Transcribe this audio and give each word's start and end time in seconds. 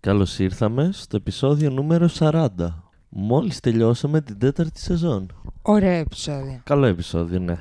Καλώς 0.00 0.38
ήρθαμε 0.38 0.90
στο 0.92 1.16
επεισόδιο 1.16 1.70
νούμερο 1.70 2.08
40. 2.18 2.48
Μόλις 3.08 3.60
τελειώσαμε 3.60 4.20
την 4.20 4.38
τέταρτη 4.38 4.80
σεζόν. 4.80 5.26
Ωραίο 5.62 5.98
επεισόδιο. 5.98 6.60
Καλό 6.64 6.86
επεισόδιο, 6.86 7.38
ναι. 7.38 7.58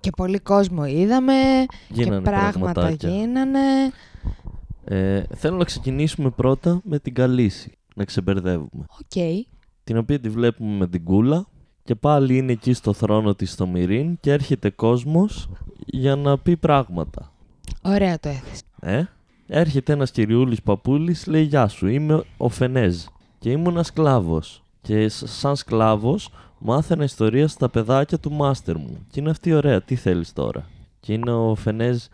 Και 0.00 0.10
πολύ 0.10 0.38
κόσμο 0.38 0.86
είδαμε 0.86 1.32
Γίνανε 1.88 2.16
και 2.16 2.22
πράγματα 2.22 2.72
πραγματάκια. 2.72 3.10
γίνανε. 3.10 3.58
Ε, 4.84 5.22
θέλω 5.34 5.56
να 5.56 5.64
ξεκινήσουμε 5.64 6.30
πρώτα 6.30 6.80
με 6.84 6.98
την 6.98 7.14
Khaleesi, 7.14 7.78
να 7.94 8.04
ξεμπερδεύουμε. 8.04 8.84
Οκ. 9.00 9.44
Την 9.84 9.96
οποία 9.96 10.20
τη 10.20 10.28
βλέπουμε 10.28 10.76
με 10.76 10.88
την 10.88 11.04
κούλα 11.04 11.46
και 11.84 11.94
πάλι 11.94 12.36
είναι 12.36 12.52
εκεί 12.52 12.72
στο 12.72 12.92
θρόνο 12.92 13.34
της 13.34 13.52
στο 13.52 13.66
Μυρίν 13.66 14.18
και 14.20 14.32
έρχεται 14.32 14.70
κόσμος 14.70 15.48
για 15.86 16.16
να 16.16 16.38
πει 16.38 16.56
πράγματα. 16.56 17.32
Ωραία 17.82 18.18
το 18.20 18.28
έθεσε. 18.28 18.62
Ε; 18.80 19.04
Έρχεται 19.54 19.92
ένας 19.92 20.10
κυριούλης 20.10 20.62
παππούλης, 20.62 21.26
λέει 21.26 21.42
«Γεια 21.42 21.68
σου, 21.68 21.86
είμαι 21.86 22.22
ο 22.36 22.48
Φενέζ 22.48 23.04
και 23.38 23.50
ήμουν 23.50 23.84
σκλάβος 23.84 24.62
και 24.80 25.08
σ- 25.08 25.26
σαν 25.28 25.56
σκλάβος 25.56 26.28
μάθαινα 26.58 27.04
ιστορία 27.04 27.48
στα 27.48 27.68
παιδάκια 27.68 28.18
του 28.18 28.32
μάστερ 28.32 28.76
μου 28.76 29.06
και 29.10 29.20
είναι 29.20 29.30
αυτή 29.30 29.52
ωραία, 29.54 29.82
τι 29.82 29.94
θέλεις 29.94 30.32
τώρα». 30.32 30.66
Και 31.00 31.12
είναι 31.12 31.30
ο 31.32 31.54
Φενέζ 31.54 32.04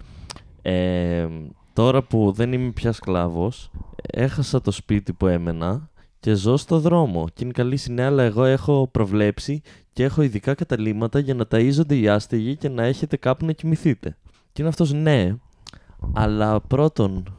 «Ε, 0.62 1.26
τώρα 1.72 2.02
που 2.02 2.32
δεν 2.32 2.52
είμαι 2.52 2.70
πια 2.70 2.92
σκλάβος, 2.92 3.70
έχασα 4.12 4.60
το 4.60 4.70
σπίτι 4.70 5.12
που 5.12 5.26
έμενα 5.26 5.88
και 6.20 6.34
ζω 6.34 6.56
στο 6.56 6.78
δρόμο 6.78 7.28
και 7.34 7.44
είναι 7.44 7.52
καλή 7.52 7.76
συνέα, 7.76 8.06
αλλά 8.06 8.22
εγώ 8.22 8.44
έχω 8.44 8.88
προβλέψει 8.92 9.62
και 9.92 10.04
έχω 10.04 10.22
ειδικά 10.22 10.54
καταλήμματα 10.54 11.18
για 11.18 11.34
να 11.34 11.44
ταΐζονται 11.50 11.94
οι 11.96 12.08
άστεγοι 12.08 12.56
και 12.56 12.68
να 12.68 12.82
έχετε 12.82 13.16
κάπου 13.16 13.46
να 13.46 13.52
κοιμηθείτε. 13.52 14.16
Και 14.52 14.60
είναι 14.62 14.68
αυτός 14.68 14.92
ναι, 14.92 15.36
αλλά 16.12 16.60
πρώτον, 16.60 17.32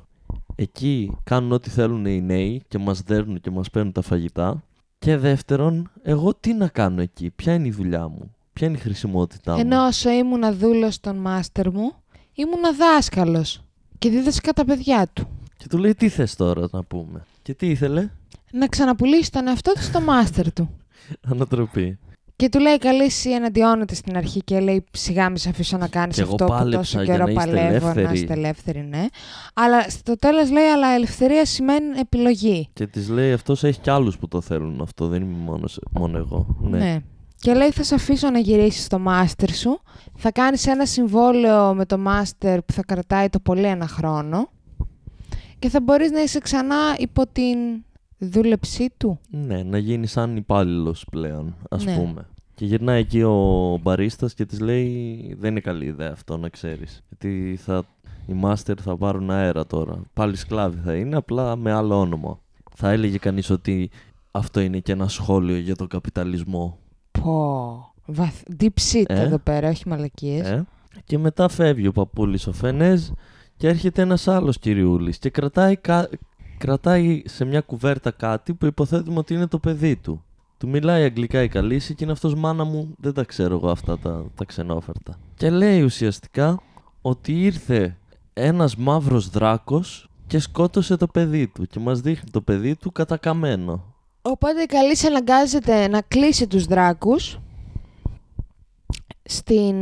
εκεί 0.61 1.17
κάνουν 1.23 1.51
ό,τι 1.51 1.69
θέλουν 1.69 2.05
οι 2.05 2.21
νέοι 2.21 2.61
και 2.67 2.77
μας 2.77 3.01
δέρνουν 3.01 3.39
και 3.39 3.49
μας 3.49 3.69
παίρνουν 3.69 3.91
τα 3.91 4.01
φαγητά. 4.01 4.63
Και 4.99 5.17
δεύτερον, 5.17 5.91
εγώ 6.01 6.35
τι 6.35 6.53
να 6.53 6.67
κάνω 6.67 7.01
εκεί, 7.01 7.29
ποια 7.29 7.53
είναι 7.53 7.67
η 7.67 7.71
δουλειά 7.71 8.07
μου, 8.07 8.35
ποια 8.53 8.67
είναι 8.67 8.77
η 8.77 8.79
χρησιμότητά 8.79 9.53
μου. 9.53 9.59
Ενώ 9.59 9.85
όσο 9.85 10.09
ήμουνα 10.09 10.53
δούλος 10.53 10.93
στον 10.93 11.15
μάστερ 11.15 11.71
μου, 11.71 11.91
ήμουνα 12.33 12.73
δάσκαλος 12.73 13.63
και 13.97 14.09
δίδασκα 14.09 14.53
τα 14.53 14.65
παιδιά 14.65 15.09
του. 15.13 15.27
Και 15.57 15.67
του 15.69 15.77
λέει 15.77 15.95
τι 15.95 16.09
θες 16.09 16.35
τώρα 16.35 16.67
να 16.71 16.83
πούμε. 16.83 17.25
Και 17.41 17.53
τι 17.53 17.69
ήθελε, 17.69 18.09
Να 18.51 18.67
ξαναπουλήσει 18.67 19.31
τον 19.31 19.47
εαυτό 19.47 19.71
του 19.71 19.81
στο 19.81 20.01
μάστερ 20.01 20.53
του. 20.53 20.69
ανατροπή. 21.31 21.99
Και 22.39 22.49
του 22.49 22.59
λέει 22.59 22.77
καλή 22.77 23.03
εσύ 23.03 23.29
εναντιώνεται 23.29 23.95
στην 23.95 24.17
αρχή 24.17 24.39
και 24.43 24.59
λέει 24.59 24.83
σιγά 24.91 25.29
μη 25.29 25.39
σε 25.39 25.49
αφήσω 25.49 25.77
να 25.77 25.87
κάνεις 25.87 26.15
Και 26.15 26.21
εγώ 26.21 26.31
αυτό 26.31 26.45
που 26.45 26.51
πάλεψα 26.51 26.77
τόσο 26.77 27.01
για 27.01 27.13
καιρό 27.13 27.25
να 27.25 27.31
είστε 27.31 27.45
παλεύω 27.45 27.85
να 27.85 27.91
ελεύθεροι. 27.91 28.13
είστε 28.13 28.33
ελεύθεροι, 28.33 28.87
ναι. 28.89 29.05
Αλλά 29.53 29.89
στο 29.89 30.15
τέλος 30.15 30.51
λέει 30.51 30.63
αλλά 30.63 30.87
ελευθερία 30.87 31.45
σημαίνει 31.45 31.99
επιλογή. 31.99 32.69
Και 32.73 32.87
της 32.87 33.09
λέει 33.09 33.31
αυτός 33.31 33.63
έχει 33.63 33.79
κι 33.79 33.89
άλλους 33.89 34.17
που 34.17 34.27
το 34.27 34.41
θέλουν 34.41 34.81
αυτό, 34.81 35.07
δεν 35.07 35.21
είμαι 35.21 35.37
μόνος, 35.37 35.79
μόνο 35.91 36.17
εγώ. 36.17 36.57
Ναι. 36.61 36.99
Και 37.39 37.53
λέει 37.53 37.71
θα 37.71 37.83
σε 37.83 37.95
αφήσω 37.95 38.29
να 38.29 38.39
γυρίσεις 38.39 38.83
στο 38.83 38.99
μάστερ 38.99 39.53
σου. 39.53 39.81
Θα 40.15 40.31
κάνεις 40.31 40.67
ένα 40.67 40.85
συμβόλαιο 40.85 41.73
με 41.73 41.85
το 41.85 41.97
μάστερ 41.97 42.61
που 42.61 42.73
θα 42.73 42.83
κρατάει 42.83 43.29
το 43.29 43.39
πολύ 43.39 43.65
ένα 43.65 43.87
χρόνο. 43.87 44.49
Και 45.59 45.69
θα 45.69 45.81
μπορείς 45.81 46.11
να 46.11 46.21
είσαι 46.21 46.39
ξανά 46.39 46.95
υπό 46.97 47.23
την 47.31 47.57
δούλεψή 48.19 48.89
του. 48.97 49.19
Ναι, 49.29 49.63
να 49.63 49.77
γίνει 49.77 50.07
σαν 50.07 50.35
υπάλληλος 50.37 51.05
πλέον, 51.11 51.55
ας 51.69 51.85
Ναι. 51.85 51.95
πούμε. 51.95 52.27
Και 52.55 52.65
γυρνάει 52.65 52.99
εκεί 52.99 53.21
ο 53.21 53.79
μπαρίστας 53.81 54.33
και 54.33 54.45
της 54.45 54.59
λέει 54.59 55.35
δεν 55.39 55.51
είναι 55.51 55.59
καλή 55.59 55.85
ιδέα 55.85 56.11
αυτό 56.11 56.37
να 56.37 56.49
ξέρεις. 56.49 57.03
Γιατί 57.09 57.59
θα, 57.61 57.83
οι 58.27 58.33
μάστερ 58.33 58.75
θα 58.81 58.97
πάρουν 58.97 59.31
αέρα 59.31 59.65
τώρα. 59.65 60.01
Πάλι 60.13 60.35
σκλάβοι 60.35 60.79
θα 60.85 60.95
είναι, 60.95 61.15
απλά 61.15 61.55
με 61.55 61.71
άλλο 61.71 61.99
όνομα. 61.99 62.39
Θα 62.75 62.89
έλεγε 62.91 63.17
κανείς 63.17 63.49
ότι 63.49 63.89
αυτό 64.31 64.59
είναι 64.59 64.79
και 64.79 64.91
ένα 64.91 65.07
σχόλιο 65.07 65.57
για 65.57 65.75
τον 65.75 65.87
καπιταλισμό. 65.87 66.77
Πω. 67.11 67.93
Βαθ... 68.05 68.41
Deep 68.59 68.65
shit 68.91 69.03
Ε; 69.07 69.21
εδώ 69.21 69.37
πέρα, 69.37 69.69
όχι 69.69 69.87
μαλακίες. 69.87 70.47
Ε; 70.47 70.65
Και 71.05 71.17
μετά 71.17 71.47
φεύγει 71.47 71.87
ο 71.87 71.91
παππούλης 71.91 72.47
ο 72.47 72.51
Φενέζ 72.53 73.09
και 73.57 73.67
έρχεται 73.67 74.01
ένας 74.01 74.27
άλλος 74.27 74.59
κυριούλης 74.59 75.17
και 75.17 75.29
κρατάει, 75.29 75.75
κα- 75.75 76.09
κρατάει 76.59 77.21
σε 77.25 77.45
μια 77.45 77.61
κουβέρτα 77.61 78.11
κάτι 78.11 78.53
που 78.53 78.65
υποθέτουμε 78.65 79.17
ότι 79.17 79.33
είναι 79.33 79.47
το 79.47 79.59
παιδί 79.59 79.95
του. 79.95 80.23
Του 80.57 80.67
μιλάει 80.67 81.03
αγγλικά 81.03 81.43
η 81.43 81.47
Καλύση 81.47 81.95
και 81.95 82.03
είναι 82.03 82.13
αυτός 82.13 82.35
μάνα 82.35 82.63
μου, 82.63 82.95
δεν 82.97 83.13
τα 83.13 83.23
ξέρω 83.23 83.55
εγώ 83.55 83.69
αυτά 83.69 83.97
τα, 83.99 84.25
τα 84.35 84.45
ξενόφερτα. 84.45 85.19
Και 85.35 85.49
λέει 85.49 85.81
ουσιαστικά 85.81 86.61
ότι 87.01 87.43
ήρθε 87.43 87.97
ένας 88.33 88.75
μαύρος 88.75 89.29
δράκος 89.29 90.09
και 90.27 90.39
σκότωσε 90.39 90.97
το 90.97 91.07
παιδί 91.07 91.47
του 91.47 91.65
και 91.65 91.79
μας 91.79 92.01
δείχνει 92.01 92.29
το 92.31 92.41
παιδί 92.41 92.75
του 92.75 92.91
κατακαμένο. 92.91 93.93
Οπότε 94.21 94.61
η 94.61 94.65
Καλύση 94.65 95.07
αναγκάζεται 95.07 95.87
να 95.87 96.01
κλείσει 96.01 96.47
τους 96.47 96.65
δράκους 96.65 97.39
στην... 99.23 99.75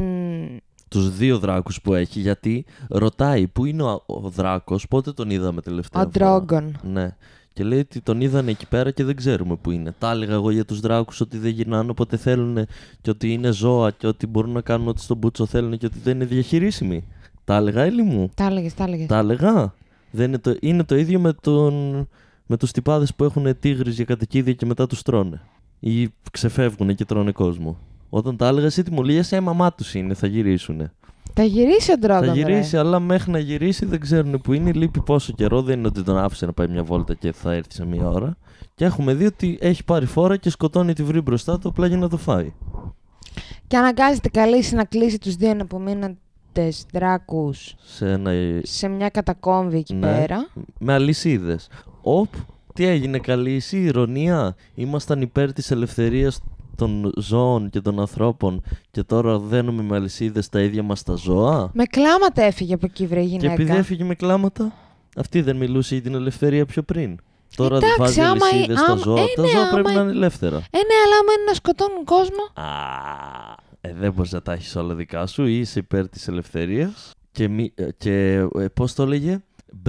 Τους 0.88 1.18
δύο 1.18 1.40
δράκους 1.40 1.82
που 1.82 1.94
έχει 1.94 2.20
γιατί 2.20 2.66
ρωτάει 2.90 3.48
που 3.48 3.66
είναι 3.66 3.84
ο, 3.84 4.04
ο 4.06 4.20
δράκος, 4.20 4.88
πότε 4.88 5.12
τον 5.12 5.30
είδαμε 5.30 5.62
τελευταία 5.62 6.02
Ο 6.02 6.10
φορά; 6.12 6.30
Ντρόγκον. 6.30 6.78
Ναι. 6.84 7.16
Και 7.54 7.64
λέει 7.64 7.80
ότι 7.80 8.02
τον 8.02 8.22
είδαν 8.22 8.48
εκεί 8.48 8.68
πέρα 8.68 8.92
και 8.92 9.04
δεν 9.04 9.16
ξέρουμε 9.16 9.56
που 9.56 9.72
είναι. 9.72 9.94
Τα 10.00 10.12
έλεγα 10.12 10.34
εγώ 10.34 10.52
για 10.52 10.66
τους 10.66 10.80
δράκους 10.80 11.22
ότι 11.22 11.38
δεν 11.38 11.52
γυρνάνε 11.52 11.90
όποτε 11.92 12.18
θέλουν 12.18 12.66
και 13.02 13.10
ότι 13.10 13.34
είναι 13.34 13.52
ζώα 13.52 13.92
και 13.92 14.08
ότι 14.08 14.28
μπορούν 14.28 14.52
να 14.52 14.62
κάνουν 14.62 14.88
ό,τι 14.88 15.02
στον 15.02 15.18
μπούτσο 15.18 15.46
θέλουν 15.46 15.78
και 15.78 15.86
ότι 15.86 16.00
δεν 16.00 16.16
είναι 16.16 16.26
διαχειρίσιμοι. 16.26 17.08
Τα 17.44 17.56
έλεγα, 17.56 17.82
Έλλη 17.82 18.04
μου. 18.04 18.30
Τα 18.36 18.46
έλεγες, 18.46 18.74
τα 18.74 18.84
έλεγες. 18.84 19.08
Τα 19.08 19.18
έλεγα. 19.18 19.74
Δεν 20.12 20.28
είναι, 20.28 20.38
το, 20.38 20.56
είναι 20.60 20.84
το 20.84 20.96
ίδιο 20.96 21.20
με, 21.20 21.34
τον, 21.34 22.08
με 22.46 22.58
τους 22.58 22.72
τυπάδες 22.72 23.16
που 23.16 23.24
έχουν 23.24 23.60
τίγρης 23.60 23.96
για 23.96 24.06
κατοικίδια 24.06 24.54
και 24.54 24.66
μετά 24.66 24.88
τους 24.88 25.02
τρώνε. 25.02 25.42
Ή 25.80 26.10
ξεφεύγουν 26.32 26.96
και 26.96 27.06
τρώνε 27.06 27.32
κόσμο. 27.32 27.78
Όταν 28.10 28.38
τα 28.38 28.48
έλεγα 28.48 28.66
εσύ 28.66 28.84
τι 28.84 28.92
μου 28.92 29.04
λες, 29.04 29.32
ε, 29.32 29.40
μαμά 29.40 29.74
τους 29.74 29.94
είναι, 29.96 30.14
θα 30.14 30.28
γυρίσουνε. 30.28 30.92
Θα 31.34 31.44
γυρίσει 31.44 31.92
ο 31.92 31.98
Ντρόγκον, 31.98 32.28
Θα 32.28 32.34
ρε. 32.34 32.40
γυρίσει, 32.40 32.78
αλλά 32.78 33.00
μέχρι 33.00 33.32
να 33.32 33.40
γυρίσει 33.40 33.86
δεν 33.86 34.00
ξέρουν 34.00 34.42
που 34.42 34.54
είναι. 34.54 34.72
Λείπει 34.74 35.02
πόσο 35.02 35.34
καιρό. 35.34 35.62
Δεν 35.62 35.78
είναι 35.78 35.88
ότι 35.88 36.04
τον 36.04 36.18
άφησε 36.18 36.46
να 36.46 36.54
πάει 36.54 36.68
μια 36.68 36.84
βόλτα 36.84 37.14
και 37.14 37.32
θα 37.32 37.54
έρθει 37.54 37.74
σε 37.74 37.86
μια 37.86 38.10
ώρα. 38.10 38.38
Και 38.76 38.86
έχουμε 38.86 39.14
δει 39.14 39.26
ότι 39.26 39.58
έχει 39.62 39.84
πάρει 39.84 40.06
φόρα 40.06 40.38
και 40.38 40.50
σκοτώνει 40.50 40.94
τη 40.94 41.04
βρύ 41.04 41.22
μπροστά 41.22 41.60
του 41.60 41.68
απλά 41.70 41.88
για 41.88 41.98
να 41.98 42.10
το 42.10 42.18
φάει. 42.18 42.54
Και 43.68 43.78
αναγκάζεται 43.78 44.28
η 44.28 44.32
Καλύση 44.32 44.76
να 44.76 44.84
κλείσει 44.84 45.18
τους 45.20 45.36
δύο 45.36 45.50
αναπομείναντες 45.50 46.86
δράκους 46.94 47.76
Σε 47.84 48.10
ένα... 48.12 48.32
σε 48.64 48.88
μια 48.88 49.10
κατακόμβη 49.10 49.78
εκεί 49.78 49.94
Ναι. 49.94 50.00
πέρα. 50.18 50.48
Με 50.80 50.94
αλυσίδες. 50.94 51.70
Οπ, 52.02 52.28
τι 52.74 52.86
έγινε 52.86 53.18
καλή 53.20 53.54
εσύ, 53.56 53.78
ηρωνία. 53.78 54.56
Ήμασταν 54.76 55.22
υπέρ 55.22 55.54
της 55.54 55.72
ελευθερίας 55.72 56.40
των 56.78 57.12
ζώων 57.18 57.70
και 57.70 57.82
των 57.82 58.00
ανθρώπων 58.00 58.62
και 58.92 59.04
τώρα 59.04 59.40
δένουμε 59.40 59.82
με 59.84 59.96
αλυσίδες 59.96 60.50
τα 60.50 60.60
ίδια 60.62 60.84
μας 60.84 61.04
τα 61.04 61.16
ζώα; 61.16 61.70
Με 61.74 61.84
κλάματα 61.86 62.44
έφυγε 62.44 62.74
από 62.74 62.86
εκεί 62.86 63.08
βρε 63.08 63.20
Και 63.22 63.26
γυναίκα. 63.28 63.52
επειδή 63.52 63.72
έφυγε 63.72 64.04
με 64.04 64.16
κλάματα, 64.16 64.74
αυτή 65.18 65.42
δεν 65.42 65.56
μιλούσε 65.56 65.94
για 65.94 66.04
την 66.04 66.16
ελευθερία 66.16 66.66
πιο 66.66 66.84
πριν. 66.84 67.18
Τώρα 67.56 67.76
Εντάξει, 67.78 67.98
βάζει 68.00 68.22
άμα 68.22 68.46
ε- 68.46 68.56
αλυσίδε 68.56 68.76
στα 68.78 68.92
άμα- 68.92 69.02
ζώα. 69.04 69.22
ε, 69.22 69.26
τα 69.36 69.42
ναι, 69.42 69.48
ζώα 69.48 69.62
άμα 69.62 69.72
πρέπει 69.72 69.90
ε- 69.90 69.94
να 69.94 70.02
είναι 70.02 70.12
ελεύθερα. 70.12 70.56
Ε, 70.56 70.78
ναι, 70.78 70.96
αλλά 71.06 71.16
άμα 71.22 71.32
είναι 71.38 71.44
να 71.48 71.54
σκοτώνουν 71.54 72.04
κόσμο. 72.04 72.44
Α, 72.54 72.64
ε, 73.82 73.94
δεν 73.94 74.14
μπορείς 74.14 74.32
να 74.32 74.42
τα 74.42 74.54
έχεις 74.54 74.76
όλα 74.76 74.94
δικά 74.96 75.26
σου. 75.28 75.46
Είσαι 75.46 75.80
υπέρ 75.80 76.10
της 76.10 76.28
ελευθερίας. 76.28 77.12
Και, 77.32 77.48
μη, 77.48 77.72
ε, 77.76 77.88
και 77.98 78.34
ε, 78.60 78.66
πώς 78.74 78.94
το 78.94 79.04
έλεγε, 79.04 79.40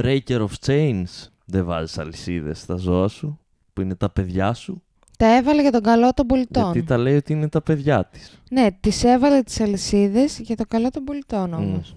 Breaker 0.01 0.39
of 0.41 0.49
chains. 0.67 1.27
Δεν 1.45 1.65
βάζεις 1.65 1.99
αλυσίδες 1.99 2.59
στα 2.61 2.77
ζώα 2.77 3.09
σου, 3.09 3.39
που 3.73 3.81
είναι 3.81 3.95
τα 3.95 4.11
παιδιά 4.11 4.53
σου. 4.55 4.83
Τα 5.19 5.37
έβαλε 5.37 5.63
για 5.63 5.71
τον 5.71 5.83
καλό 5.83 6.13
των 6.15 6.27
πολιτών. 6.27 6.73
Γιατί 6.73 6.83
τα 6.83 6.97
λέει 6.99 7.17
ότι 7.17 7.33
είναι 7.33 7.49
τα 7.49 7.63
παιδιά 7.63 8.05
της. 8.05 8.41
Ναι, 8.51 8.67
τις 8.81 9.05
έβαλε 9.05 9.43
τις 9.43 9.61
αλυσίδες 9.61 10.39
για 10.39 10.57
το 10.57 10.65
καλό 10.69 10.91
των 10.91 11.05
πολιτών 11.05 11.55
όμως. 11.55 11.97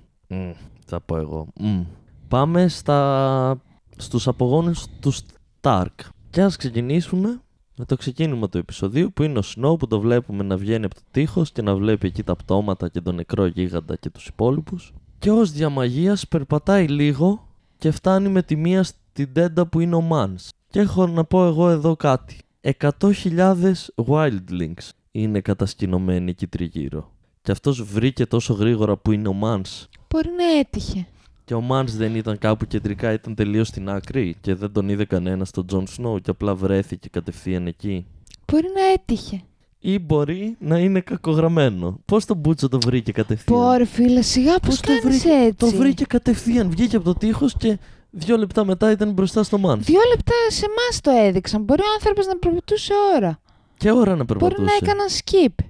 θα 0.86 1.02
πω 1.02 1.18
εγώ. 1.18 1.48
Μμ. 1.60 1.82
Πάμε 2.28 2.68
στα... 2.68 3.62
στους 3.98 4.28
απογόνους 4.28 4.86
του 5.00 5.14
Stark. 5.62 5.86
Και 6.30 6.42
ας 6.42 6.56
ξεκινήσουμε 6.56 7.42
με 7.76 7.86
το 7.86 7.96
ξεκίνημα 7.96 8.50
του 8.50 8.58
επεισοδίου 8.58 9.14
που 9.14 9.24
είναι 9.24 9.40
ο 9.40 9.44
Snow 9.56 9.80
που 9.80 9.88
το 9.88 10.00
βλέπουμε 10.00 10.44
να 10.44 10.58
βγαίνει 10.58 10.86
από 10.86 10.96
το 10.96 11.02
τείχος 11.12 11.52
και 11.52 11.62
να 11.62 11.76
βλέπει 11.76 12.08
εκεί 12.08 12.24
τα 12.24 12.36
πτώματα 12.36 12.90
και 12.90 13.02
τον 13.02 13.16
νεκρό 13.16 13.46
γίγαντα 13.46 13.96
και 13.96 14.10
τους 14.10 14.28
υπόλοιπους. 14.28 14.94
Και 15.20 15.32
ως 15.32 15.52
δια 15.52 15.75
μαγείας 15.75 16.28
περπατάει 16.28 16.88
λίγο 16.88 17.48
και 17.78 17.92
φτάνει 17.92 18.30
με 18.30 18.44
τη 18.44 18.56
μία 18.56 18.84
στην 18.84 19.34
τέντα 19.34 19.68
που 19.68 19.80
είναι 19.80 19.96
ο 19.96 20.08
Mance. 20.12 20.50
Και 20.70 20.80
έχω 20.80 21.08
να 21.08 21.24
πω 21.24 21.46
εγώ 21.46 21.70
εδώ 21.70 21.96
κάτι. 21.96 22.38
100.000 22.62 23.74
wildlings 24.08 24.90
είναι 25.12 25.40
κατασκηνωμένοι 25.42 26.30
εκεί 26.30 26.48
τριγύρω. 26.48 27.12
Και 27.42 27.52
αυτός 27.52 27.84
βρήκε 27.84 28.26
τόσο 28.26 28.54
γρήγορα 28.54 28.98
που 28.98 29.12
είναι 29.12 29.28
ο 29.28 29.36
Mance 29.42 29.86
Μπορεί 30.10 30.30
να 30.38 30.60
έτυχε. 30.60 31.06
και 31.46 31.54
ο 31.54 31.62
Mance 31.62 31.96
δεν 31.96 32.16
ήταν 32.16 32.38
κάπου 32.38 32.66
κεντρικά, 32.66 33.12
ήταν 33.14 33.36
τελείως 33.36 33.68
στην 33.68 33.90
άκρη 33.90 34.36
και 34.42 34.56
δεν 34.56 34.72
τον 34.72 34.90
είδε 34.90 35.06
κανένας 35.06 35.48
στον 35.48 35.66
Τζον 35.68 35.88
Σνόου 35.88 36.20
και 36.20 36.30
απλά 36.30 36.56
βρέθηκε 36.56 37.10
κατευθείαν 37.10 37.68
εκεί. 37.68 38.06
Μπορεί 38.52 38.68
να 38.76 38.82
έτυχε. 38.94 39.42
Ή 39.80 40.00
μπορεί 40.00 40.56
να 40.60 40.78
είναι 40.80 41.00
κακογραμμένο. 41.02 42.00
Πώς 42.06 42.26
τον 42.26 42.38
μπούτσο 42.38 42.68
το 42.70 42.80
βρήκε 42.86 43.12
κατευθείαν; 43.12 43.60
Πω 43.60 43.73
ρε 43.73 43.86
φίλε, 43.86 44.22
σιγά 44.22 44.60
Πώς 44.60 44.60
πώς 44.70 44.80
το 44.80 44.88
κάνεις 44.88 45.04
βρήκε- 45.04 45.26
έτσι. 45.42 45.54
Το 45.56 45.68
βρήκε 45.68 46.06
κατευθείαν. 46.06 46.70
Βγήκε 46.70 46.96
από 46.96 47.06
το 47.06 47.14
τείχος 47.14 47.56
και 47.58 47.80
Δύο 48.14 48.38
λεπτά 48.38 48.66
μετά 48.66 48.92
ήταν 48.92 49.12
μπροστά 49.12 49.44
στο 49.44 49.58
Μάνς. 49.58 49.86
Δύο 49.86 50.00
λεπτά 50.10 50.34
σε 50.48 50.66
εμάς 50.66 51.02
το 51.02 51.12
έδειξαν. 51.28 51.64
Μπορεί 51.64 51.82
ο 51.82 51.86
άνθρωπος 51.96 52.26
να 52.26 52.38
περπατούσε 52.38 52.94
ώρα. 53.16 53.40
Και 53.78 53.92
ώρα 53.92 54.16
να 54.16 54.26
περπατούσε. 54.26 54.62
Μπορεί 54.62 54.70
να 54.70 54.88
έκαναν 54.88 55.08
skip. 55.10 55.66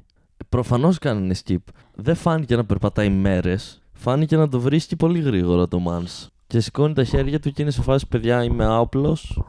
Προφανώς 0.50 0.98
κάνανε 0.98 1.36
skip. 1.46 1.56
Δεν 1.96 2.16
φάνηκε 2.16 2.56
να 2.56 2.66
περπατάει 2.66 3.10
μέρες. 3.10 3.82
Φάνηκε 3.94 4.38
να 4.38 4.50
το 4.50 4.60
βρίσκει 4.60 4.96
πολύ 4.96 5.20
γρήγορα 5.20 5.68
το 5.68 5.84
Mans. 5.88 6.28
Και 6.48 6.60
σηκώνει 6.60 6.94
τα 6.94 7.04
χέρια 7.04 7.40
του 7.40 7.52
και 7.52 7.62
είναι 7.62 7.72
σε 7.72 7.82
φάση 7.82 8.08
παιδιά 8.08 8.44
είμαι 8.44 8.66
άοπλος. 8.66 9.42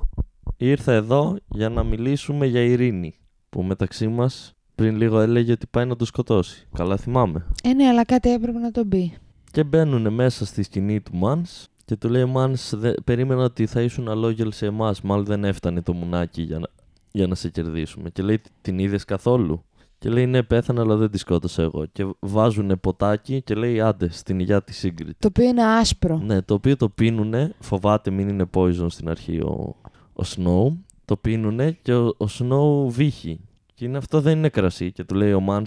Ήρθα 0.57 0.93
εδώ 0.93 1.37
για 1.49 1.69
να 1.69 1.83
μιλήσουμε 1.83 2.47
για 2.47 2.61
ειρήνη. 2.61 3.15
Που 3.49 3.63
μεταξύ 3.63 4.09
μας 4.09 4.53
πριν 4.75 4.97
λίγο 4.97 5.21
έλεγε 5.21 5.53
ότι 5.53 5.67
πάει 5.67 5.85
να 5.85 5.97
το 5.97 6.05
σκοτώσει. 6.05 6.69
Καλά 6.77 6.97
θυμάμαι. 6.97 7.47
Ε, 7.63 7.73
ναι, 7.73 7.87
αλλά 7.87 8.05
κάτι 8.05 8.33
έπρεπε 8.33 8.59
να 8.59 8.71
τον 8.71 8.89
πει. 8.89 9.15
Και 9.51 9.65
μπαίνουν 9.65 10.13
μέσα 10.15 10.47
στη 10.47 10.63
σκηνή 10.63 11.01
του 11.01 11.13
Mans 11.23 11.65
και 11.85 11.97
του 11.97 12.09
λέει 12.09 12.33
Mans 12.37 12.93
περίμενα 13.05 13.43
ότι 13.43 13.67
θα 13.67 13.81
ήσουν 13.81 14.09
αλόγελ 14.09 14.53
σε 14.53 14.67
εμάς. 14.67 15.01
Μάλλον 15.01 15.25
δεν 15.25 15.45
έφτανε 15.45 15.83
το 15.83 15.93
μουνάκι 15.93 16.43
για 16.43 16.59
να, 16.59 16.67
για 17.13 17.27
να 17.27 17.35
σε 17.35 17.49
κερδίσουμε. 17.49 18.11
Και 18.11 18.23
λέει 18.23 18.41
την 18.63 18.79
είδες 18.79 19.05
καθόλου; 19.05 19.65
Και 19.99 20.09
λέει 20.09 20.27
ναι, 20.27 20.43
πέθανε, 20.43 20.81
αλλά 20.81 20.97
δεν 20.97 21.11
της 21.11 21.21
σκότωσα 21.21 21.63
εγώ. 21.63 21.87
Και 21.93 22.07
βάζουν 22.21 22.81
ποτάκι 22.81 23.43
και 23.43 23.55
λέει 23.55 23.81
άντε 23.81 24.11
στην 24.11 24.39
υγειά 24.39 24.63
της 24.63 24.77
Σύγκριτ. 24.77 25.17
Το 25.19 25.29
οποίο 25.29 25.45
είναι 25.45 25.65
άσπρο. 25.65 26.19
Ναι, 26.19 26.43
το 26.43 26.55
οποίο 26.55 26.77
το 26.77 26.89
πίνουνε. 26.89 27.55
Φοβάται 27.61 28.11
μην 28.11 28.29
είναι 28.29 28.45
poison 28.55 28.87
στην 28.89 29.09
αρχή 29.09 29.39
ο, 29.39 29.77
ο 30.13 30.23
Snow. 30.37 30.77
Το 31.05 31.17
πίνουνε 31.17 31.79
και 31.83 31.95
ο, 31.95 32.07
ο 32.07 32.27
Snow 32.39 32.91
βύχει. 32.91 33.41
Και 33.75 33.85
είναι, 33.85 33.99
αυτό 33.99 34.21
δεν 34.21 34.39
είναι 34.39 34.49
κρασί. 34.49 34.93
Και 34.93 35.05
του 35.05 35.15
λέει 35.15 35.33
ο 35.33 35.41
Μάν, 35.41 35.67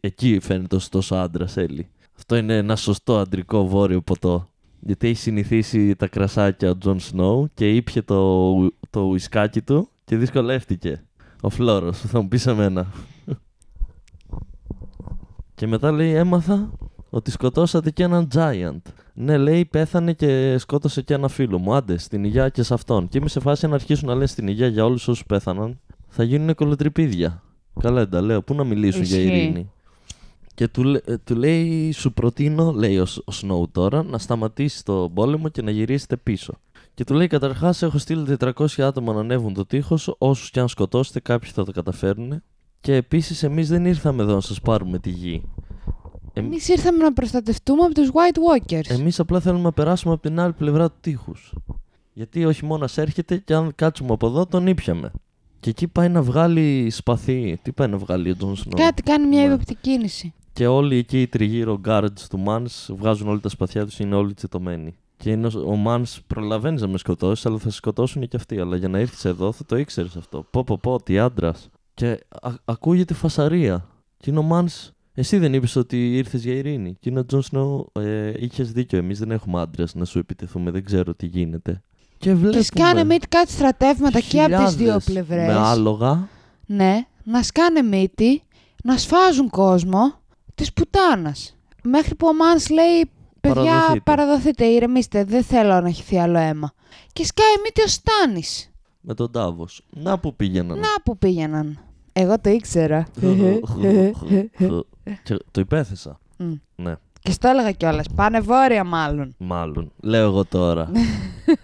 εκεί 0.00 0.38
φαίνεται 0.40 0.76
ο 0.76 0.81
σωστός 0.81 1.14
άντρας, 1.14 1.56
λέει. 1.56 1.88
Αυτό 2.16 2.36
είναι 2.36 2.56
ένα 2.56 2.76
σωστό 2.76 3.18
αντρικό 3.18 3.66
βόρειο 3.66 4.00
ποτό. 4.00 4.48
Γιατί 4.86 5.08
έχει 5.08 5.18
συνηθίσει 5.18 5.96
τα 5.96 6.06
κρασάκια 6.06 6.70
ο 6.70 6.78
Τζον 6.78 7.00
Σνόου 7.00 7.50
και 7.54 7.74
ήπια 7.74 8.04
το, 8.04 8.52
το 8.90 9.00
ουισκάκι 9.00 9.62
του 9.62 9.88
και 10.04 10.16
δυσκολεύτηκε. 10.16 11.04
Ο 11.40 11.50
φλώρος, 11.50 11.98
θα 11.98 12.20
μου 12.20 12.28
πεις 12.28 12.46
εμένα. 12.46 12.86
Και 15.54 15.66
μετά 15.66 15.92
λέει 15.92 16.14
έμαθα 16.14 16.70
ότι 17.10 17.30
σκοτώσατε 17.30 17.90
και 17.90 18.02
έναν 18.02 18.28
Giant. 18.34 18.80
Ναι, 19.14 19.36
λέει 19.36 19.64
πέθανε 19.64 20.12
και 20.12 20.58
σκότωσε 20.58 21.02
και 21.02 21.14
ένα 21.14 21.28
φίλο 21.28 21.58
μου. 21.58 21.74
Άντε, 21.74 21.98
στην 21.98 22.24
υγεία 22.24 22.48
και 22.48 22.62
σε 22.62 22.74
αυτόν. 22.74 23.08
Και 23.08 23.18
είμαι 23.18 23.28
σε 23.28 23.40
φάση 23.40 23.66
να 23.66 23.74
αρχίσουν 23.74 24.08
να 24.08 24.14
λένε 24.14 24.26
στην 24.26 24.48
υγεία 24.48 24.66
για 24.66 24.84
όλους 24.84 25.08
όσους 25.08 25.26
πέθαναν. 25.26 25.80
Θα 26.08 26.22
γίνουν 26.22 26.54
κολοτρυπίδια. 26.54 27.42
Καλέντα, 27.80 28.20
λέω, 28.20 28.42
πού 28.42 28.54
να 28.54 28.64
μιλήσουν 28.64 29.02
για 29.02 29.18
ειρήνη. 29.18 29.70
Και 30.56 30.68
του, 30.68 31.00
του 31.24 31.34
λέει, 31.34 31.92
σου 31.92 32.12
προτείνω, 32.12 32.72
λέει 32.72 32.98
ο, 32.98 33.06
ο 33.24 33.32
Σνόου 33.32 33.68
τώρα, 33.72 34.02
να 34.02 34.18
σταματήσει 34.18 34.84
το 34.84 35.10
πόλεμο 35.14 35.48
και 35.48 35.62
να 35.62 35.70
γυρίσετε 35.70 36.16
πίσω. 36.16 36.54
Και 36.94 37.04
του 37.04 37.14
λέει, 37.14 37.26
καταρχάς, 37.26 37.82
έχω 37.82 37.98
στείλει 37.98 38.36
400 38.40 38.66
άτομα 38.78 39.12
να 39.12 39.20
ανέβουν 39.20 39.54
το 39.54 39.66
τείχος. 39.66 40.14
Όσους 40.18 40.50
και 40.50 40.60
αν 40.60 40.68
σκοτώσετε, 40.68 41.20
κάποιοι 41.20 41.50
θα 41.50 41.64
το 41.64 41.72
καταφέρουν. 41.72 42.42
Και 42.80 42.94
επίσης, 42.94 43.42
εμείς 43.42 43.68
δεν 43.68 43.84
ήρθαμε 43.84 44.22
εδώ 44.22 44.34
να 44.34 44.40
σας 44.40 44.60
πάρουμε 44.60 44.98
τη 44.98 45.10
γη. 45.10 45.42
Εμείς 46.32 46.68
ήρθαμε 46.68 47.04
να 47.04 47.12
προστατευτούμε 47.12 47.82
από 47.84 47.94
τους 47.94 48.10
White 48.12 48.38
Walkers. 48.72 48.90
Εμείς 48.90 49.20
απλά 49.20 49.40
θέλουμε 49.40 49.62
να 49.62 49.72
περάσουμε 49.72 50.12
από 50.12 50.22
την 50.22 50.40
άλλη 50.40 50.52
πλευρά 50.52 50.88
του 50.88 50.96
τείχους. 51.00 51.54
Γιατί 52.12 52.44
ο 52.44 52.52
χειμώνας 52.52 52.88
έρχεται 52.94 53.36
και 53.36 53.54
αν 53.54 53.72
κάτσουμε 53.74 54.12
από 54.12 54.26
εδώ, 54.26 54.46
τον 54.46 54.66
ήπιαμε. 54.66 55.10
Και 55.60 55.70
εκεί 55.70 55.88
πάει 55.88 56.08
να 56.08 56.22
βγάλει 56.22 56.90
σπαθί. 56.90 57.58
Τι 57.62 57.72
πάει 57.72 57.88
να 57.88 57.96
βγάλει 57.96 58.30
ο 58.30 58.36
Τζον 58.36 58.56
Σνόου; 58.56 58.76
Κάτι 58.76 59.02
κάνει 59.02 59.26
μια 59.26 59.44
ύποπτη 59.44 59.74
κίνηση. 59.74 60.34
Και 60.56 60.66
όλοι 60.66 60.96
εκεί 60.96 61.20
οι 61.20 61.26
τριγύρω 61.26 61.80
guards 61.84 62.20
του 62.30 62.44
Mance 62.46 62.94
βγάζουν 62.96 63.28
όλοι 63.28 63.40
τα 63.40 63.48
σπαθιά 63.48 63.84
τους, 63.84 63.98
είναι 63.98 64.14
όλοι 64.14 64.34
τσιτωμένοι. 64.34 64.96
Και 65.16 65.30
είναι 65.30 65.46
ο 65.46 65.82
Mance 65.86 66.16
προλαβαίνει 66.26 66.80
να 66.80 66.86
με 66.86 66.98
σκοτώσει, 66.98 67.48
αλλά 67.48 67.58
θα 67.58 67.70
σε 67.70 67.76
σκοτώσουν 67.76 68.28
και 68.28 68.36
αυτοί. 68.36 68.60
Αλλά 68.60 68.76
για 68.76 68.88
να 68.88 69.00
ήρθε 69.00 69.28
εδώ 69.28 69.52
θα 69.52 69.64
το 69.64 69.76
ήξερες 69.76 70.16
αυτό. 70.16 70.46
Πω, 70.50 70.64
πω, 70.64 70.78
πω, 70.78 71.02
τι 71.02 71.18
άντρας. 71.18 71.68
Και 71.94 72.20
α, 72.42 72.50
ακούγεται 72.64 73.14
φασαρία. 73.14 73.86
Και 74.16 74.30
είναι 74.30 74.38
ο 74.38 74.46
Mance, 74.50 74.90
εσύ 75.14 75.38
δεν 75.38 75.54
είπες 75.54 75.76
ότι 75.76 76.16
ήρθες 76.16 76.44
για 76.44 76.54
ειρήνη. 76.54 76.96
Και 77.00 77.10
είναι 77.10 77.18
ο 77.18 77.24
Τζον 77.24 77.42
Σνόου, 77.42 77.92
ε, 77.92 78.32
είχες 78.36 78.72
δίκιο. 78.72 78.98
Εμείς 78.98 79.18
δεν 79.18 79.30
έχουμε 79.30 79.60
άντρες 79.60 79.94
να 79.94 80.04
σου 80.04 80.18
επιτεθούμε, 80.18 80.70
δεν 80.70 80.84
ξέρω 80.84 81.14
τι 81.14 81.26
γίνεται. 81.26 81.82
Και 82.18 82.34
βλέπουμε. 82.34 82.58
Και 82.58 82.64
σκάνε 82.64 83.04
μύτη 83.04 83.28
κάτι 83.28 83.50
στρατεύματα 83.50 84.20
και 84.20 84.42
από 84.42 84.64
τις 84.64 84.74
δύο 84.74 85.00
πλευρές. 85.04 85.46
Με 85.46 85.54
άλογα. 85.54 86.28
Ναι, 86.66 87.06
να 87.24 87.42
σκάνε 87.42 87.82
μύτη, 87.82 88.42
να 88.84 88.96
σφάζουν 88.96 89.50
κόσμο 89.50 90.24
της 90.56 90.72
πουτάνας. 90.72 91.56
Μέχρι 91.82 92.14
που 92.14 92.26
ο 92.26 92.34
Μάνς 92.34 92.68
λέει: 92.68 93.10
Παιδιά, 93.40 93.62
παραδοθείτε. 93.62 94.00
παραδοθείτε, 94.00 94.64
ηρεμήστε, 94.64 95.24
δεν 95.24 95.42
θέλω 95.42 95.80
να 95.80 95.90
χυθεί 95.90 96.18
άλλο 96.18 96.38
αίμα. 96.38 96.72
Και 97.12 97.24
σκάει 97.24 97.54
μύτη 97.64 97.82
ο 97.82 97.86
Στάνης. 97.86 98.70
Με 99.00 99.14
τον 99.14 99.30
Τάβος. 99.30 99.82
Να 99.90 100.18
που 100.18 100.36
πήγαιναν. 100.36 100.78
Να 100.78 100.88
που 101.04 101.18
πήγαιναν. 101.18 101.78
Εγώ 102.12 102.40
το 102.40 102.50
ήξερα. 102.50 103.06
και 105.24 105.36
το 105.50 105.60
υπέθεσα. 105.60 106.20
Mm. 106.38 106.58
Ναι. 106.76 106.94
Και 107.20 107.32
στο 107.32 107.48
έλεγα 107.48 107.72
κιόλας. 107.72 108.06
Πάνε 108.14 108.40
βόρεια, 108.40 108.84
μάλλον. 108.84 109.34
Μάλλον. 109.38 109.92
Λέω 110.00 110.26
εγώ 110.26 110.44
τώρα. 110.44 110.90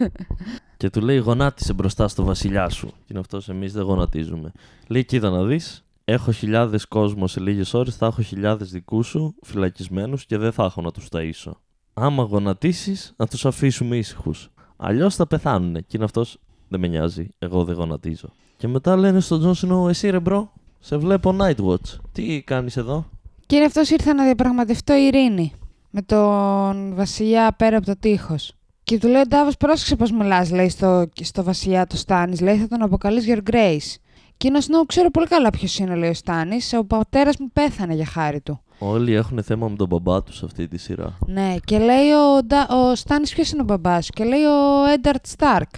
και 0.77 0.91
του 0.91 1.00
λέει: 1.00 1.17
Γονάτισε 1.17 1.73
μπροστά 1.73 2.09
στο 2.09 2.25
βασιλιά 2.25 2.69
σου. 2.69 2.87
Και 2.87 3.06
είναι 3.09 3.19
αυτός, 3.19 3.49
εμείς 3.49 3.73
δεν 3.73 3.83
γονατίζουμε. 3.83 4.53
Λέει: 4.87 5.05
Κοίτα 5.05 5.31
να 5.31 5.44
δεις, 5.44 5.85
έχω 6.12 6.32
χιλιάδες 6.32 6.87
κόσμο 6.87 7.26
σε 7.26 7.41
λίγες 7.41 7.75
ώρες, 7.75 7.97
θα 7.97 8.06
έχω 8.06 8.23
χιλιάδες 8.23 8.70
δικούς 8.70 9.06
σου 9.06 9.35
φυλακισμένους 9.43 10.26
και 10.26 10.38
δεν 10.38 10.53
θα 10.53 10.64
έχω 10.64 10.81
να 10.81 10.91
τους 10.91 11.06
ταΐσω. 11.12 11.53
Άμα 11.94 12.23
γονατίσεις, 12.23 13.14
να 13.17 13.26
τους 13.26 13.47
αφήσουμε 13.47 13.97
ήσυχους. 13.97 14.50
Αλλιώς 14.76 15.14
θα 15.14 15.26
πεθάνουν. 15.26 15.75
Και 15.75 15.91
είναι 15.93 16.05
αυτός, 16.05 16.38
δεν 16.69 16.81
με 16.81 16.87
νοιάζει, 16.87 17.29
εγώ 17.38 17.64
δεν 17.64 17.75
γονατίζω. 17.75 18.29
Και 18.56 18.69
μετά 18.69 18.97
λένε 18.97 19.20
στον 19.20 19.38
Τζον 19.39 19.59
Σνόου, 19.59 19.89
εσύ 19.88 20.11
ρε 20.11 20.20
bro, 20.21 20.53
σε 20.79 20.97
βλέπω 20.97 21.37
Nightwatch. 21.41 21.99
Τι 22.12 22.43
κάνεις 22.43 22.76
εδώ; 22.76 23.06
Κύριε, 23.47 23.67
αυτός 23.67 23.91
ήρθε 23.91 24.12
να 24.12 24.25
διαπραγματευτώ 24.25 24.94
ειρήνη 24.94 25.53
με 25.91 26.03
τον 26.03 26.94
βασιλιά 26.94 27.55
πέρα 27.56 27.76
από 27.76 27.87
το 27.87 27.97
τείχος. 28.00 28.53
Και 28.85 28.99
του 28.99 29.08
λέει: 29.08 29.23
Ντάβος, 29.29 29.56
πρόσεξε 29.56 29.97
πώς 29.97 30.11
μιλάς, 30.11 30.50
λέει 30.50 30.69
στο, 30.69 31.08
στο 31.23 31.43
βασιλιά 31.43 31.87
του 31.87 31.97
Στάνη. 31.97 32.38
Λέει: 32.38 32.56
Θα 32.56 32.69
τον 32.69 32.82
αποκαλείς 32.82 33.25
Your 33.29 33.50
Grace. 33.50 33.97
Και 34.43 34.49
είναι 34.49 34.79
ο 34.79 34.85
ξέρω 34.85 35.11
πολύ 35.11 35.27
καλά 35.27 35.50
ποιος 35.50 35.79
είναι, 35.79 35.94
λέει 35.94 36.11
ο 36.11 36.15
Στάνης. 36.15 36.73
Ο 36.73 36.85
πατέρας 36.85 37.37
μου 37.39 37.50
πέθανε 37.53 37.94
για 37.94 38.06
χάρη 38.06 38.41
του. 38.41 38.61
Όλοι 38.79 39.15
έχουν 39.15 39.43
θέμα 39.43 39.69
με 39.69 39.77
τον 39.77 39.89
μπαμπά 39.89 40.23
τους 40.23 40.37
σε 40.37 40.44
αυτή 40.44 40.69
τη 40.69 40.79
σειρά. 40.79 41.19
Ναι, 41.27 41.56
και 41.65 41.79
λέει 41.79 42.11
ο, 42.11 42.37
ο 42.77 42.94
Στάνης 42.94 43.35
ποιος 43.35 43.50
είναι 43.50 43.62
ο 43.62 43.65
μπαμπάς 43.65 44.05
σου; 44.05 44.11
Και 44.12 44.25
λέει 44.25 44.43
ο 44.43 44.85
Ένταρτ 44.93 45.27
Σταρκ. 45.27 45.69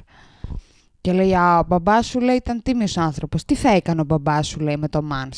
Και 1.00 1.12
λέει, 1.12 1.34
Α, 1.34 1.58
ο 1.58 1.64
μπαμπάς 1.66 2.06
σου 2.06 2.20
λέει 2.20 2.36
ήταν 2.36 2.62
τίμιος 2.62 2.96
άνθρωπος. 2.96 3.44
Τι 3.44 3.54
θα 3.54 3.70
έκανε 3.70 4.00
ο 4.00 4.04
μπαμπάς 4.04 4.46
σου, 4.46 4.60
λέει, 4.60 4.76
με 4.76 4.88
το 4.88 5.02
Μαν. 5.02 5.30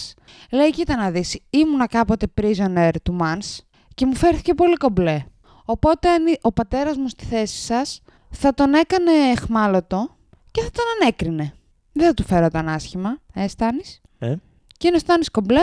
Λέει, 0.50 0.70
κοίτα 0.70 0.96
να 0.96 1.10
δεις, 1.10 1.38
ήμουνα 1.50 1.86
κάποτε 1.86 2.26
prisoner 2.40 2.90
του 3.02 3.12
Μαν 3.12 3.40
και 3.94 4.06
μου 4.06 4.14
φέρθηκε 4.14 4.54
πολύ 4.54 4.74
κομπλέ. 4.74 5.24
Οπότε 5.64 6.08
ο 6.40 6.52
πατέρας 6.52 6.96
μου 6.96 7.08
στη 7.08 7.24
θέση 7.24 7.56
σας 7.56 8.02
θα 8.30 8.54
τον 8.54 8.74
έκανε 8.74 9.10
εχμάλωτο 9.32 10.16
και 10.50 10.62
θα 10.62 10.70
τον 10.70 10.84
ανέκρινε. 11.00 11.54
Δεν 11.96 12.06
θα 12.06 12.14
του 12.14 12.22
φέρονταν 12.22 12.68
άσχημα, 12.68 13.18
ε, 13.34 13.48
Στάνης. 13.48 14.00
Ε. 14.18 14.34
Και 14.76 14.86
είναι 14.86 14.96
ο 14.96 14.98
Στάνης 14.98 15.30
κομπλέ, 15.30 15.62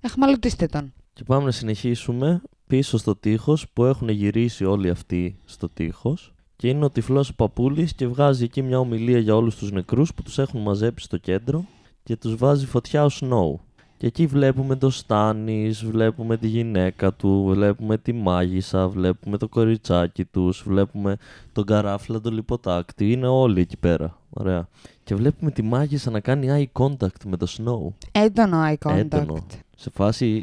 εχμαλωτίστε 0.00 0.66
τον. 0.66 0.92
Και 1.12 1.24
πάμε 1.24 1.44
να 1.44 1.50
συνεχίσουμε 1.50 2.42
πίσω 2.66 2.98
στο 2.98 3.16
τείχος 3.16 3.68
που 3.72 3.84
έχουν 3.84 4.08
γυρίσει 4.08 4.64
όλοι 4.64 4.90
αυτοί 4.90 5.36
στο 5.44 5.68
τείχος 5.68 6.34
και 6.56 6.68
είναι 6.68 6.84
ο 6.84 6.90
τυφλός 6.90 7.28
ο 7.28 7.34
παππούλης 7.34 7.94
και 7.94 8.06
βγάζει 8.06 8.44
εκεί 8.44 8.62
μια 8.62 8.78
ομιλία 8.78 9.18
για 9.18 9.36
όλους 9.36 9.56
τους 9.56 9.72
νεκρούς 9.72 10.14
που 10.14 10.22
τους 10.22 10.38
έχουν 10.38 10.60
μαζέψει 10.62 11.04
στο 11.04 11.16
κέντρο 11.16 11.64
και 12.02 12.16
τους 12.16 12.36
βάζει 12.36 12.66
φωτιά 12.66 13.04
ο 13.04 13.08
Σνόου. 13.08 13.60
Και 14.02 14.08
εκεί 14.08 14.26
βλέπουμε 14.26 14.76
το 14.76 14.90
Στάνης, 14.90 15.84
βλέπουμε 15.84 16.36
τη 16.36 16.48
γυναίκα 16.48 17.12
του, 17.12 17.44
βλέπουμε 17.48 17.98
τη 17.98 18.12
μάγισσα, 18.12 18.88
βλέπουμε 18.88 19.38
το 19.38 19.48
κοριτσάκι 19.48 20.24
τους, 20.24 20.62
βλέπουμε 20.66 21.16
τον 21.52 21.64
καράφλα, 21.64 22.20
τον 22.20 22.32
λιποτάκτη, 22.32 23.12
είναι 23.12 23.26
όλοι 23.26 23.60
εκεί 23.60 23.76
πέρα. 23.76 24.18
Ωραία. 24.30 24.68
Και 25.04 25.14
βλέπουμε 25.14 25.50
τη 25.50 25.62
μάγισσα 25.62 26.10
να 26.10 26.20
κάνει 26.20 26.46
eye 26.50 26.82
contact 26.82 27.24
με 27.26 27.36
το 27.36 27.46
Snow. 27.48 28.06
Έντονο 28.12 28.62
eye 28.64 28.88
contact. 28.88 28.96
Έντονο. 28.96 29.46
Σε 29.76 29.90
φάση 29.90 30.42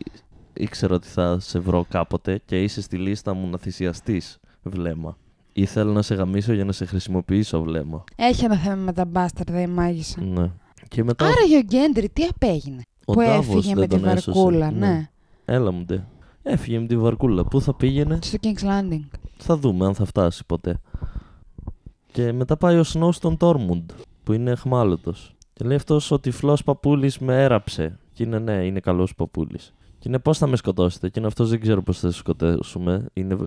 ήξερα 0.53 0.95
ότι 0.95 1.07
θα 1.07 1.39
σε 1.39 1.59
βρω 1.59 1.85
κάποτε 1.89 2.41
και 2.45 2.63
είσαι 2.63 2.81
στη 2.81 2.97
λίστα 2.97 3.33
μου 3.33 3.49
να 3.49 3.57
θυσιαστείς 3.57 4.39
βλέμμα. 4.63 5.17
Ήθελα 5.53 5.91
να 5.91 6.01
σε 6.01 6.15
γαμίσω 6.15 6.53
για 6.53 6.65
να 6.65 6.71
σε 6.71 6.85
χρησιμοποιήσω 6.85 7.61
βλέμμα. 7.61 8.03
Έχει 8.15 8.45
ένα 8.45 8.55
θέμα 8.55 8.75
με 8.75 8.93
τα 8.93 9.05
μπάσταρδα 9.05 9.61
η 9.61 9.67
μάγισσα. 9.67 10.21
Ναι. 10.21 10.51
Και 10.87 11.03
μετά... 11.03 11.25
Άρα 11.25 11.43
για 11.47 11.57
ο 11.57 11.61
Γκέντρι 11.61 12.09
τι 12.09 12.23
απέγινε. 12.23 12.81
Ο 13.09 13.13
που 13.13 13.19
Ντάβος 13.21 13.55
έφυγε 13.55 13.73
δεν 13.73 13.77
με 13.79 13.87
τη 13.87 13.99
τον 13.99 14.05
έσωσε. 14.09 14.31
βαρκούλα, 14.39 14.71
ναι. 14.71 14.87
Ναι. 14.87 15.09
Έλα 15.45 15.71
μου 15.71 15.83
ντε. 15.85 16.05
Έφυγε 16.43 16.79
με 16.79 16.87
τη 16.87 16.97
βαρκούλα. 16.97 17.45
Πού 17.45 17.61
θα 17.61 17.73
πήγαινε, 17.73 18.19
Στο 18.21 18.37
King's 18.41 18.63
Landing. 18.65 19.07
θα 19.37 19.57
δούμε 19.57 19.85
αν 19.85 19.93
θα 19.95 20.05
φτάσει 20.05 20.45
ποτέ. 20.45 20.79
Και 22.11 22.31
μετά 22.31 22.57
πάει 22.57 22.77
ο 22.77 22.83
Σνόου 22.83 23.11
στον 23.11 23.37
Τόρμουντ, 23.37 23.89
που 24.23 24.33
είναι 24.33 24.51
εχμάλωτος. 24.51 25.35
Και 25.53 25.65
λέει 25.65 25.75
αυτός 25.75 26.11
ο 26.11 26.19
τυφλό 26.19 26.57
παππούλης 26.65 27.19
με 27.19 27.43
έραψε. 27.43 27.99
Και 28.13 28.23
είναι 28.23 28.39
ναι, 28.39 28.65
είναι 28.65 28.79
καλός 28.79 29.15
παππούλης. 29.15 29.73
Και 29.99 30.07
είναι 30.07 30.19
πώς 30.19 30.37
θα 30.37 30.47
με 30.47 30.55
σκοτώσετε; 30.55 31.09
Και 31.09 31.19
είναι 31.19 31.27
αυτός 31.27 31.49
δεν 31.49 31.59
ξέρω 31.61 31.81
πώς 31.83 31.99
θα 31.99 32.11
σε 32.11 32.17
σκοτώσουμε. 32.17 33.05
Είναι 33.13 33.37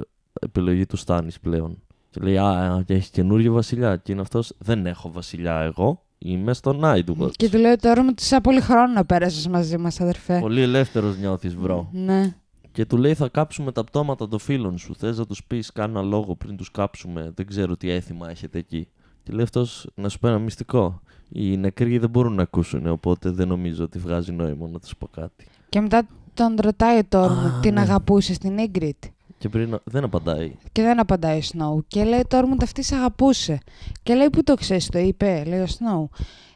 επιλογή 0.40 0.86
του 0.86 0.96
Στάνις 0.96 1.40
πλέον. 1.40 1.78
Και 2.10 2.20
λέει, 2.20 2.36
Α, 2.38 2.84
έχεις 2.86 3.08
καινούριο 3.08 3.52
βασιλιά. 3.52 3.96
Και 3.96 4.12
είναι 4.12 4.20
αυτός, 4.20 4.52
Δεν 4.58 4.86
έχω 4.86 5.10
βασιλιά 5.12 5.58
εγώ. 5.58 6.02
Είμαι 6.24 6.54
στο 6.54 6.80
Night's 6.82 7.09
Watch. 7.09 7.32
Και 7.36 7.48
του 7.48 7.58
λέω 7.58 7.76
τώρα 7.76 8.02
μου 8.04 8.14
τόσα 8.14 8.40
πολύ 8.40 8.60
χρόνο 8.60 8.92
να 8.92 9.04
πέρασες 9.04 9.48
μαζί 9.48 9.78
μας, 9.78 10.00
αδερφέ. 10.00 10.38
Πολύ 10.40 10.60
ελεύθερος 10.60 11.16
νιώθεις, 11.18 11.56
bro. 11.56 11.88
Ναι. 11.92 12.34
Και 12.72 12.86
του 12.86 12.96
λέει: 12.96 13.14
Θα 13.14 13.28
κάψουμε 13.28 13.72
τα 13.72 13.84
πτώματα 13.84 14.28
των 14.28 14.38
φίλων 14.38 14.78
σου. 14.78 14.94
Θες 14.94 15.18
να 15.18 15.26
τους 15.26 15.44
πεις 15.44 15.72
κάνα 15.72 16.02
λόγο 16.02 16.34
πριν 16.34 16.56
τους 16.56 16.70
κάψουμε; 16.70 17.32
Δεν 17.34 17.46
ξέρω 17.46 17.76
τι 17.76 17.90
έθιμα 17.90 18.30
έχετε 18.30 18.58
εκεί. 18.58 18.88
Και 19.22 19.32
λέει 19.32 19.42
αυτός: 19.42 19.86
Να 19.94 20.08
σου 20.08 20.18
πω 20.18 20.28
ένα 20.28 20.38
μυστικό. 20.38 21.00
Οι 21.28 21.56
νεκροί 21.56 21.98
δεν 21.98 22.10
μπορούν 22.10 22.34
να 22.34 22.42
ακούσουν, 22.42 22.86
οπότε 22.86 23.30
δεν 23.30 23.48
νομίζω 23.48 23.84
ότι 23.84 23.98
βγάζει 23.98 24.32
νόημα 24.32 24.68
να 24.68 24.78
τους 24.78 24.96
πω 24.96 25.08
κάτι. 25.08 25.46
Και 25.68 25.80
μετά 25.80 26.06
τον 26.34 26.56
ρωτάει 26.60 26.98
ο 26.98 27.04
Τόρμουντ 27.08 27.56
Α, 27.56 27.60
την 27.60 27.74
ναι. 27.74 27.80
αγαπούσες 27.80 28.36
στην 28.36 28.58
Ίγκριτ. 28.58 29.04
Και 29.42 29.48
πριν 29.48 29.78
δεν 29.84 30.04
απαντάει. 30.04 30.52
Και 30.72 30.82
δεν 30.82 31.00
απαντάει 31.00 31.38
ο 31.38 31.42
Σνόου. 31.42 31.84
Και 31.88 32.04
λέει 32.04 32.18
ο 32.18 32.26
Τόρμουντ 32.28 32.62
αυτή 32.62 32.82
σε 32.82 32.94
αγαπούσε. 32.94 33.58
Και 34.02 34.14
λέει 34.14 34.30
πού 34.30 34.42
το 34.42 34.54
ξέρεις, 34.54 34.86
το 34.88 34.98
είπε, 34.98 35.42
λέει 35.46 35.60
ο 35.60 35.66
Σνόου. 35.66 36.10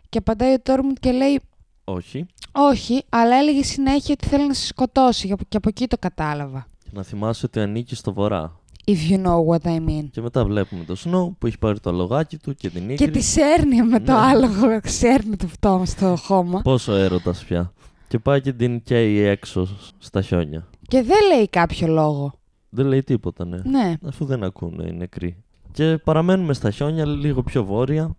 Και 0.09 0.19
απαντάει 0.19 0.53
ο 0.53 0.61
Τόρμουντ 0.61 0.97
και 1.01 1.11
λέει 1.13 1.41
Όχι. 1.85 2.27
όχι, 2.53 3.03
αλλά 3.09 3.37
έλεγε 3.37 3.63
συνέχεια 3.63 4.15
ότι 4.21 4.29
θέλει 4.29 4.47
να 4.47 4.55
σε 4.55 4.67
σκοτώσει. 4.67 5.35
Και 5.49 5.57
από 5.57 5.69
εκεί 5.69 5.87
το 5.87 5.97
κατάλαβα. 5.99 6.67
Και 6.83 6.91
να 6.93 7.03
θυμάσαι 7.03 7.47
ότι 7.47 7.61
ανήκει 7.61 7.95
στο 7.95 8.13
βορρά. 8.13 8.61
If 8.87 9.11
you 9.13 9.17
know 9.27 9.45
what 9.47 9.67
I 9.69 9.77
mean. 9.89 10.05
Και 10.11 10.21
μετά 10.21 10.45
βλέπουμε 10.45 10.85
τον 10.85 10.97
Snow 10.97 11.35
που 11.39 11.47
έχει 11.47 11.59
πάρει 11.59 11.81
το 11.81 11.91
αλογάκι 11.91 12.37
του 12.39 12.55
και 12.55 12.71
την 12.71 12.97
Και 12.97 13.05
Ygritte. 13.05 13.13
τη 13.13 13.21
σέρνει 13.23 13.83
με 13.83 14.01
το 14.01 14.13
Ναι. 14.13 14.19
άλογο, 14.19 14.81
σέρνει 14.85 15.37
το 15.37 15.47
φτώμα 15.47 15.85
στο 15.85 16.17
χώμα. 16.17 16.61
Πόσο 16.63 16.93
έρωτας 16.93 17.45
πια. 17.45 17.73
Και 18.09 18.19
πάει 18.19 18.41
και 18.41 18.53
την 18.53 18.83
καίει 18.83 19.19
έξω 19.19 19.69
στα 19.99 20.23
χιόνια. 20.23 20.67
Και 20.89 21.03
δεν 21.03 21.19
λέει 21.35 21.49
κάποιο 21.49 21.87
λόγο. 21.87 22.33
Δεν 22.69 22.87
λέει 22.87 23.03
τίποτα, 23.03 23.45
ναι. 23.45 23.57
Ναι. 23.65 23.95
Αφού 24.07 24.25
δεν 24.25 24.45
ακούνε 24.45 24.85
οι 24.89 24.93
νεκροί. 24.93 25.37
Και 25.73 25.99
παραμένουμε 26.05 26.53
στα 26.55 26.71
χιόνια 26.71 27.07
λίγο 27.07 27.43
πιο 27.43 27.65
βόρεια. 27.65 28.17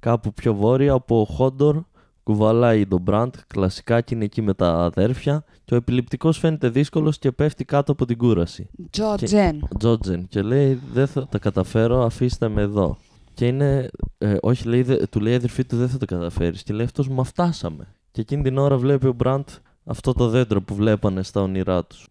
Κάπου 0.00 0.32
πιο 0.32 0.54
βόρεια 0.54 0.94
όπου 0.94 1.20
ο 1.20 1.24
Χόντορ 1.24 1.82
κουβαλάει 2.22 2.86
τον 2.86 3.00
Μπραντ 3.00 3.34
κλασικά 3.46 4.00
και 4.00 4.14
είναι 4.14 4.24
εκεί 4.24 4.42
με 4.42 4.54
τα 4.54 4.68
αδέρφια. 4.84 5.44
Και 5.64 5.74
ο 5.74 5.76
επιληπτικός 5.76 6.38
φαίνεται 6.38 6.68
δύσκολος 6.68 7.18
και 7.18 7.32
πέφτει 7.32 7.64
κάτω 7.64 7.92
από 7.92 8.04
την 8.04 8.16
κούραση. 8.18 8.68
Τζο 8.90 9.14
Και- 9.16 9.24
Τζεν. 9.26 9.68
Τζότζεν 9.78 10.28
και 10.28 10.42
λέει 10.42 10.80
δεν 10.92 11.06
θα 11.06 11.26
τα 11.28 11.38
καταφέρω, 11.38 12.04
αφήστε 12.04 12.48
με 12.48 12.62
εδώ. 12.62 12.96
Και 13.34 13.46
είναι, 13.46 13.88
ε, 14.18 14.36
όχι 14.40 14.68
λέει, 14.68 14.82
δε- 14.82 15.06
του 15.06 15.20
λέει 15.20 15.32
η 15.32 15.36
αδερφή 15.36 15.64
του 15.64 15.76
δεν 15.76 15.88
θα 15.88 15.98
το 15.98 16.04
καταφέρεις 16.06 16.62
και 16.62 16.72
λέει 16.72 16.84
αυτός 16.84 17.08
μα 17.08 17.24
φτάσαμε. 17.24 17.86
Και 18.10 18.20
εκείνη 18.20 18.42
την 18.42 18.58
ώρα 18.58 18.76
βλέπει 18.78 19.06
ο 19.06 19.12
Μπραντ 19.12 19.48
αυτό 19.84 20.12
το 20.12 20.28
δέντρο 20.28 20.62
που 20.62 20.74
βλέπανε 20.74 21.22
στα 21.22 21.40
όνειρά 21.42 21.84
τους. 21.84 22.08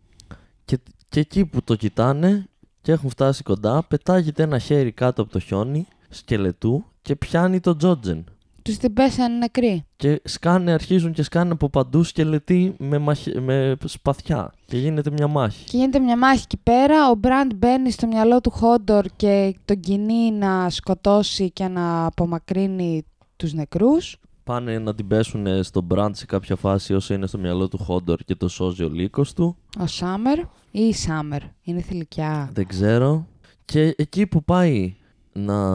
Και, 0.65 0.79
και 1.10 1.20
εκεί 1.20 1.46
που 1.46 1.64
το 1.64 1.76
κοιτάνε 1.76 2.46
και 2.82 2.92
έχουν 2.92 3.10
φτάσει 3.10 3.44
κοντά 3.44 3.84
πετάγεται 3.84 4.44
ένα 4.44 4.60
χέρι 4.60 4.92
κάτω 4.92 5.22
από 5.22 5.32
το 5.32 5.40
χιόνι 5.40 5.88
σκελετού 6.10 6.86
και 7.02 7.16
πιάνει 7.16 7.60
τον 7.60 7.78
Τζότζεν. 7.78 8.26
Τους 8.62 8.78
την 8.78 8.94
πέσανε 8.94 9.38
νεκροί. 9.38 9.86
Και 9.96 10.22
σκάνε, 10.24 10.72
αρχίζουν 10.72 11.12
και 11.14 11.24
σκάνε 11.24 11.52
από 11.52 11.70
παντού 11.70 12.04
σκελετοί 12.04 12.76
με, 12.78 12.98
μαχ- 12.98 13.40
με 13.40 13.76
σπαθιά. 13.86 14.54
Και 14.66 14.78
γίνεται 14.78 15.12
μια 15.12 15.28
μάχη. 15.28 15.64
Και 15.64 15.78
γίνεται 15.78 16.00
μια 16.00 16.18
μάχη 16.18 16.42
εκεί 16.44 16.58
πέρα. 16.58 17.10
Ο 17.10 17.16
Μπραντ 17.16 17.52
μπαίνει 17.56 17.92
στο 17.92 18.08
μυαλό 18.08 18.42
του 18.42 18.50
Χόντορ 18.50 19.06
και 19.16 19.56
τον 19.66 19.80
κινεί 19.80 20.32
να 20.32 20.70
σκοτώσει 20.70 21.52
και 21.52 21.68
να 21.68 22.06
απομακρύνει 22.06 23.06
τους 23.36 23.54
νεκρούς. 23.54 24.18
Πάνε 24.48 24.80
να 24.80 24.96
την 24.96 25.08
πέσουν 25.08 25.63
στον 25.63 25.84
Μπραντ 25.84 26.16
σε 26.16 26.25
κάποια 26.25 26.56
φάση 26.56 26.94
όσο 26.94 27.13
είναι 27.13 27.27
στο 27.27 27.38
μυαλό 27.38 27.68
του 27.68 27.77
Χόντορ 27.77 28.20
και 28.25 28.36
το 28.36 28.48
σώζει 28.48 28.84
ο 28.84 28.89
λύκος 28.89 29.34
του. 29.34 29.58
Ο 29.80 29.88
Σάμερ 29.88 30.39
ή 30.72 30.82
η 30.82 30.94
Σάμερ. 30.94 31.42
Είναι 31.62 31.82
θηλυκιά. 31.82 32.50
Δεν 32.54 32.68
ξέρω. 32.68 33.27
Και 33.66 33.94
εκεί 33.98 34.27
που 34.27 34.44
πάει 34.44 34.96
να, 35.34 35.70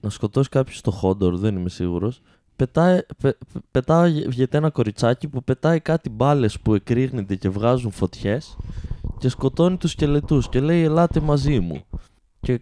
να 0.00 0.08
σκοτώσει 0.10 0.48
κάποιος 0.48 0.76
στο 0.78 0.90
Χόντορ, 0.90 1.36
δεν 1.36 1.56
είμαι 1.56 1.68
σίγουρος, 1.68 2.20
πετάει, 2.56 2.98
πε, 2.98 3.28
πε- 3.52 3.62
πετάγεται 3.70 4.56
ένα 4.56 4.70
κοριτσάκι 4.70 5.28
που 5.28 5.44
πετάει 5.44 5.80
κάτι 5.80 6.10
μπάλες 6.10 6.60
που 6.60 6.74
εκρήγνεται 6.74 7.34
και 7.36 7.48
βγάζουν 7.48 7.90
φωτιές 7.90 8.56
και 9.18 9.28
σκοτώνει 9.28 9.76
τους 9.76 9.90
σκελετούς 9.90 10.48
και 10.48 10.60
λέει 10.60 10.82
ελάτε 10.82 11.20
μαζί 11.20 11.60
μου. 11.60 11.80
Και 12.40 12.60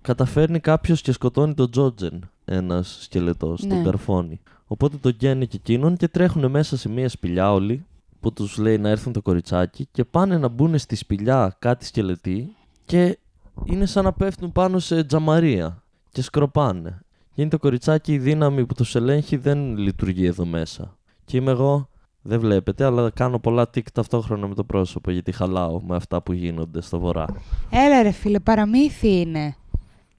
καταφέρνει 0.00 0.60
κάποιος 0.60 1.00
και 1.00 1.12
σκοτώνει 1.12 1.54
τον 1.54 1.70
Τζότζεν, 1.70 2.30
ένας 2.44 2.98
σκελετός, 3.02 3.62
Ναι. 3.62 3.74
τον 3.74 3.84
καρφώνει. 3.84 4.40
Οπότε 4.74 4.96
τον 4.96 5.16
γέννη 5.18 5.46
και 5.46 5.56
εκείνον 5.56 5.96
και 5.96 6.08
τρέχουν 6.08 6.50
μέσα 6.50 6.76
σε 6.76 6.88
μια 6.88 7.08
σπηλιά 7.08 7.52
όλοι 7.52 7.84
που 8.20 8.32
τους 8.32 8.58
λέει 8.58 8.78
να 8.78 8.88
έρθουν 8.88 9.12
το 9.12 9.22
κοριτσάκι 9.22 9.88
και 9.92 10.04
πάνε 10.04 10.38
να 10.38 10.48
μπουν 10.48 10.78
στη 10.78 10.96
σπηλιά 10.96 11.56
κάτι 11.58 11.84
σκελετοί 11.84 12.56
και 12.86 13.18
είναι 13.64 13.86
σαν 13.86 14.04
να 14.04 14.12
πέφτουν 14.12 14.52
πάνω 14.52 14.78
σε 14.78 15.04
τζαμαρία 15.04 15.82
και 16.10 16.22
σκροπάνε. 16.22 17.00
Και 17.34 17.40
είναι 17.40 17.50
το 17.50 17.58
κοριτσάκι 17.58 18.12
η 18.12 18.18
δύναμη 18.18 18.66
που 18.66 18.74
τους 18.74 18.94
ελέγχει 18.94 19.36
δεν 19.36 19.76
λειτουργεί 19.76 20.26
εδώ 20.26 20.44
μέσα. 20.44 20.96
Και 21.24 21.36
είμαι 21.36 21.50
εγώ, 21.50 21.88
δεν 22.22 22.40
βλέπετε, 22.40 22.84
αλλά 22.84 23.10
κάνω 23.10 23.38
πολλά 23.38 23.68
τικ 23.68 23.90
ταυτόχρονα 23.90 24.46
με 24.46 24.54
το 24.54 24.64
πρόσωπο 24.64 25.10
γιατί 25.10 25.32
χαλάω 25.32 25.80
με 25.82 25.96
αυτά 25.96 26.22
που 26.22 26.32
γίνονται 26.32 26.80
στο 26.80 26.98
βορρά. 26.98 27.26
Έλα 27.70 28.02
ρε 28.02 28.10
φίλε, 28.10 28.40
παραμύθι 28.40 29.20
είναι. 29.20 29.56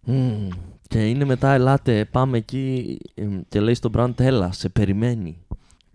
Μμμ. 0.03 0.47
Και 0.87 1.09
είναι 1.09 1.25
μετά, 1.25 1.53
ελάτε, 1.53 2.05
πάμε 2.05 2.37
εκεί 2.37 2.97
εμ, 3.13 3.41
και 3.49 3.59
λέει 3.59 3.73
στον 3.73 3.91
Μπραντ, 3.91 4.19
έλα, 4.19 4.51
σε 4.51 4.69
περιμένει. 4.69 5.37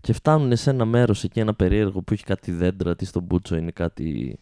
Και 0.01 0.13
φτάνουν 0.13 0.55
σε 0.55 0.69
ένα 0.69 0.85
μέρος 0.85 1.23
εκεί, 1.23 1.39
ένα 1.39 1.53
περίεργο 1.53 2.01
που 2.01 2.13
έχει 2.13 2.23
κάτι 2.23 2.51
δέντρα, 2.51 2.95
τι 2.95 3.05
στον 3.05 3.23
Μπούτσο 3.23 3.55
είναι 3.55 3.71
κάτι 3.71 4.39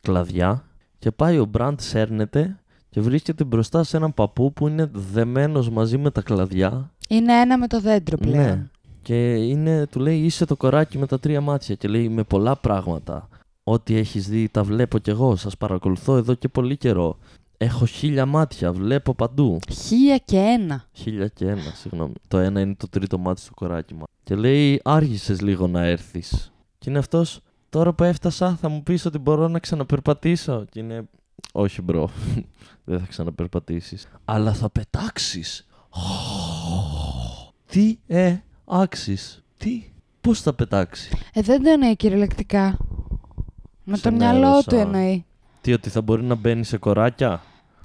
κλαδιά. 0.00 0.64
Και 0.98 1.10
πάει 1.10 1.38
ο 1.38 1.44
Μπραντ, 1.44 1.80
σέρνεται 1.80 2.58
και 2.90 3.00
βρίσκεται 3.00 3.44
μπροστά 3.44 3.82
σε 3.82 3.96
έναν 3.96 4.14
παππού 4.14 4.52
που 4.52 4.68
είναι 4.68 4.90
δεμένος 4.92 5.70
μαζί 5.70 5.98
με 5.98 6.10
τα 6.10 6.22
κλαδιά. 6.22 6.90
Είναι 7.08 7.40
ένα 7.40 7.58
με 7.58 7.66
το 7.66 7.80
δέντρο 7.80 8.16
πλέον. 8.16 8.44
Ναι. 8.44 8.66
Και 9.02 9.34
είναι, 9.34 9.86
του 9.86 10.00
λέει, 10.00 10.18
είσαι 10.18 10.44
το 10.44 10.56
κοράκι 10.56 10.98
με 10.98 11.06
τα 11.06 11.20
τρία 11.20 11.40
μάτια. 11.40 11.74
Και 11.74 11.88
λέει, 11.88 12.08
με 12.08 12.22
πολλά 12.22 12.56
πράγματα. 12.56 13.28
Ό,τι 13.64 13.96
έχεις 13.96 14.28
δει 14.28 14.48
τα 14.48 14.62
βλέπω 14.62 14.98
κι 14.98 15.10
εγώ. 15.10 15.36
Σας 15.36 15.56
παρακολουθώ 15.56 16.16
εδώ 16.16 16.34
και 16.34 16.48
πολύ 16.48 16.76
καιρό. 16.76 17.18
Έχω 17.62 17.86
χίλια 17.86 18.26
μάτια, 18.26 18.72
βλέπω 18.72 19.14
παντού. 19.14 19.58
Χίλια 19.72 20.18
και 20.18 20.36
ένα. 20.36 20.84
Χίλια 20.92 21.28
και 21.28 21.46
ένα, 21.46 21.72
συγγνώμη. 21.74 22.12
Το 22.28 22.38
ένα 22.38 22.60
είναι 22.60 22.74
το 22.74 22.88
τρίτο 22.88 23.18
μάτι 23.18 23.40
στο 23.40 23.54
κοράκι 23.54 23.94
μου. 23.94 24.02
Και 24.22 24.34
λέει, 24.34 24.80
άργησες 24.84 25.40
λίγο 25.40 25.66
να 25.66 25.82
έρθεις. 25.84 26.52
Και 26.78 26.90
είναι 26.90 26.98
αυτός, 26.98 27.40
τώρα 27.68 27.92
που 27.92 28.04
έφτασα, 28.04 28.56
θα 28.60 28.68
μου 28.68 28.82
πεις 28.82 29.04
ότι 29.04 29.18
μπορώ 29.18 29.48
να 29.48 29.58
ξαναπερπατήσω. 29.58 30.64
Και 30.70 30.80
είναι, 30.80 31.08
όχι, 31.52 31.82
bro. 31.82 32.10
Δεν 32.84 33.00
θα 33.00 33.06
ξαναπερπατήσεις. 33.06 34.08
Αλλά 34.24 34.52
θα 34.52 34.70
πετάξεις. 34.70 35.66
Τι, 37.66 37.98
ε, 38.06 38.36
άξει. 38.64 39.18
Τι, 39.56 39.84
πώς 40.20 40.40
θα 40.40 40.54
πετάξει. 40.54 41.18
Ε, 41.32 41.40
δεν 41.40 41.62
το 41.62 41.70
εννοεί 41.70 41.96
κυριολεκτικά. 41.96 42.78
Με 43.84 43.98
το 43.98 44.12
μυαλό 44.12 44.40
Ξενέρωσα. 44.40 44.68
του 44.70 44.76
εννοεί. 44.76 45.24
Τι, 45.60 45.72
ότι 45.72 45.90
θα 45.90 46.00
μπορεί 46.02 46.22
να 46.22 46.34
μπαίνει 46.34 46.64
σε 46.64 46.76
κοράκια. 46.76 47.42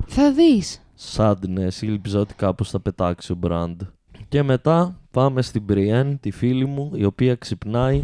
Θα 0.08 0.32
δεις. 0.34 0.82
Sadness, 1.16 1.82
ήλπιζα 1.82 2.20
ότι 2.20 2.34
κάπως 2.34 2.70
θα 2.70 2.80
πετάξει 2.80 3.32
ο 3.32 3.36
Μπραντ. 3.36 3.82
Και 4.30 4.44
μετά 4.44 5.00
πάμε 5.12 5.42
στην 5.42 5.64
Brienne, 5.70 6.14
τη 6.20 6.32
φίλη 6.32 6.66
μου, 6.66 6.92
η 6.96 7.06
οποία 7.06 7.36
ξυπνάει 7.36 8.04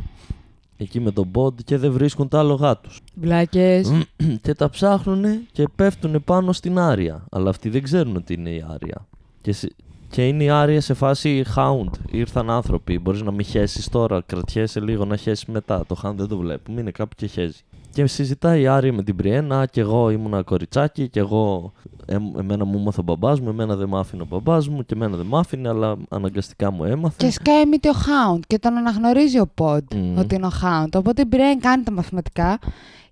εκεί 0.77 0.99
με 0.99 1.11
τον 1.11 1.31
Bond 1.35 1.63
και 1.63 1.77
δεν 1.77 1.91
βρίσκουν 1.91 2.27
τα 2.27 2.39
άλογά 2.39 2.77
τους. 2.77 2.99
Μπλάκες. 3.13 3.91
και 4.43 4.53
τα 4.53 4.69
ψάχνουν 4.69 5.23
και 5.51 5.67
πέφτουν 5.75 6.23
πάνω 6.23 6.51
στην 6.51 6.77
Άρια. 6.79 7.25
Αλλά 7.31 7.49
αυτοί 7.49 7.69
δεν 7.69 7.83
ξέρουν 7.83 8.15
ότι 8.15 8.33
είναι 8.33 8.49
η 8.49 8.65
Άρια. 8.69 9.07
Και, 9.41 9.53
σε- 9.53 9.75
και 10.09 10.27
είναι 10.27 10.43
η 10.43 10.49
Άρια 10.49 10.81
σε 10.81 10.93
φάση 10.93 11.43
Hound. 11.55 11.89
Ήρθαν 12.11 12.49
άνθρωποι. 12.49 12.99
Μπορείς 12.99 13.21
να 13.21 13.31
μην 13.31 13.45
χέσεις 13.45 13.89
τώρα. 13.89 14.21
Κρατιέσαι 14.25 14.79
λίγο 14.79 15.05
να 15.05 15.15
χέσεις 15.15 15.45
μετά. 15.45 15.85
Το 15.87 15.95
Hound 16.03 16.13
δεν 16.15 16.27
το 16.27 16.37
βλέπουμε. 16.37 16.81
Είναι 16.81 16.91
κάπου 16.91 17.15
και 17.15 17.25
χέζει. 17.27 17.59
Και 17.93 18.05
συζητάει 18.07 18.61
η 18.61 18.67
Άρια 18.67 18.93
με 18.93 19.03
την 19.03 19.15
Μπριένα. 19.15 19.65
Και 19.65 19.81
εγώ 19.81 20.09
ήμουνα 20.09 20.43
κοριτσάκι. 20.43 21.09
Και 21.09 21.19
εγώ. 21.19 21.71
Ε, 22.05 22.17
εμένα 22.39 22.65
μου 22.65 22.77
έμαθε 22.79 22.99
ο 22.99 23.03
μπαμπάς 23.03 23.39
μου. 23.39 23.49
Εμένα 23.49 23.75
δεν 23.75 23.87
μ' 23.87 23.95
άφηνε 23.95 24.21
ο 24.21 24.25
μπαμπάς 24.29 24.67
μου. 24.67 24.85
Και 24.85 24.93
εμένα 24.93 25.17
δεν 25.17 25.25
μ' 25.25 25.35
άφηνε. 25.35 25.69
Αλλά 25.69 25.97
αναγκαστικά 26.09 26.71
μου 26.71 26.83
έμαθε. 26.83 27.15
Και 27.25 27.31
σκάει 27.31 27.65
μύτη 27.65 27.87
ο 27.89 27.93
Hound 27.95 28.39
και 28.47 28.59
τον 28.59 28.77
αναγνωρίζει 28.77 29.39
ο 29.39 29.47
Ποντ 29.53 29.93
Μμμ. 29.93 30.17
ότι 30.17 30.35
είναι 30.35 30.45
ο 30.45 30.51
Hound. 30.63 30.89
Οπότε 30.93 31.21
η 31.21 31.25
Μπρέιν 31.27 31.59
κάνει 31.59 31.83
τα 31.83 31.91
μαθηματικά 31.91 32.59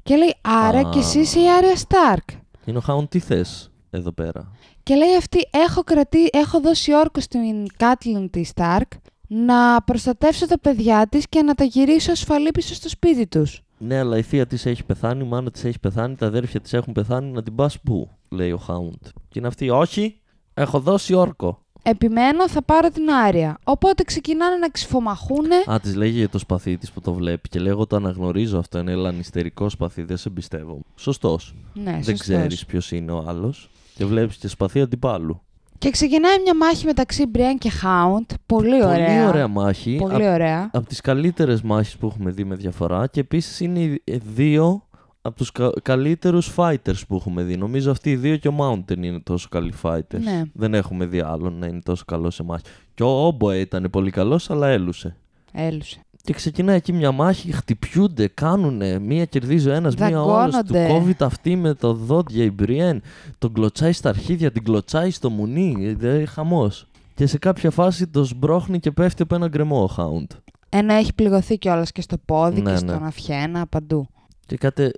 και 0.04 0.16
λέει 0.16 0.36
Άρα 0.42 0.80
Α. 0.80 0.90
και 0.90 1.00
εσύ 1.00 1.20
είσαι 1.20 1.40
η 1.40 1.50
Άρια 1.58 1.76
Σταρκ. 1.76 2.30
Είναι 2.66 2.78
ο 2.78 2.82
Hound 2.88 3.10
τι 3.10 3.20
θες 3.20 3.72
εδώ 3.90 4.12
πέρα; 4.12 4.52
Και 4.84 4.96
λέει 4.96 5.16
αυτή, 5.18 5.48
έχω, 5.52 5.84
κρατή, 5.84 6.30
έχω 6.32 6.60
δώσει 6.62 6.94
όρκο 6.96 7.20
στην 7.20 7.66
Κάτλιν 7.78 8.30
τη 8.30 8.44
Σταρκ 8.44 8.92
να 9.28 9.82
προστατεύσω 9.82 10.48
τα 10.48 10.60
παιδιά 10.60 11.08
της 11.10 11.26
και 11.30 11.42
να 11.42 11.54
τα 11.54 11.64
γυρίσω 11.64 12.12
ασφαλή 12.12 12.52
πίσω 12.52 12.74
στο 12.74 12.90
σπίτι 12.90 13.28
τους. 13.28 13.62
Ναι, 13.80 13.98
αλλά 13.98 14.18
η 14.18 14.22
θεία 14.22 14.48
της 14.48 14.66
έχει 14.66 14.84
πεθάνει, 14.86 15.24
η 15.24 15.28
μάνα 15.28 15.52
της 15.52 15.64
έχει 15.64 15.80
πεθάνει, 15.80 16.16
τα 16.16 16.26
αδέρφια 16.26 16.60
της 16.60 16.74
έχουν 16.74 16.94
πεθάνει. 16.94 17.32
Να 17.32 17.44
την 17.44 17.56
πας 17.56 17.80
πού, 17.80 18.10
λέει 18.30 18.52
ο 18.52 18.62
Hound. 18.68 19.10
Και 19.30 19.40
είναι 19.40 19.48
αυτή, 19.48 19.70
Όχι, 19.70 20.22
έχω 20.54 20.80
δώσει 20.80 21.14
όρκο. 21.14 21.64
Επιμένω, 21.84 22.50
θα 22.50 22.62
πάρω 22.62 22.90
την 22.90 23.10
Άρια. 23.10 23.58
Οπότε 23.64 24.04
ξεκινάνε 24.04 24.56
να 24.56 24.70
ξυφομαχούνε. 24.70 25.56
Α, 25.72 25.80
της 25.82 25.96
λέγει 25.96 26.18
για 26.18 26.30
το 26.30 26.38
σπαθί 26.38 26.78
της 26.78 26.92
που 26.92 27.02
το 27.02 27.14
βλέπει. 27.14 27.50
Και 27.50 27.60
λέγω 27.60 27.88
το 27.88 27.96
αναγνωρίζω 27.96 28.58
αυτό. 28.60 28.80
Είναι 28.80 28.96
λανιστερικό 28.96 29.70
σπαθί, 29.70 30.04
δεν 30.04 30.18
σε 30.18 30.28
εμπιστεύω. 30.30 30.82
Σωστός. 30.96 31.56
Ναι, 31.74 31.84
δεν 31.84 32.04
σωστός. 32.04 32.20
ξέρεις 32.20 32.66
ποιος 32.66 32.92
είναι 32.92 33.12
ο 33.12 33.24
άλλος. 33.28 33.70
Και 33.96 34.06
βλέπεις 34.06 34.38
και 34.38 34.48
σπαθί 34.48 34.82
αντιπάλου. 34.82 35.42
Και 35.80 35.90
ξεκινάει 35.90 36.42
μια 36.44 36.56
μάχη 36.56 36.86
μεταξύ 36.86 37.26
Μπριάν 37.26 37.58
και 37.58 37.70
Χάουντ. 37.70 38.32
Πολύ 38.46 38.84
ωραία. 38.86 39.06
Πολύ 39.08 39.26
ωραία 39.28 39.48
μάχη. 39.48 39.96
Πολύ 40.00 40.28
ωραία. 40.30 40.70
Από 40.74 40.88
τις 40.88 41.02
καλύτερες 41.02 41.62
μάχες 41.62 41.98
που 41.98 42.08
έχουμε 42.08 42.32
δει 42.32 42.44
με 42.44 42.56
διαφορά 42.56 43.08
και 43.08 43.20
επίσης 43.20 43.60
είναι 43.60 43.80
οι 43.80 44.02
ε, 44.04 44.18
δύο 44.36 44.84
από 45.22 45.36
τους 45.36 45.52
κα- 45.52 45.72
καλύτερους 45.82 46.54
fighters 46.56 47.02
που 47.08 47.16
έχουμε 47.16 47.44
δει. 47.44 47.58
Νομίζω 47.58 47.92
αυτοί 47.92 48.10
οι 48.12 48.16
δύο 48.16 48.38
και 48.38 48.48
ο 48.48 48.54
Mountain 48.60 48.98
είναι 48.98 49.20
τόσο 49.20 49.48
καλοί 49.52 49.74
fighters. 49.82 50.20
Ναι. 50.24 50.44
Δεν 50.54 50.74
έχουμε 50.74 51.06
δει 51.06 51.20
άλλον 51.20 51.54
να 51.54 51.68
είναι 51.68 51.80
τόσο 51.84 52.04
καλό 52.08 52.30
σε 52.30 52.44
μάχη. 52.44 52.64
Και 52.94 53.04
ο 53.04 53.26
Όμποε 53.28 53.60
ήταν 53.60 53.88
πολύ 53.92 54.12
καλός 54.12 54.50
αλλά 54.50 54.68
έλουσε. 54.68 55.16
Έλουσε. 55.54 56.00
Και 56.24 56.34
ξεκινάει 56.34 56.76
εκεί 56.76 56.94
μια 56.94 57.12
μάχη, 57.12 57.52
χτυπιούνται, 57.52 58.28
κάνουνε. 58.28 59.00
Μία 59.00 59.26
κερδίζει 59.26 59.70
ο 59.70 59.74
ένας, 59.74 59.96
μία 59.96 60.24
ο 60.24 60.38
άλλος. 60.38 60.56
Του 60.56 60.74
Δαγκώνονται. 60.74 60.94
κόβει 60.94 61.14
τα 61.14 61.26
αυτή 61.26 61.56
με 61.56 61.74
το 61.74 61.94
δόντια 61.94 62.44
η 62.44 62.52
Μπριέν. 62.52 63.02
Τον 63.38 63.54
κλωτσάει 63.54 63.92
στα 63.92 64.10
αρχίδια, 64.10 64.52
την 64.52 64.64
κλωτσάει 64.64 65.12
στο 65.12 65.30
μουνί. 65.30 65.98
Ε, 66.02 66.26
Χαμός. 66.26 66.88
Και 67.16 67.26
σε 67.26 67.38
κάποια 67.38 67.72
φάση 67.72 68.08
το 68.08 68.24
σμπρώχνει 68.24 68.80
και 68.80 68.92
πέφτει 68.92 69.22
από 69.22 69.36
ένα 69.36 69.48
γκρεμό 69.48 69.84
ο 69.84 69.88
Χάουντ. 69.88 70.32
Ένα 70.70 70.94
έχει 70.94 71.14
πληγωθεί 71.14 71.58
κιόλας 71.58 71.92
και 71.92 72.02
στο 72.02 72.18
πόδι 72.26 72.62
Ναι, 72.62 72.72
και 72.72 72.78
στον 72.78 73.00
ναι. 73.02 73.08
αυχένα, 73.08 73.66
παντού. 73.68 74.08
Και, 74.46 74.58
κατε... 74.58 74.92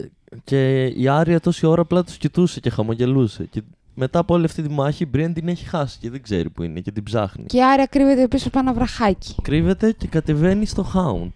και 0.44 0.86
η 0.86 1.08
Άρια 1.08 1.40
τόση 1.40 1.66
ώρα 1.66 1.82
απλά 1.82 2.04
τους 2.04 2.18
κοιτούσε 2.18 2.60
και 2.60 2.70
χαμογελούσε. 2.70 3.48
Και 3.52 3.62
μετά 3.94 4.20
από 4.20 4.34
όλη 4.34 4.46
αυτή 4.46 4.62
τη 4.62 4.70
μάχη 4.70 5.04
η 5.04 5.08
Μπριέν 5.10 5.34
την 5.34 5.48
έχει 5.48 5.66
χάσει 5.66 5.98
και 6.00 6.10
δεν 6.10 6.22
ξέρει 6.22 6.50
που 6.50 6.64
είναι 6.64 6.80
και 6.80 6.92
την 6.92 7.04
ψάχνει. 7.04 7.46
Και 7.46 7.58
η 7.58 7.64
Άρια 7.64 7.86
κρύβεται 7.86 8.28
πίσω 8.28 8.48
από 8.48 8.60
ένα 8.60 8.74
βραχάκι. 8.74 9.36
Κρύβεται 9.42 9.92
και 9.92 10.08
κατεβαίνει 10.08 10.66
στο 10.66 10.84
Χάουντ. 10.84 11.32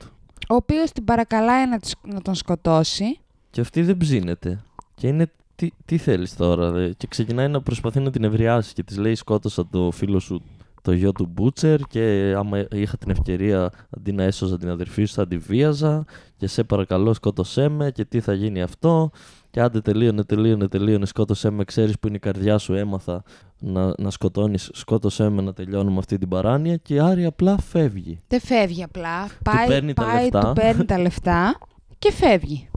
Ο 0.50 0.56
οποίος 0.56 0.92
την 0.92 1.06
παρακαλάει 1.06 1.68
να, 1.70 1.80
της- 1.80 1.96
να 2.14 2.22
τον 2.22 2.36
σκοτώσει. 2.36 3.20
Και 3.50 3.62
αυτή 3.62 3.82
δεν 3.82 3.98
ψήνεται. 3.98 4.62
Και 4.96 5.08
είναι 5.08 5.32
τι, 5.56 5.70
τι 5.86 5.98
θέλεις 5.98 6.36
τώρα. 6.36 6.72
Δε; 6.72 6.90
Και 6.98 7.08
ξεκινάει 7.08 7.48
να 7.48 7.62
προσπαθεί 7.62 8.00
να 8.00 8.12
την 8.12 8.24
ευριάσει 8.24 8.74
και 8.74 8.84
της 8.84 8.98
λέει 8.98 9.16
σκότωσα 9.16 9.68
το 9.68 9.92
φίλο 9.92 10.20
σου 10.20 10.42
το 10.82 10.92
γιο 10.92 11.12
του 11.12 11.30
Μπούτσερ 11.34 11.80
και 11.82 12.34
άμα 12.38 12.66
είχα 12.72 12.98
την 12.98 13.10
ευκαιρία 13.10 13.72
αντί 13.98 14.12
να 14.12 14.24
έσωζα 14.24 14.58
την 14.58 14.70
αδερφή 14.70 15.06
σου 15.06 15.14
θα 15.14 15.28
τη 15.28 15.38
βίαζα 15.38 16.06
και 16.38 16.48
σε 16.48 16.64
παρακαλώ 16.64 17.14
σκότωσέ 17.14 17.70
με 17.70 17.92
και 17.92 18.06
τι 18.06 18.20
θα 18.20 18.34
γίνει 18.34 18.62
αυτό 18.62 19.12
και 19.56 19.62
άντε 19.62 19.82
τελείωνε, 19.82 20.24
τελείωνε, 20.24 20.68
τελείωνε, 20.68 21.06
σκότωσέ 21.06 21.50
με, 21.50 21.64
ξέρεις 21.64 22.00
που 22.00 22.08
είναι 22.08 22.16
η 22.16 22.20
καρδιά 22.20 22.58
σου, 22.58 22.74
έμαθα 22.74 23.24
να, 23.60 23.94
να 23.98 24.10
σκοτώνεις, 24.10 24.70
σκότωσέ 24.74 25.30
με 25.30 25.42
να 25.42 25.54
τελειώνουμε 25.54 25.98
αυτή 25.98 26.18
την 26.18 26.30
παράνοια 26.30 26.76
και 26.76 26.94
η 26.94 27.00
Άρη 27.00 27.26
απλά 27.26 27.60
φεύγει. 27.60 28.20
Δεν 28.28 28.40
φεύγει 28.40 28.84
απλά. 28.84 29.28
Πάει, 29.44 29.68
παίρνει 29.68 29.94
τα 29.94 30.04
πάει 30.04 30.22
λεφτά. 30.22 30.40
του 30.40 30.54
παίρνει 30.54 30.86
τα 30.86 31.00
λεφτά 31.00 31.60
και 32.00 32.12
φεύγει. 32.12 32.70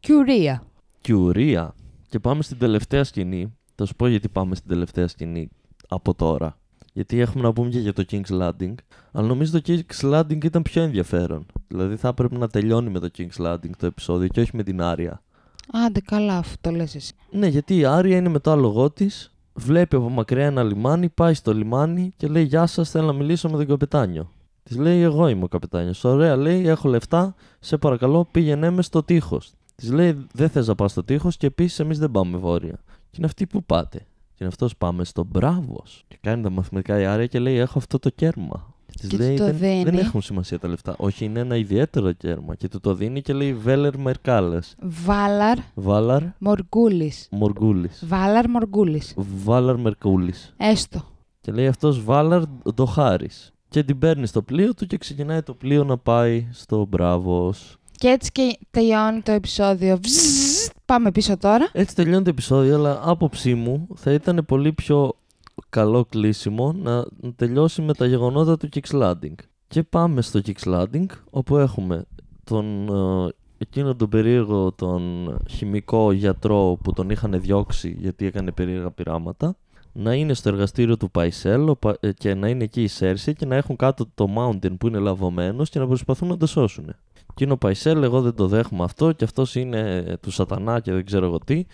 Κιουρία. 0.00 0.62
και 1.00 1.14
ουρία. 1.14 1.74
Και 2.08 2.18
πάμε 2.18 2.42
στην 2.42 2.58
τελευταία 2.58 3.04
σκηνή. 3.04 3.56
Θα 3.74 3.84
σου 3.84 3.94
πω 3.96 4.06
γιατί 4.06 4.28
πάμε 4.28 4.54
στην 4.54 4.68
τελευταία 4.68 5.08
σκηνή 5.08 5.48
από 5.88 6.14
τώρα. 6.14 6.58
Γιατί 6.92 7.20
έχουμε 7.20 7.42
να 7.42 7.52
πούμε 7.52 7.68
και 7.68 7.78
για 7.78 7.92
το 7.92 8.04
King's 8.10 8.40
Landing. 8.40 8.74
Αλλά 9.12 9.26
νομίζω 9.26 9.60
το 9.60 9.60
King's 9.66 10.12
Landing 10.12 10.44
ήταν 10.44 10.62
πιο 10.62 10.82
ενδιαφέρον. 10.82 11.46
Δηλαδή 11.68 11.96
θα 11.96 12.08
έπρεπε 12.08 12.38
να 12.38 12.48
τελειώνει 12.48 12.90
με 12.90 12.98
το 12.98 13.10
King's 13.18 13.46
Landing 13.46 13.70
το 13.78 13.86
επεισόδιο 13.86 14.28
και 14.28 14.40
όχι 14.40 14.50
με 14.56 14.62
την 14.62 14.82
Άρια. 14.82 15.22
Άντε 15.72 16.00
καλά, 16.00 16.36
αφού 16.36 16.56
το 16.60 16.70
λες 16.70 16.94
εσύ. 16.94 17.14
Ναι, 17.30 17.46
γιατί 17.46 17.76
η 17.76 17.84
Άρια 17.84 18.16
είναι 18.16 18.28
με 18.28 18.38
το 18.38 18.50
άλογό 18.50 18.90
της, 18.90 19.32
βλέπει 19.52 19.96
από 19.96 20.08
μακριά 20.08 20.46
ένα 20.46 20.62
λιμάνι, 20.62 21.08
πάει 21.08 21.34
στο 21.34 21.54
λιμάνι 21.54 22.12
και 22.16 22.26
λέει: 22.26 22.42
Γεια 22.44 22.66
σας, 22.66 22.90
θέλω 22.90 23.06
να 23.06 23.12
μιλήσω 23.12 23.48
με 23.48 23.56
τον 23.56 23.66
καπετάνιο. 23.66 24.30
Της 24.62 24.76
λέει: 24.76 25.00
Εγώ 25.00 25.28
είμαι 25.28 25.44
ο 25.44 25.48
καπετάνιος. 25.48 26.04
Ωραία, 26.04 26.36
λέει: 26.36 26.66
Έχω 26.66 26.88
λεφτά, 26.88 27.34
σε 27.58 27.76
παρακαλώ 27.76 28.28
πήγαινε 28.30 28.70
μες 28.70 28.86
στο 28.86 29.02
τείχος. 29.02 29.52
Της 29.74 29.92
λέει: 29.92 30.26
Δεν 30.32 30.48
θες 30.48 30.66
να 30.66 30.74
πας 30.74 30.90
στο 30.90 31.04
τείχος 31.04 31.36
και 31.36 31.46
επίσης 31.46 31.78
εμείς 31.78 31.98
δεν 31.98 32.10
πάμε 32.10 32.36
βόρεια. 32.36 32.78
Και 32.86 33.16
είναι 33.16 33.26
αυτή 33.26 33.46
που 33.46 33.64
πάτε. 33.64 33.98
Και 33.98 34.44
είναι 34.44 34.48
αυτός 34.48 34.76
πάμε 34.76 35.04
στο 35.04 35.24
Μπράβος. 35.24 36.04
Και 36.08 36.18
κάνει 36.20 36.42
τα 36.42 36.50
μαθηματικά 36.50 37.00
η 37.00 37.04
Άρια 37.04 37.26
και 37.26 37.38
λέει: 37.38 37.56
Έχω 37.56 37.78
αυτό 37.78 37.98
το 37.98 38.10
κέρμα. 38.10 38.74
Και 38.92 38.98
της 38.98 39.08
Και 39.08 39.16
του 39.16 39.22
λέει: 39.22 39.36
το 39.36 39.44
δεν, 39.44 39.56
δίνει. 39.56 39.82
δεν 39.82 39.98
έχουν 39.98 40.22
σημασία 40.22 40.58
τα 40.58 40.68
λεφτά. 40.68 40.94
Όχι, 40.98 41.24
είναι 41.24 41.40
ένα 41.40 41.56
ιδιαίτερο 41.56 42.12
κέρμα. 42.12 42.54
Και 42.54 42.68
του 42.68 42.80
το 42.80 42.94
δίνει 42.94 43.22
και 43.22 43.32
λέει: 43.32 43.54
Βέλερ 43.54 43.98
Μερκάλες. 43.98 44.76
Βάλαρ 44.80 45.58
Βάλαρ 45.74 46.22
Μοργκούλης. 46.38 47.28
Μοργούλη. 47.30 47.90
Βάλαρ 48.00 48.48
Μοργκούλης. 48.48 49.14
Βάλαρ 49.44 49.76
Μερκούλης. 49.76 50.54
Έστω. 50.56 51.04
Και 51.40 51.52
λέει 51.52 51.66
αυτός 51.66 52.04
Βάλαρ 52.04 52.42
το 52.74 52.84
χάρη. 52.84 53.28
Και 53.68 53.82
την 53.82 53.98
παίρνει 53.98 54.26
στο 54.26 54.42
πλοίο 54.42 54.74
του 54.74 54.86
και 54.86 54.96
ξεκινάει 54.98 55.42
το 55.42 55.54
πλοίο 55.54 55.84
να 55.84 55.98
πάει 55.98 56.46
στο 56.52 56.86
Μπράβος. 56.88 57.76
Και 57.92 58.08
έτσι 58.08 58.32
και 58.32 58.58
τελειώνει 58.70 59.20
το 59.20 59.32
επεισόδιο. 59.32 59.98
Βζζζ. 60.02 60.66
Πάμε 60.84 61.10
πίσω 61.12 61.36
τώρα. 61.36 61.68
Έτσι 61.72 61.94
τελειώνει 61.94 62.24
το 62.24 62.30
επεισόδιο, 62.30 62.74
αλλά 62.74 63.00
άποψή 63.04 63.54
μου 63.54 63.88
θα 63.94 64.12
ήταν 64.12 64.44
πολύ 64.46 64.72
πιο 64.72 65.16
καλό 65.70 66.04
κλείσιμο 66.04 66.72
να 66.72 66.96
να 67.20 67.32
τελειώσει 67.36 67.82
με 67.82 67.94
τα 67.94 68.06
γεγονότα 68.06 68.56
του 68.56 68.68
Kicks 68.74 69.02
Landing. 69.02 69.34
Και 69.68 69.82
πάμε 69.82 70.22
στο 70.22 70.40
Kicks 70.44 70.74
Landing, 70.74 71.06
όπου 71.30 71.56
έχουμε 71.56 72.04
τον, 72.44 72.88
ε, 73.26 73.32
εκείνο 73.58 73.94
τον 73.94 74.08
περίεργο 74.08 74.72
τον 74.72 75.34
χημικό 75.48 76.12
γιατρό 76.12 76.78
που 76.82 76.92
τον 76.92 77.10
είχαν 77.10 77.40
διώξει 77.40 77.96
γιατί 77.98 78.26
έκανε 78.26 78.50
περίεργα 78.52 78.90
πειράματα 78.90 79.56
να 79.92 80.14
είναι 80.14 80.34
στο 80.34 80.48
εργαστήριο 80.48 80.96
του 80.96 81.10
Παϊσέλ 81.10 81.68
ο 81.68 81.76
Πα- 81.76 81.96
ε, 82.00 82.12
και 82.12 82.34
να 82.34 82.48
είναι 82.48 82.64
εκεί 82.64 82.82
η 82.82 82.86
Σέρση 82.86 83.34
και 83.34 83.46
να 83.46 83.56
έχουν 83.56 83.76
κάτω 83.76 84.06
το 84.14 84.26
Mountain 84.36 84.78
που 84.78 84.86
είναι 84.86 84.98
λαβωμένος 84.98 85.70
και 85.70 85.78
να 85.78 85.86
προσπαθούν 85.86 86.28
να 86.28 86.36
το 86.36 86.46
σώσουν. 86.46 86.94
Και 87.34 87.44
είναι 87.44 87.52
ο 87.52 87.56
Παϊσέλ, 87.56 88.02
εγώ 88.02 88.20
δεν 88.20 88.34
το 88.34 88.46
δέχομαι 88.46 88.84
αυτό 88.84 89.12
και 89.12 89.24
αυτός 89.24 89.54
είναι 89.54 90.04
ε, 90.06 90.16
του 90.16 90.30
σατανά 90.30 90.80
και 90.80 90.92
δεν 90.92 91.04
ξέρω 91.04 91.26
εγώ 91.26 91.38
τι 91.38 91.64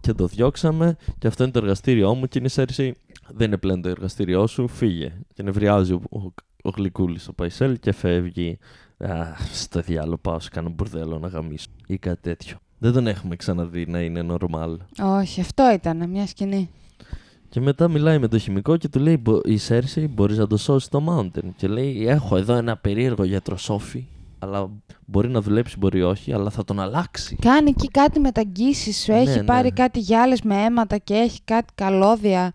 και 0.00 0.12
το 0.12 0.26
διώξαμε 0.26 0.96
και 1.18 1.26
αυτό 1.26 1.42
είναι 1.42 1.52
το 1.52 1.58
εργαστήριό 1.58 2.14
μου 2.14 2.26
και 2.26 2.38
είναι 2.38 2.46
η 2.46 2.50
Σέρση 2.50 2.94
δεν 3.34 3.46
είναι 3.46 3.56
πλέον 3.56 3.82
το 3.82 3.88
εργαστήριό 3.88 4.46
σου, 4.46 4.68
φύγε. 4.68 5.12
Και 5.34 5.42
νευριάζει 5.42 5.92
ο, 5.92 6.00
ο, 6.10 6.18
ο 6.62 6.70
Γλυκούλης 6.76 7.28
ο 7.28 7.32
Παϊσέλ 7.32 7.78
και 7.78 7.92
φεύγει. 7.92 8.58
Α, 8.98 9.24
στο 9.52 9.80
διάλογο 9.80 10.16
πάω 10.16 10.40
σε 10.40 10.48
κάνω 10.48 10.68
μπουρδέλο 10.68 11.18
να 11.18 11.28
γαμίσω 11.28 11.66
ή 11.86 11.98
κάτι 11.98 12.20
τέτοιο. 12.20 12.56
Δεν 12.78 12.92
τον 12.92 13.06
έχουμε 13.06 13.36
ξαναδεί 13.36 13.86
να 13.86 14.00
είναι 14.00 14.26
normal. 14.28 14.76
Όχι, 15.02 15.40
αυτό 15.40 15.70
ήταν 15.74 16.10
μια 16.10 16.26
σκηνή. 16.26 16.70
Και 17.48 17.60
μετά 17.60 17.88
μιλάει 17.88 18.18
με 18.18 18.28
το 18.28 18.38
χημικό 18.38 18.76
και 18.76 18.88
του 18.88 18.98
λέει: 18.98 19.16
«Μπο- 19.16 19.40
Η 19.44 19.56
Σέρση 19.56 20.08
μπορείς 20.08 20.38
να 20.38 20.46
το 20.46 20.56
σώσεις 20.56 20.88
το 20.88 21.04
Mountain. 21.08 21.48
Και 21.56 21.68
λέει: 21.68 22.06
Έχω 22.08 22.36
εδώ 22.36 22.54
ένα 22.54 22.76
περίεργο 22.76 23.24
γιατροσόφι. 23.24 24.06
Αλλά 24.38 24.70
μπορεί 25.06 25.28
να 25.28 25.40
δουλέψει, 25.40 25.78
μπορεί 25.78 26.02
όχι, 26.02 26.32
αλλά 26.32 26.50
θα 26.50 26.64
τον 26.64 26.80
αλλάξει. 26.80 27.36
Κάνει 27.40 27.70
εκεί 27.70 27.88
κάτι 27.88 28.20
μεταγγίσεις 28.20 29.02
σου. 29.02 29.12
Έχει 29.12 29.36
Ναι, 29.38 29.44
πάρει 29.44 29.68
ναι. 29.68 29.70
κάτι 29.74 29.98
γυάλες 29.98 30.42
με 30.42 30.54
αίματα 30.64 30.96
και 30.98 31.14
έχει 31.14 31.40
κάτι 31.44 31.72
καλώδια 31.74 32.52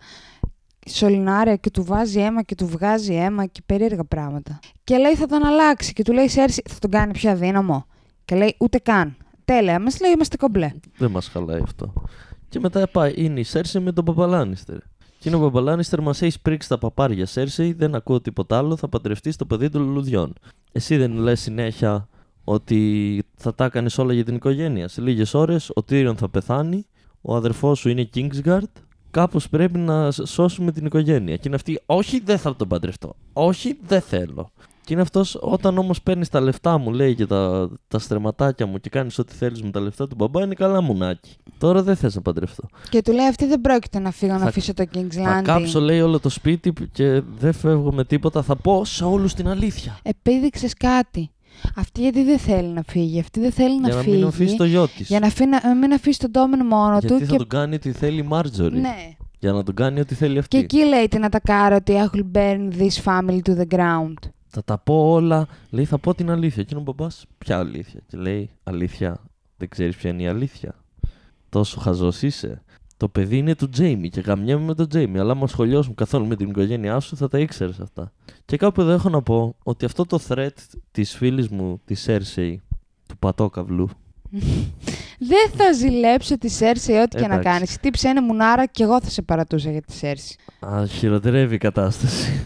σωληνάρια 0.89 1.55
και 1.55 1.69
του 1.69 1.83
βάζει 1.83 2.19
αίμα 2.19 2.41
και 2.41 2.55
του 2.55 2.67
βγάζει 2.67 3.13
αίμα 3.13 3.45
και 3.45 3.61
περίεργα 3.65 4.03
πράγματα. 4.03 4.59
Και 4.83 4.97
λέει 4.97 5.15
θα 5.15 5.25
τον 5.25 5.45
αλλάξει 5.45 5.93
και 5.93 6.03
του 6.03 6.13
λέει 6.13 6.27
Σέρση 6.27 6.61
θα 6.69 6.79
τον 6.79 6.89
κάνει 6.89 7.11
πιο 7.11 7.31
αδύναμο. 7.31 7.85
Και 8.25 8.35
λέει 8.35 8.55
ούτε 8.59 8.77
καν. 8.77 9.15
Τέλεια, 9.45 9.79
μας 9.79 9.99
λέει 9.99 10.11
είμαστε 10.11 10.37
κομπλέ. 10.37 10.71
Δεν 10.97 11.11
μας 11.11 11.27
χαλάει 11.27 11.61
αυτό. 11.63 11.93
Και 12.49 12.59
μετά 12.59 12.87
πάει, 12.87 13.13
είναι 13.15 13.39
η 13.39 13.43
Σέρση 13.43 13.79
με 13.79 13.91
τον 13.91 14.05
Παπαλάνιστερ. 14.05 14.77
Και 15.19 15.29
είναι 15.29 15.35
ο 15.35 15.39
Παπαλάνιστερ, 15.39 16.01
μας 16.01 16.21
έχει 16.21 16.41
πρίξει 16.41 16.69
τα 16.69 16.77
παπάρια 16.77 17.25
Σέρση, 17.25 17.73
δεν 17.73 17.95
ακούω 17.95 18.21
τίποτα 18.21 18.57
άλλο, 18.57 18.75
θα 18.75 18.89
παντρευτεί 18.89 19.35
το 19.35 19.45
παιδί 19.45 19.69
των 19.69 19.81
λουλουδιών. 19.81 20.33
Εσύ 20.71 20.97
δεν 20.97 21.13
λες 21.13 21.41
συνέχεια 21.41 22.07
ότι 22.43 23.23
θα 23.35 23.55
τα 23.55 23.65
έκανες 23.65 23.97
όλα 23.97 24.13
για 24.13 24.23
την 24.23 24.35
οικογένεια. 24.35 24.87
Σε 24.87 25.01
λίγες 25.01 25.33
ώρες 25.33 25.71
ο 25.73 25.83
Τύριον 25.83 26.17
θα 26.17 26.29
πεθάνει, 26.29 26.85
ο 27.21 27.35
αδερφός 27.35 27.79
σου 27.79 27.89
είναι 27.89 28.09
Kingsguard, 28.15 28.71
κάπως 29.15 29.49
πρέπει 29.49 29.78
να 29.78 30.12
σ- 30.12 30.25
σώσουμε 30.28 30.71
την 30.71 30.86
οικογένεια. 30.86 31.36
Και 31.36 31.41
είναι 31.45 31.56
αυτή, 31.56 31.80
Όχι, 31.86 32.19
δεν 32.25 32.38
θα 32.38 32.56
τον 32.56 32.67
παντρευτώ. 32.67 33.15
Όχι, 33.34 33.78
δεν 33.88 34.01
θέλω. 34.01 34.49
Και 34.84 34.93
είναι 34.93 35.01
αυτός, 35.01 35.38
όταν 35.41 35.78
όμως 35.78 36.01
παίρνεις 36.01 36.30
τα 36.30 36.39
λεφτά 36.41 36.78
μου, 36.78 36.91
λέει 36.93 37.15
και 37.15 37.25
τα, 37.25 37.69
τα 37.88 37.99
στρεματάκια 37.99 38.65
μου 38.65 38.80
και 38.80 38.89
κάνεις 38.89 39.17
ό,τι 39.19 39.34
θέλεις 39.34 39.62
με 39.62 39.69
τα 39.71 39.80
λεφτά 39.80 40.08
του 40.08 40.15
μπαμπά, 40.15 40.43
είναι 40.43 40.54
καλά 40.54 40.82
μουνάκι. 40.82 41.36
Τώρα 41.58 41.84
δεν 41.84 41.95
θες 41.95 42.15
να 42.15 42.21
παντρευτώ. 42.21 42.63
Και 42.89 43.01
του 43.01 43.12
λέει 43.12 43.25
αυτή 43.28 43.45
δεν 43.45 43.62
πρόκειται 43.62 43.99
να 43.99 44.12
φύγω 44.12 44.34
να 44.34 44.39
Θα- 44.39 44.47
αφήσω 44.47 44.73
το 44.73 44.84
King's 44.93 45.12
Θα 45.13 45.39
Landing. 45.39 45.43
κάψω, 45.43 45.80
λέει, 45.80 46.01
όλο 46.01 46.19
το 46.19 46.30
σπίτι 46.30 46.73
και 46.91 47.21
δεν 47.39 47.54
φεύγω 47.54 47.93
με 47.93 48.06
τίποτα. 48.06 48.41
Θα 48.41 48.56
πω 48.56 48.86
σε 48.86 49.04
όλους 49.04 49.34
την 49.34 49.47
αλήθεια. 49.47 49.97
Επίδειξες 50.04 50.73
κάτι. 50.73 51.30
Αυτή 51.75 52.01
γιατί 52.01 52.23
δεν 52.23 52.39
θέλει 52.39 52.67
να 52.67 52.83
φύγει. 52.87 53.19
Αυτή 53.19 53.39
δεν 53.39 53.51
θέλει 53.51 53.79
να 53.79 53.87
για 53.87 53.95
να 53.97 54.01
φύγει. 54.03 54.15
μην 54.15 54.25
αφήσει 54.25 54.55
το 54.55 54.65
γιο 54.65 54.87
της. 54.87 55.07
Για 55.07 55.19
να, 55.19 55.27
αφήνει- 55.27 55.63
να 55.63 55.75
μην 55.75 55.93
αφήσει 55.93 56.19
τον 56.19 56.31
Ντόμεν 56.31 56.65
μόνο 56.65 56.97
Γιατί 56.99 57.07
του. 57.13 57.19
θα 57.25 57.31
και... 57.31 57.37
τον 57.37 57.47
κάνει 57.47 57.75
ό,τι 57.75 57.91
θέλει 57.91 58.19
η 58.19 58.23
Μάρτζορι. 58.23 58.79
Ναι. 58.79 59.15
Για 59.39 59.51
να 59.51 59.63
τον 59.63 59.75
κάνει 59.75 59.99
ό,τι 59.99 60.15
θέλει 60.15 60.37
αυτή. 60.37 60.57
Και 60.57 60.63
εκεί 60.63 60.85
λέει 60.85 61.07
την 61.07 61.25
Ατακάρα 61.25 61.75
ότι 61.75 61.93
I 61.95 62.15
will 62.15 62.37
burn 62.37 62.71
this 62.79 63.03
family 63.03 63.39
to 63.49 63.57
the 63.57 63.67
ground. 63.75 64.13
Θα 64.47 64.63
τα 64.63 64.77
πω 64.77 65.11
όλα. 65.11 65.47
Λέει, 65.69 65.85
θα 65.85 65.97
πω 65.97 66.13
την 66.15 66.29
αλήθεια. 66.29 66.63
Και 66.63 66.69
είναι 66.75 66.79
ο 66.87 66.93
μπαμπά, 66.93 67.07
ποια 67.37 67.57
αλήθεια. 67.57 67.99
Και 68.07 68.17
λέει, 68.17 68.49
αλήθεια, 68.63 69.19
δεν 69.57 69.69
ξέρεις 69.69 69.95
ποια 69.95 70.09
είναι 70.09 70.21
η 70.21 70.27
αλήθεια. 70.27 70.75
Τόσο 71.49 71.79
χαζός 71.79 72.21
είσαι. 72.21 72.61
Το 72.97 73.08
παιδί 73.08 73.38
είναι 73.38 73.55
του 73.55 73.69
Τζέιμι 73.69 74.10
και 74.10 74.19
γαμιέμαι 74.21 74.65
με 74.65 74.73
τον 74.75 74.88
Τζέιμι. 74.88 75.19
Αλλά 75.19 75.31
άμα 75.31 75.47
σχολιάσουν 75.47 75.95
καθόλου 75.95 76.25
με 76.27 76.36
την 76.36 76.49
οικογένειά 76.49 76.99
σου, 76.99 77.15
θα 77.17 77.27
τα 77.27 77.39
ήξερες 77.39 77.79
αυτά. 77.79 78.12
Και 78.45 78.58
κάπου 78.58 78.81
εδώ 78.81 78.91
έχω 78.91 79.10
να 79.10 79.21
πω 79.21 79.55
ότι 79.63 79.86
αυτό 79.86 80.05
το 80.05 80.19
threat 80.27 80.49
της 80.91 81.15
φίλης 81.15 81.47
μου, 81.49 81.81
της 81.86 82.01
Σέρσεϊ, 82.01 82.62
του 83.08 83.17
πατόκαυλου, 83.17 83.89
Δεν 85.19 85.49
θα 85.58 85.71
ζηλέψω 85.71 86.38
τη 86.38 86.49
Σέρση 86.49 86.91
ό,τι 86.91 87.15
και 87.15 87.27
να 87.27 87.34
Εντάξει. 87.36 87.49
κάνεις. 87.49 87.77
Τύψε 87.77 88.10
είναι 88.10 88.21
μουνάρα 88.21 88.65
και 88.65 88.84
εγώ 88.84 89.01
θα 89.01 89.10
σε 89.10 89.21
παρατούσα 89.21 89.71
για 89.71 89.81
τη 89.81 89.93
Σέρση. 89.93 90.36
Α, 90.60 90.86
χειροτερεύει 90.88 91.55
η 91.55 91.58
κατάσταση. 91.58 92.45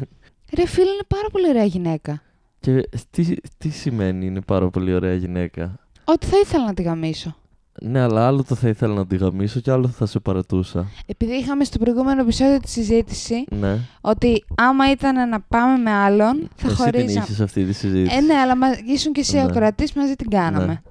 Ρε 0.56 0.68
φίλε, 0.68 0.90
είναι 0.90 1.06
πάρα 1.08 1.30
πολύ 1.32 1.50
ωραία 1.50 1.64
γυναίκα. 1.66 2.22
Και 2.60 2.90
τι, 3.10 3.36
τι 3.58 3.70
σημαίνει 3.70 4.26
είναι 4.26 4.42
πάρα 4.42 4.70
πολύ 4.70 4.94
ωραία 4.94 5.14
γυναίκα; 5.14 5.80
Ότι 6.04 6.26
θα 6.26 6.38
ήθελα 6.44 6.66
να 6.66 6.74
τη 6.74 6.82
γαμίσω. 6.82 7.36
Ναι, 7.82 8.00
αλλά 8.00 8.28
άλλο 8.28 8.44
το 8.44 8.56
θα 8.56 8.68
ήθελα 8.68 8.94
να 8.94 9.08
τη 9.08 9.16
γαμίσω 9.18 9.60
και 9.60 9.72
άλλο 9.72 9.88
θα 9.88 10.06
σε 10.06 10.20
παρατούσα. 10.20 10.88
Επειδή 11.06 11.34
είχαμε 11.34 11.64
στο 11.64 11.78
προηγούμενο 11.78 12.22
επεισόδιο 12.22 12.60
τη 12.60 12.70
συζήτηση 12.70 13.46
Ναι. 13.50 13.78
ότι 14.02 14.44
άμα 14.56 14.92
ήταν 14.92 15.30
να 15.30 15.40
πάμε 15.42 15.78
με 15.78 15.92
άλλον, 15.92 16.50
θα 16.56 16.68
Εσύ 16.68 16.76
την 16.76 16.76
χωρίζαμε. 16.76 17.12
είχες 17.12 17.40
αυτή 17.42 17.66
τη 17.66 17.74
συζήτηση. 17.74 18.16
Ε, 18.16 18.22
ναι, 18.22 18.34
αλλά 18.34 18.56
μα... 18.58 18.68
ήσουν 18.86 19.14
και 19.14 19.20
εσύ 19.20 19.36
Ναι. 19.36 19.44
ο 19.44 19.50
κρατής, 19.50 19.94
μαζί 19.94 20.14
την 20.16 20.30
κάναμε. 20.30 20.66
Ναι. 20.66 20.82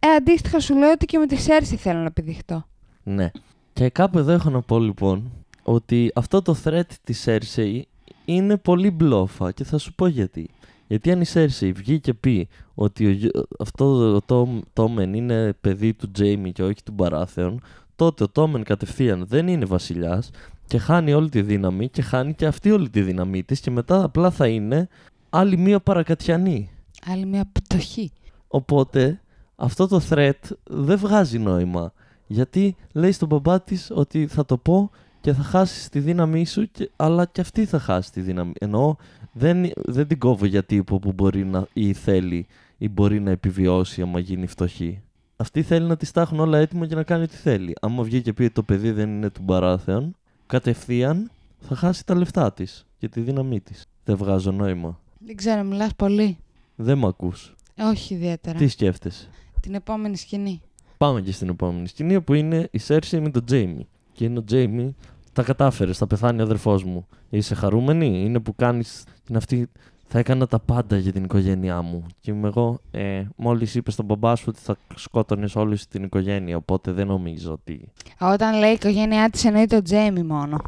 Ε, 0.00 0.14
αντίστοιχα 0.16 0.60
σου 0.60 0.76
λέω 0.76 0.90
ότι 0.90 1.06
και 1.06 1.18
με 1.18 1.26
τη 1.26 1.36
Σέρση 1.36 1.76
θέλω 1.76 1.98
να 1.98 2.04
επιδειχτώ. 2.06 2.66
Ναι. 3.02 3.30
Και 3.72 3.88
κάπου 3.88 4.18
εδώ 4.18 4.32
έχω 4.32 4.50
να 4.50 4.60
πω 4.60 4.78
λοιπόν 4.78 5.30
ότι 5.62 6.10
αυτό 6.14 6.42
το 6.42 6.56
threat 6.64 6.80
της 7.04 7.24
Cersei 7.28 7.80
είναι 8.24 8.56
πολύ 8.56 8.90
μπλόφα 8.90 9.52
και 9.52 9.64
θα 9.64 9.78
σου 9.78 9.94
πω 9.94 10.06
γιατί. 10.06 10.48
Γιατί 10.88 11.10
αν 11.12 11.20
η 11.20 11.24
Cersei 11.32 11.72
βγει 11.74 12.00
και 12.00 12.14
πει 12.14 12.48
ότι 12.74 13.06
ο, 13.06 13.10
γιο- 13.10 13.46
αυτό 13.58 14.12
το 14.12 14.20
Τόμ- 14.20 14.62
Τόμεν 14.72 15.14
είναι 15.14 15.52
παιδί 15.60 15.94
του 15.94 16.10
Τζέιμι 16.10 16.52
και 16.52 16.62
όχι 16.62 16.82
του 16.84 16.92
Μπαράθεων, 16.92 17.60
τότε 17.96 18.22
ο 18.24 18.28
Τόμεν 18.28 18.62
κατευθείαν 18.62 19.26
δεν 19.26 19.48
είναι 19.48 19.64
βασιλιάς 19.64 20.30
και 20.66 20.78
χάνει 20.78 21.12
όλη 21.12 21.28
τη 21.28 21.42
δύναμη 21.42 21.88
και 21.88 22.02
χάνει 22.02 22.34
και 22.34 22.46
αυτή 22.46 22.70
όλη 22.70 22.88
τη 22.90 23.02
δύναμή 23.02 23.42
της 23.42 23.60
και 23.60 23.70
μετά 23.70 24.02
απλά 24.04 24.30
θα 24.30 24.46
είναι 24.46 24.88
άλλη 25.30 25.56
μία 25.56 25.80
παρακατιανή. 25.80 26.70
Άλλη 27.06 27.26
μια 27.26 27.50
πτωχή. 27.52 28.12
Οπότε 28.48 29.20
αυτό 29.56 29.86
το 29.88 30.00
threat 30.10 30.32
δεν 30.64 30.98
βγάζει 30.98 31.38
νόημα. 31.38 31.92
Γιατί 32.26 32.76
λέει 32.92 33.12
στον 33.12 33.28
μπαμπά 33.28 33.60
της 33.62 33.90
ότι 33.94 34.26
θα 34.26 34.44
το 34.44 34.56
πω 34.56 34.90
και 35.20 35.32
θα 35.32 35.42
χάσει 35.42 35.90
τη 35.90 36.00
δύναμή 36.00 36.46
σου, 36.46 36.70
και, 36.70 36.90
αλλά 36.96 37.24
και 37.24 37.40
αυτή 37.40 37.64
θα 37.64 37.78
χάσει 37.78 38.12
τη 38.12 38.20
δύναμη. 38.20 38.52
Εννοώ 38.58 38.94
δεν, 39.32 39.70
δεν 39.74 40.06
την 40.06 40.18
κόβω 40.18 40.46
για 40.46 40.64
τύπο 40.64 40.98
που 40.98 41.12
μπορεί 41.12 41.44
να 41.44 41.66
ή 41.72 41.92
θέλει 41.92 42.46
ή 42.78 42.88
μπορεί 42.88 43.20
να 43.20 43.30
επιβιώσει 43.30 44.02
άμα 44.02 44.18
γίνει 44.18 44.46
φτωχή. 44.46 45.02
Αυτή 45.36 45.62
θέλει 45.62 45.86
να 45.86 45.96
της 45.96 46.10
τάχουν 46.10 46.40
όλα 46.40 46.58
έτοιμα 46.58 46.84
για 46.84 46.96
να 46.96 47.02
κάνει 47.02 47.22
ό,τι 47.22 47.36
θέλει. 47.36 47.74
Άμα 47.80 48.02
βγει 48.02 48.22
και 48.22 48.32
πει 48.32 48.42
ότι 48.42 48.52
το 48.52 48.62
παιδί 48.62 48.90
δεν 48.90 49.08
είναι 49.08 49.30
του 49.30 49.42
Μπαράθεων, 49.42 50.16
κατευθείαν 50.46 51.30
θα 51.60 51.74
χάσει 51.74 52.06
τα 52.06 52.14
λεφτά 52.14 52.52
της 52.52 52.86
και 52.98 53.08
τη 53.08 53.20
δύναμή 53.20 53.60
της. 53.60 53.84
Δεν 54.04 54.16
βγάζω 54.16 54.50
νόημα. 54.50 55.00
Δεν 55.18 55.36
ξέρω, 55.36 55.62
μιλάς 55.62 55.94
πολύ. 55.94 56.38
Δεν 56.76 56.98
με 56.98 57.06
ακούς. 57.06 57.54
Όχι 57.78 58.14
ιδιαίτερα. 58.14 58.58
Τι 58.58 58.68
σκέφτεσαι; 58.68 59.28
Την 59.60 59.74
επόμενη 59.74 60.16
σκηνή. 60.16 60.60
Πάμε 60.96 61.20
και 61.20 61.32
στην 61.32 61.48
επόμενη 61.48 61.88
σκηνή 61.88 62.20
που 62.20 62.34
είναι 62.34 62.68
η 62.70 62.78
Σέρση 62.78 63.20
με 63.20 63.30
τον 63.30 63.44
Τζέιμι. 63.44 63.88
Και 64.12 64.24
είναι 64.24 64.38
ο 64.38 64.44
Τζέιμι, 64.44 64.94
τα 65.38 65.44
κατάφερες, 65.44 65.98
θα 65.98 66.06
πεθάνει 66.06 66.40
ο 66.40 66.42
αδερφός 66.42 66.84
μου. 66.84 67.06
Είσαι 67.30 67.54
χαρούμενη, 67.54 68.24
είναι 68.24 68.40
που 68.40 68.54
κάνεις. 68.54 69.04
την 69.24 69.36
αυτή. 69.36 69.68
Θα 70.08 70.18
έκανα 70.18 70.46
τα 70.46 70.58
πάντα 70.58 70.96
για 70.96 71.12
την 71.12 71.24
οικογένειά 71.24 71.82
μου. 71.82 72.06
Και 72.20 72.30
είμαι 72.30 72.48
εγώ, 72.48 72.78
ε, 72.90 73.22
μόλις 73.36 73.74
είπες 73.74 73.92
στον 73.94 74.04
μπαμπά 74.04 74.34
σου 74.34 74.44
ότι 74.48 74.58
θα 74.60 74.76
σκότωνες 74.94 75.56
όλη 75.56 75.76
σου 75.76 75.86
την 75.88 76.02
οικογένεια. 76.02 76.56
Οπότε 76.56 76.92
δεν 76.92 77.06
νομίζω 77.06 77.52
ότι. 77.52 77.92
Όταν 78.20 78.58
λέει 78.58 78.70
η 78.70 78.72
οικογένειά 78.72 79.30
της, 79.30 79.44
εννοεί 79.44 79.66
το 79.66 79.82
Τζέιμι 79.82 80.22
μόνο. 80.22 80.58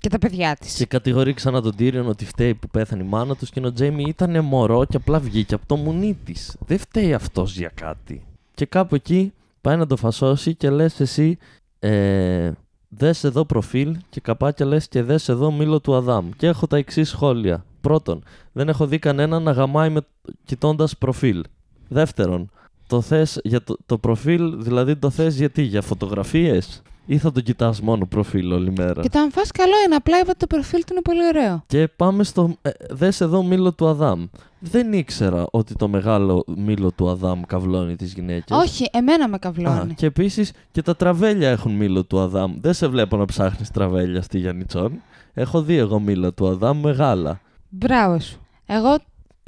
Και 0.00 0.08
τα 0.08 0.18
παιδιά 0.18 0.56
της. 0.56 0.74
Και 0.74 0.86
κατηγορεί 0.86 1.34
ξανά 1.34 1.60
τον 1.60 1.76
Τύριον 1.76 2.08
ότι 2.08 2.24
φταίει 2.24 2.54
που 2.54 2.68
πέθανε 2.68 3.02
η 3.02 3.06
μάνα 3.06 3.36
τους 3.36 3.50
και 3.50 3.60
ο 3.66 3.72
Τζέιμι 3.72 4.04
ήταν 4.08 4.44
μωρό 4.44 4.84
και 4.84 4.96
απλά 4.96 5.18
βγήκε 5.18 5.54
από 5.54 5.66
το 5.66 5.76
μουνί 5.76 6.18
της. 6.24 6.56
Δεν 6.66 6.78
φταίει 6.78 7.14
αυτός 7.14 7.56
για 7.56 7.72
κάτι. 7.74 8.22
Και 8.54 8.66
κάπου 8.66 8.94
εκεί 8.94 9.32
πάει 9.60 9.76
να 9.76 9.86
το 9.86 9.96
φασώσει 9.96 10.54
και 10.54 10.70
λες 10.70 11.00
εσύ, 11.00 11.38
ε, 11.78 12.50
δες 12.98 13.24
εδώ 13.24 13.44
προφίλ 13.44 13.96
και 14.10 14.20
καπάκια 14.20 14.66
λες 14.66 14.88
και 14.88 15.02
δες 15.02 15.28
εδώ 15.28 15.52
μήλο 15.52 15.80
του 15.80 15.94
Αδάμ. 15.94 16.28
Και 16.36 16.46
έχω 16.46 16.66
τα 16.66 16.76
εξής 16.76 17.08
σχόλια. 17.08 17.64
Πρώτον, 17.80 18.22
δεν 18.52 18.68
έχω 18.68 18.86
δει 18.86 18.98
κανέναν 18.98 19.42
να 19.42 19.52
γαμάει 19.52 19.90
με, 19.90 20.00
κοιτώντας 20.44 20.96
προφίλ. 20.96 21.42
Δεύτερον, 21.88 22.50
το 22.86 23.00
θες 23.00 23.40
για 23.44 23.62
το, 23.62 23.76
το 23.86 23.98
προφίλ, 23.98 24.62
δηλαδή 24.62 24.96
το 24.96 25.10
θες 25.10 25.36
γιατί, 25.36 25.62
για 25.62 25.82
φωτογραφίες; 25.82 26.82
Ή 27.06 27.18
θα 27.18 27.32
το 27.32 27.40
κοιτάς 27.40 27.80
μόνο 27.80 28.06
προφίλ 28.06 28.52
όλη 28.52 28.72
μέρα; 28.76 29.02
Και 29.02 29.08
το 29.08 29.18
αν 29.18 29.30
φας 29.30 29.50
καλό 29.50 29.72
είναι. 29.86 29.94
Απλά 29.94 30.18
είπα 30.18 30.28
ότι 30.28 30.38
το 30.38 30.46
προφίλ 30.46 30.80
του 30.80 30.86
είναι 30.90 31.00
πολύ 31.02 31.26
ωραίο. 31.26 31.62
Και 31.66 31.88
πάμε 31.96 32.24
στο. 32.24 32.56
Ε, 32.62 32.70
δες 32.90 33.20
εδώ 33.20 33.42
μήλο 33.42 33.72
του 33.72 33.86
Αδάμ. 33.88 34.26
Δεν 34.58 34.92
ήξερα 34.92 35.46
ότι 35.50 35.74
το 35.74 35.88
μεγάλο 35.88 36.44
μήλο 36.56 36.92
του 36.92 37.08
Αδάμ 37.08 37.40
καυλώνει 37.46 37.96
τις 37.96 38.12
γυναίκες. 38.12 38.56
Όχι, 38.58 38.88
εμένα 38.92 39.28
με 39.28 39.34
Α, 39.34 39.38
καυλώνει. 39.38 39.94
και 39.94 40.06
επίσης 40.06 40.52
και 40.70 40.82
τα 40.82 40.96
τραβέλια 40.96 41.50
έχουν 41.50 41.72
μήλο 41.72 42.04
του 42.04 42.20
Αδάμ. 42.20 42.54
Δεν 42.60 42.72
σε 42.72 42.86
βλέπω 42.86 43.16
να 43.16 43.24
ψάχνεις 43.24 43.70
τραβέλια 43.70 44.22
στη 44.22 44.38
Γιάννητσόν. 44.38 45.00
Έχω 45.34 45.62
δει 45.62 45.76
εγώ 45.76 45.98
μήλα 46.00 46.32
του 46.32 46.48
Αδάμ 46.48 46.80
μεγάλα. 46.80 47.40
Μπράβο 47.68 48.20
σου. 48.20 48.40
Εγώ 48.66 48.96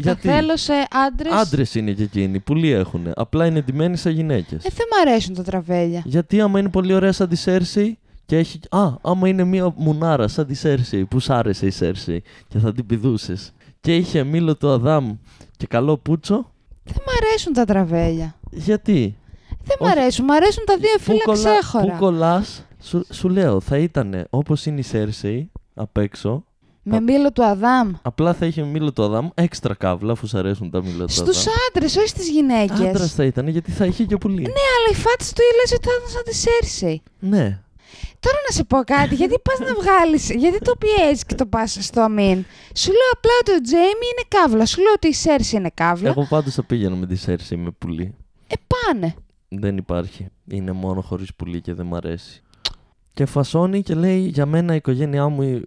Γιατί; 0.02 0.26
τα 0.26 0.32
θέλω 0.34 0.56
σε 0.56 0.72
άντρες. 1.06 1.32
άντρες 1.32 1.74
είναι 1.74 1.92
και 1.92 2.02
εκείνοι, 2.02 2.40
πολλοί 2.40 2.70
έχουν. 2.70 3.12
Απλά 3.14 3.46
είναι 3.46 3.60
ντυμένοι 3.60 3.96
σαν 3.96 4.12
γυναίκες. 4.12 4.64
Ε, 4.64 4.68
δεν 4.74 4.86
μ' 4.90 5.08
αρέσουν 5.08 5.34
τα 5.34 5.42
τραβέλια. 5.42 6.02
Γιατί 6.04 6.40
άμα 6.40 6.58
είναι 6.58 6.68
πολύ 6.68 6.94
ωραία 6.94 7.12
σαν 7.12 7.28
τη 7.28 7.36
Σέρσι 7.36 7.98
και 8.26 8.36
έχει. 8.36 8.60
Α, 8.70 8.88
άμα 9.02 9.28
είναι 9.28 9.44
μία 9.44 9.72
μουνάρα 9.76 10.28
σαν 10.28 10.46
τη 10.46 10.54
Σέρσι 10.54 11.04
που 11.04 11.20
σ' 11.20 11.30
άρεσε 11.30 11.66
η 11.66 11.70
Σέρσι 11.70 12.22
και 12.48 12.58
θα 12.58 12.72
την 12.72 12.86
πηδούσες. 12.86 13.52
Και 13.80 13.96
είχε 13.96 14.22
μήλο 14.24 14.56
του 14.56 14.68
Αδάμ 14.68 15.14
και 15.56 15.66
καλό 15.66 15.96
πούτσο. 15.96 16.52
Δεν 16.84 16.96
μ' 17.06 17.10
αρέσουν 17.22 17.52
τα 17.52 17.64
τραβέλια. 17.64 18.34
Γιατί; 18.50 19.16
Δεν 19.64 19.76
μ' 19.80 19.82
Όχι. 19.84 19.92
αρέσουν. 19.98 20.24
Μ' 20.24 20.30
αρέσουν 20.30 20.64
τα 20.64 20.76
δύο 20.76 20.98
φύλλα 21.00 21.22
κολλά- 21.24 21.58
ξέχωρα. 21.58 21.92
Πού 21.92 21.98
κολλάς, 21.98 22.64
σου, 22.82 23.04
σου 23.12 23.28
λέω, 23.28 23.60
θα 23.60 23.76
ήταν 23.78 24.26
όπως 24.30 24.66
είναι 24.66 24.78
η 24.78 24.82
Σέρσι 24.82 25.50
απ' 25.74 25.96
έξω. 25.98 26.44
Με 26.90 27.00
μήλο 27.00 27.32
του 27.32 27.44
Αδάμ. 27.44 27.92
Απλά 28.02 28.34
θα 28.34 28.46
είχε 28.46 28.62
μήλο 28.62 28.92
του 28.92 29.02
Αδάμ, 29.04 29.28
έξτρα 29.34 29.74
καύλα, 29.74 30.12
αφού 30.12 30.26
σου 30.26 30.38
αρέσουν 30.38 30.70
τα 30.70 30.82
μήλα 30.82 31.04
του 31.06 31.12
Στους 31.12 31.46
Αδάμ. 31.46 31.54
άντρες, 31.68 31.96
όχι 31.96 32.08
στις 32.08 32.28
γυναίκες. 32.28 32.80
Άντρας 32.80 33.14
θα 33.14 33.24
ήταν, 33.24 33.48
γιατί 33.48 33.70
θα 33.70 33.84
είχε 33.84 34.04
και 34.04 34.16
πουλί. 34.16 34.40
Ναι, 34.40 34.46
αλλά 34.76 34.88
η 34.90 34.94
φάτσα 34.94 35.32
του 35.32 35.42
λες 35.60 35.72
ότι 35.72 35.86
θα 35.88 35.92
ήταν 35.98 36.08
σαν 36.10 36.22
της 36.24 36.38
Σέρσεϊ. 36.38 37.02
Ναι. 37.18 37.60
Τώρα 38.20 38.36
να 38.48 38.54
σε 38.54 38.64
πω 38.64 38.82
κάτι, 38.84 39.14
γιατί 39.14 39.34
πας 39.42 39.58
να 39.58 39.74
βγάλεις, 39.80 40.30
γιατί 40.30 40.58
το 40.58 40.74
πιέζεις 40.78 41.24
και 41.24 41.34
το 41.34 41.46
πας 41.46 41.76
στο 41.80 42.00
αμήν. 42.00 42.44
Σου 42.74 42.90
λέω 42.90 43.10
απλά 43.12 43.32
ότι 43.40 43.52
ο 43.52 43.60
Τζέιμι 43.60 44.06
είναι 44.12 44.24
καύλα. 44.28 44.66
Σου 44.66 44.80
λέω 44.82 44.92
ότι 44.94 45.08
η 45.08 45.12
Σέρση 45.12 45.56
είναι 45.56 45.70
καύλα. 45.74 46.08
Εγώ 46.08 46.26
πάντως 46.28 46.54
θα 46.54 46.64
πήγαινα 46.64 46.96
με 46.96 47.06
τη 47.06 47.16
Σέρσι 47.16 47.56
με 47.56 47.70
πουλί. 47.78 48.14
Ε, 48.46 48.54
πάνε. 48.66 49.14
Δεν 49.48 49.76
υπάρχει. 49.76 50.26
Είναι 50.50 50.72
μόνο 50.72 51.00
χωρίς 51.00 51.34
πουλί 51.34 51.60
και 51.60 51.74
δεν 51.74 51.86
μ' 51.86 51.94
αρέσει. 51.94 52.42
Και 53.18 53.26
φασώνει 53.26 53.82
και 53.82 53.94
λέει 53.94 54.18
για 54.18 54.46
μένα 54.46 54.72
η 54.72 54.76
οικογένειά 54.76 55.28
μου 55.28 55.42
ε, 55.42 55.62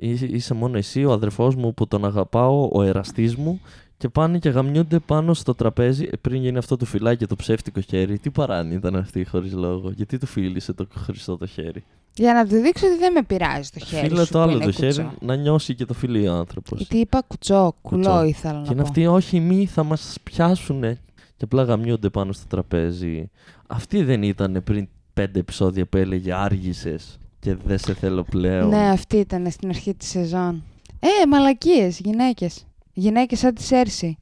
ε, 0.00 0.10
ε, 0.10 0.16
είσαι 0.20 0.54
μόνο 0.54 0.76
εσύ, 0.76 1.04
ο 1.04 1.12
αδερφός 1.12 1.54
μου 1.54 1.74
που 1.74 1.86
τον 1.86 2.04
αγαπάω, 2.04 2.68
ο 2.72 2.82
εραστής 2.82 3.36
μου 3.36 3.60
και 3.96 4.08
πάνε 4.08 4.38
και 4.38 4.48
γαμιούνται 4.48 4.98
πάνω 4.98 5.34
στο 5.34 5.54
τραπέζι 5.54 6.08
ε, 6.10 6.16
πριν 6.20 6.42
γίνει 6.42 6.58
αυτό 6.58 6.76
το 6.76 6.84
φυλάκι 6.84 7.16
και 7.16 7.26
το 7.26 7.36
ψεύτικο 7.36 7.80
χέρι. 7.80 8.18
Τι 8.18 8.30
παράνοια 8.30 8.76
ήταν 8.76 8.96
αυτή 8.96 9.24
χωρίς 9.24 9.52
λόγο. 9.52 9.90
Γιατί 9.90 10.18
του 10.18 10.26
φίλησε 10.26 10.72
το 10.72 10.86
χρυσό 10.96 11.36
το 11.36 11.46
χέρι; 11.46 11.84
Για 12.14 12.32
να 12.34 12.46
του 12.46 12.56
δείξω 12.56 12.86
ότι 12.86 12.98
δεν 12.98 13.12
με 13.12 13.22
πειράζει 13.22 13.70
το 13.70 13.84
χέρι. 13.84 14.08
Φίλε 14.08 14.24
σου 14.24 14.32
το 14.32 14.38
που 14.38 14.44
άλλο 14.44 14.52
είναι 14.52 14.64
το 14.64 14.64
κουτσό. 14.64 14.92
χέρι 14.92 15.08
να 15.20 15.36
νιώσει 15.36 15.74
και 15.74 15.84
το 15.84 15.94
φίλει 15.94 16.28
ο 16.28 16.32
άνθρωπος. 16.32 16.78
Γιατί 16.78 16.96
είπα 16.96 17.22
κουτσό, 17.26 17.74
κουλό 17.82 18.02
Κουτσό. 18.02 18.24
ήθελα 18.24 18.52
Και 18.52 18.58
να 18.58 18.72
είναι 18.72 18.82
πω. 18.82 18.88
αυτοί, 18.88 19.06
όχι 19.06 19.40
μη, 19.40 19.66
θα 19.66 19.82
μας 19.84 20.16
πιάσουνε. 20.22 20.98
Και 21.36 21.44
απλά 21.44 21.62
γαμιούνται 21.62 22.08
πάνω 22.08 22.32
στο 22.32 22.46
τραπέζι. 22.46 23.30
Αυτή 23.66 24.02
δεν 24.02 24.22
ήταν 24.22 24.60
πριν 24.64 24.88
πέντε 25.18 25.38
επεισόδια 25.38 25.86
που 25.86 25.96
έλεγε 25.96 26.34
άργησες 26.34 27.18
και 27.38 27.54
δεν 27.64 27.78
σε 27.78 27.94
θέλω 27.94 28.22
πλέον. 28.22 28.68
Ναι, 28.68 28.90
αυτή 28.90 29.16
ήταν 29.16 29.50
στην 29.50 29.68
αρχή 29.68 29.94
της 29.94 30.08
σεζόν. 30.08 30.62
Ε, 31.00 31.26
μαλακίες, 31.28 31.98
γυναίκες. 31.98 32.66
Γυναίκες 32.92 33.38
σαν 33.38 33.54
τη 33.54 33.62
Σέρση. 33.62 34.18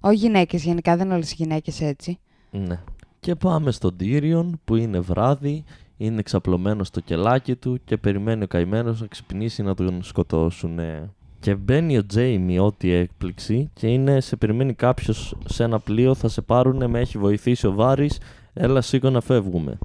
Όχι 0.00 0.16
γυναίκες 0.16 0.64
γενικά, 0.64 0.96
δεν 0.96 1.06
είναι 1.06 1.14
όλες 1.14 1.32
οι 1.32 1.34
γυναίκες 1.38 1.80
έτσι. 1.80 2.18
Ναι. 2.50 2.80
Και 3.20 3.34
πάμε 3.34 3.70
στον 3.70 3.96
Tyrion 4.00 4.50
που 4.64 4.76
είναι 4.76 5.00
βράδυ, 5.00 5.64
είναι 5.96 6.22
ξαπλωμένος 6.22 6.84
στο 6.84 7.00
κελάκι 7.00 7.56
του 7.56 7.80
και 7.84 7.96
περιμένει 7.96 8.42
ο 8.42 8.46
καημένος 8.46 9.00
να 9.00 9.06
ξυπνήσει 9.06 9.62
να 9.62 9.74
τον 9.74 10.02
σκοτώσουν. 10.02 10.78
Και 11.40 11.54
μπαίνει 11.54 11.98
ο 11.98 12.06
Τζέιμι 12.06 12.58
ό,τι 12.58 12.92
έκπληξη 12.92 13.70
και 13.72 13.86
είναι 13.86 14.20
σε 14.20 14.36
περιμένει 14.36 14.74
κάποιος 14.74 15.36
σε 15.44 15.64
ένα 15.64 15.78
πλοίο, 15.78 16.14
θα 16.14 16.28
σε 16.28 16.40
πάρουνε, 16.40 16.86
με 16.86 17.00
έχει 17.00 17.18
βοηθήσει 17.18 17.66
ο 17.66 17.72
Βάρης, 17.72 18.18
έλα 18.52 18.80
σήκω 18.80 19.10
να 19.10 19.20
φεύγουμε. 19.20 19.78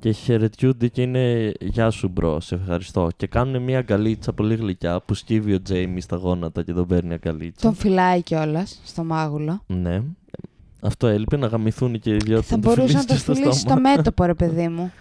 Και 0.00 0.10
χαιρετιούνται 0.10 0.88
και 0.88 1.02
είναι 1.02 1.52
γεια 1.60 1.90
σου 1.90 2.08
bro, 2.08 2.40
σε 2.40 2.54
ευχαριστώ. 2.54 3.08
Και 3.16 3.26
κάνουν 3.26 3.62
μια 3.62 3.78
αγκαλίτσα 3.78 4.32
πολύ 4.32 4.54
γλυκιά 4.54 5.00
που 5.00 5.14
σκύβει 5.14 5.54
ο 5.54 5.62
Τζέιμι 5.62 6.00
στα 6.00 6.16
γόνατα 6.16 6.62
και 6.62 6.72
τον 6.72 6.86
παίρνει 6.86 7.12
αγκαλίτσα. 7.14 7.66
Τον 7.66 7.74
φυλάει 7.76 8.22
κιόλας 8.22 8.80
στο 8.84 9.04
μάγουλο. 9.04 9.62
Ναι. 9.66 10.02
Αυτό 10.80 11.06
έλειπε 11.06 11.36
να 11.36 11.46
γαμηθούν 11.46 12.00
και 12.00 12.10
οι 12.10 12.16
δυο 12.16 12.42
Θα 12.42 12.54
του 12.54 12.60
μπορούσε 12.60 12.96
να 12.96 13.04
το 13.04 13.14
φιλήσει 13.14 13.22
στο 13.22 13.34
φιλήσει 13.34 13.58
στο 13.58 13.68
στόμα. 13.68 13.80
μέτωπο, 13.80 14.24
ρε 14.24 14.34
παιδί 14.44 14.68
μου. 14.68 14.92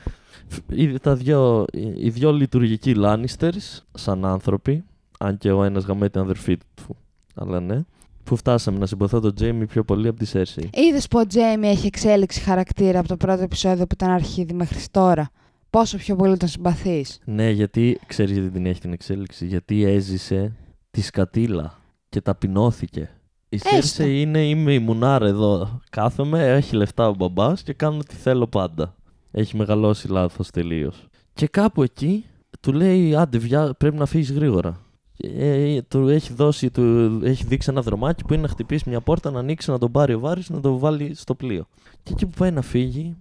Οι, 0.69 0.99
τα 0.99 1.15
δυο, 1.15 1.65
οι 1.95 2.09
δυο 2.09 2.31
λειτουργικοί 2.31 2.93
Lannisters, 2.97 3.79
σαν 3.93 4.25
άνθρωποι, 4.25 4.83
αν 5.19 5.38
και 5.38 5.51
ο 5.51 5.63
ένας 5.63 5.83
γαμάει 5.83 6.09
την 6.09 6.21
αδερφή 6.21 6.57
του, 6.57 6.95
αλλά 7.35 7.59
ναι, 7.59 7.83
Πού 8.29 8.35
φτάσαμε 8.35 8.77
να 8.77 8.85
συμπαθώ 8.85 9.19
τον 9.19 9.35
Τζέιμι 9.35 9.65
πιο 9.65 9.83
πολύ 9.83 10.07
από 10.07 10.19
τη 10.19 10.25
Σέρσεϊ. 10.25 10.69
Είδες 10.73 11.07
που 11.07 11.19
ο 11.19 11.27
Τζέιμι 11.27 11.67
έχει 11.67 11.87
εξέλιξη 11.87 12.39
χαρακτήρα 12.39 12.99
από 12.99 13.07
το 13.07 13.17
πρώτο 13.17 13.43
επεισόδιο 13.43 13.87
που 13.87 13.93
ήταν 13.93 14.09
αρχίδι 14.09 14.53
μέχρι 14.53 14.79
τώρα. 14.91 15.29
Πόσο 15.69 15.97
πιο 15.97 16.15
πολύ 16.15 16.37
τον 16.37 16.47
συμπαθείς; 16.47 17.19
Ναι, 17.25 17.49
γιατί 17.49 17.99
ξέρεις 18.07 18.31
γιατί 18.31 18.49
την 18.49 18.65
έχει 18.65 18.79
την 18.79 18.93
εξέλιξη; 18.93 19.45
Γιατί 19.45 19.83
έζησε 19.83 20.55
τη 20.91 21.01
σκατήλα 21.01 21.79
και 22.09 22.21
ταπεινώθηκε. 22.21 23.09
Η 23.49 23.55
Έστω. 23.55 23.69
Σέρσεϊ 23.69 24.21
είναι 24.21 24.47
είμαι 24.47 24.73
η 24.73 24.79
μουνάρα 24.79 25.27
εδώ. 25.27 25.79
Κάθομαι, 25.89 26.47
έχει 26.47 26.75
λεφτά 26.75 27.07
ο 27.07 27.13
μπαμπάς 27.13 27.63
και 27.63 27.73
κάνω 27.73 27.97
ό,τι 27.97 28.15
θέλω 28.15 28.47
πάντα. 28.47 28.95
Έχει 29.31 29.57
μεγαλώσει 29.57 30.07
λάθος 30.07 30.49
τελείως. 30.49 31.07
Και 31.33 31.47
κάπου 31.47 31.83
εκεί 31.83 32.25
του 32.59 32.73
λέει: 32.73 33.15
Άντε, 33.15 33.37
βιά, 33.37 33.73
πρέπει 33.77 33.97
να 33.97 34.05
φύγεις 34.05 34.31
γρήγορα. 34.31 34.79
Και, 35.21 35.27
ε, 35.27 35.82
του 35.82 36.08
έχει 36.08 36.34
δώσει, 36.34 36.69
του 36.69 36.82
έχει 37.23 37.45
δείξει 37.45 37.69
ένα 37.71 37.82
δρομάκι 37.82 38.23
που 38.23 38.34
είναι 38.34 38.41
να 38.41 38.47
χτυπήσει 38.47 38.89
μια 38.89 39.01
πόρτα, 39.01 39.32
να 39.32 39.39
ανοίξει, 39.39 39.71
να 39.71 39.77
τον 39.77 39.91
πάρει 39.91 40.13
ο 40.13 40.19
Βάρης, 40.19 40.49
να 40.49 40.60
τον 40.60 40.77
βάλει 40.77 41.15
στο 41.15 41.36
πλοίο. 41.36 41.67
Και 42.03 42.12
εκεί 42.13 42.25
που 42.25 42.34
πάει 42.38 42.51
να 42.51 42.62
φύγει, 42.62 43.15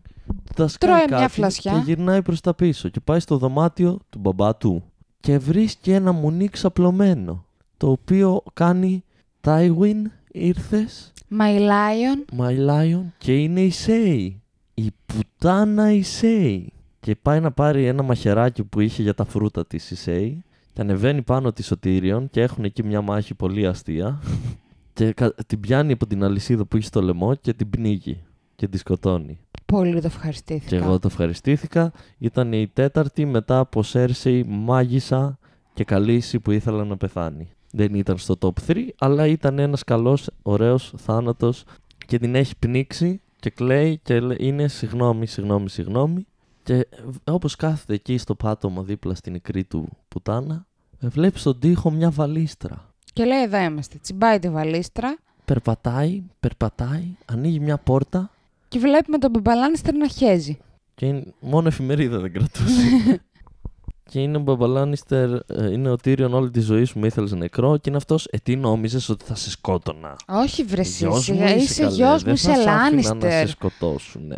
τα 0.54 0.68
σκάει 0.68 0.90
Τρώει 0.90 1.04
μια 1.08 1.18
κάτι 1.18 1.32
φλασιά. 1.32 1.72
και 1.72 1.78
γυρνάει 1.84 2.22
προς 2.22 2.40
τα 2.40 2.54
πίσω 2.54 2.88
και 2.88 3.00
πάει 3.00 3.20
στο 3.20 3.36
δωμάτιο 3.36 3.98
του 4.10 4.18
μπαμπά 4.18 4.56
του. 4.56 4.82
Και 5.20 5.38
βρίσκει 5.38 5.90
ένα 5.90 6.12
μουνί 6.12 6.48
ξαπλωμένο, 6.48 7.44
το 7.76 7.90
οποίο 7.90 8.42
κάνει 8.54 9.04
Tywin, 9.44 10.02
ήρθες, 10.32 11.12
My 11.30 11.58
Lion. 11.58 12.40
My 12.40 12.68
Lion 12.68 13.02
και 13.18 13.36
είναι 13.36 13.60
η 13.60 13.70
Σέι. 13.70 14.42
Η 14.74 14.90
πουτάνα 15.06 15.92
η 15.92 16.02
Σέι. 16.02 16.72
Και 17.00 17.16
πάει 17.22 17.40
να 17.40 17.50
πάρει 17.50 17.86
ένα 17.86 18.02
μαχαιράκι 18.02 18.64
που 18.64 18.80
είχε 18.80 19.02
για 19.02 19.14
τα 19.14 19.24
φρούτα 19.24 19.66
της 19.66 19.90
η 19.90 19.96
Σέι 19.96 20.42
και 20.78 20.84
ανεβαίνει 20.84 21.22
πάνω 21.22 21.52
της 21.52 21.66
Σωτήριον 21.66 22.30
και 22.30 22.42
έχουν 22.42 22.64
εκεί 22.64 22.82
μια 22.84 23.00
μάχη 23.00 23.34
πολύ 23.34 23.66
αστεία 23.66 24.20
και 24.92 25.12
κα- 25.12 25.34
την 25.46 25.60
πιάνει 25.60 25.92
από 25.92 26.06
την 26.06 26.24
αλυσίδα 26.24 26.64
που 26.64 26.76
έχει 26.76 26.86
στο 26.86 27.02
λαιμό 27.02 27.34
και 27.34 27.52
την 27.52 27.70
πνίγει 27.70 28.22
και 28.56 28.68
τη 28.68 28.78
σκοτώνει. 28.78 29.38
Πολύ 29.66 30.00
το 30.00 30.06
ευχαριστήθηκα. 30.06 30.68
Και 30.68 30.76
εγώ 30.76 30.98
το 30.98 31.08
ευχαριστήθηκα. 31.10 31.92
Ήταν 32.18 32.52
η 32.52 32.66
τέταρτη 32.72 33.24
μετά 33.26 33.58
από 33.58 33.82
Σέρσεϊ, 33.82 34.44
μάγισσα 34.48 35.38
και 35.74 35.84
καλύση 35.84 36.40
που 36.40 36.50
ήθελα 36.50 36.84
να 36.84 36.96
πεθάνει. 36.96 37.48
Δεν 37.72 37.94
ήταν 37.94 38.18
στο 38.18 38.34
top 38.40 38.52
3, 38.66 38.76
αλλά 38.98 39.26
ήταν 39.26 39.58
ένας 39.58 39.84
καλός, 39.84 40.30
ωραίος 40.42 40.92
θάνατος 40.96 41.64
και 42.06 42.18
την 42.18 42.34
έχει 42.34 42.56
πνίξει 42.58 43.20
και 43.40 43.50
κλαίει 43.50 43.98
και 44.02 44.20
λέ- 44.20 44.40
είναι 44.42 44.68
συγγνώμη, 44.68 45.26
συγγνώμη, 45.26 45.68
συγγνώμη. 45.68 46.26
Και 46.62 46.88
όπως 47.24 47.56
κάθεται 47.56 47.94
εκεί 47.94 48.18
στο 48.18 48.34
πάτωμα 48.34 48.82
δίπλα 48.82 49.14
στην 49.14 49.32
νεκρή 49.32 49.64
του 49.64 49.88
πουτάνα, 50.08 50.54
ε, 50.54 50.67
βλέπεις 51.00 51.40
στον 51.40 51.58
τοίχο 51.58 51.90
μια 51.90 52.10
βαλίστρα. 52.10 52.86
Και 53.12 53.24
λέει 53.24 53.42
εδώ 53.42 53.58
είμαστε. 53.58 53.98
Τσιμπάει 54.02 54.38
τη 54.38 54.50
βαλίστρα 54.50 55.16
Περπατάει, 55.44 56.22
περπατάει, 56.40 57.04
ανοίγει 57.24 57.60
μια 57.60 57.76
πόρτα 57.78 58.30
και 58.68 58.78
βλέπουμε 58.78 59.18
τον 59.18 59.30
Μπαμπαλάνιστερ 59.30 59.94
να 59.94 60.08
χέζει. 60.08 60.58
Και 60.94 61.06
είναι, 61.06 61.24
μόνο 61.40 61.68
εφημερίδα 61.68 62.18
δεν 62.18 62.32
κρατούσε. 62.32 62.82
και 64.10 64.20
είναι 64.20 64.36
ο 64.36 64.40
Μπαμπαλάνιστερ, 64.40 65.30
ε, 65.32 65.72
είναι 65.72 65.90
ο 65.90 65.96
Τύριον 65.96 66.34
όλη 66.34 66.50
τη 66.50 66.60
ζωή 66.60 66.84
σου, 66.84 66.98
με 66.98 67.06
ήθελες 67.06 67.32
νεκρό. 67.32 67.76
Και 67.76 67.88
είναι 67.88 67.96
αυτός, 67.96 68.26
ε, 68.30 68.38
τι 68.42 68.56
νόμιζες 68.56 69.08
ότι 69.08 69.24
θα 69.24 69.34
σε 69.34 69.50
σκότωνα; 69.50 70.16
Όχι 70.26 70.64
βρε 70.64 70.80
εσύ, 70.80 71.04
Γιος 71.04 71.14
μου 71.14 71.20
σιγά, 71.20 71.54
είσαι 71.54 71.82
καλέ, 71.82 71.94
γιος 71.94 72.18
μου, 72.18 72.24
δεν 72.24 72.34
είσαι 72.34 72.52
θα 72.52 72.62
σ' 72.62 72.66
άφηνα 72.66 72.96
να 72.96 73.02
σε 73.02 73.04
Λάνιστερ. 73.12 73.48
σκοτώσουν. 73.48 74.26
ναι. 74.26 74.36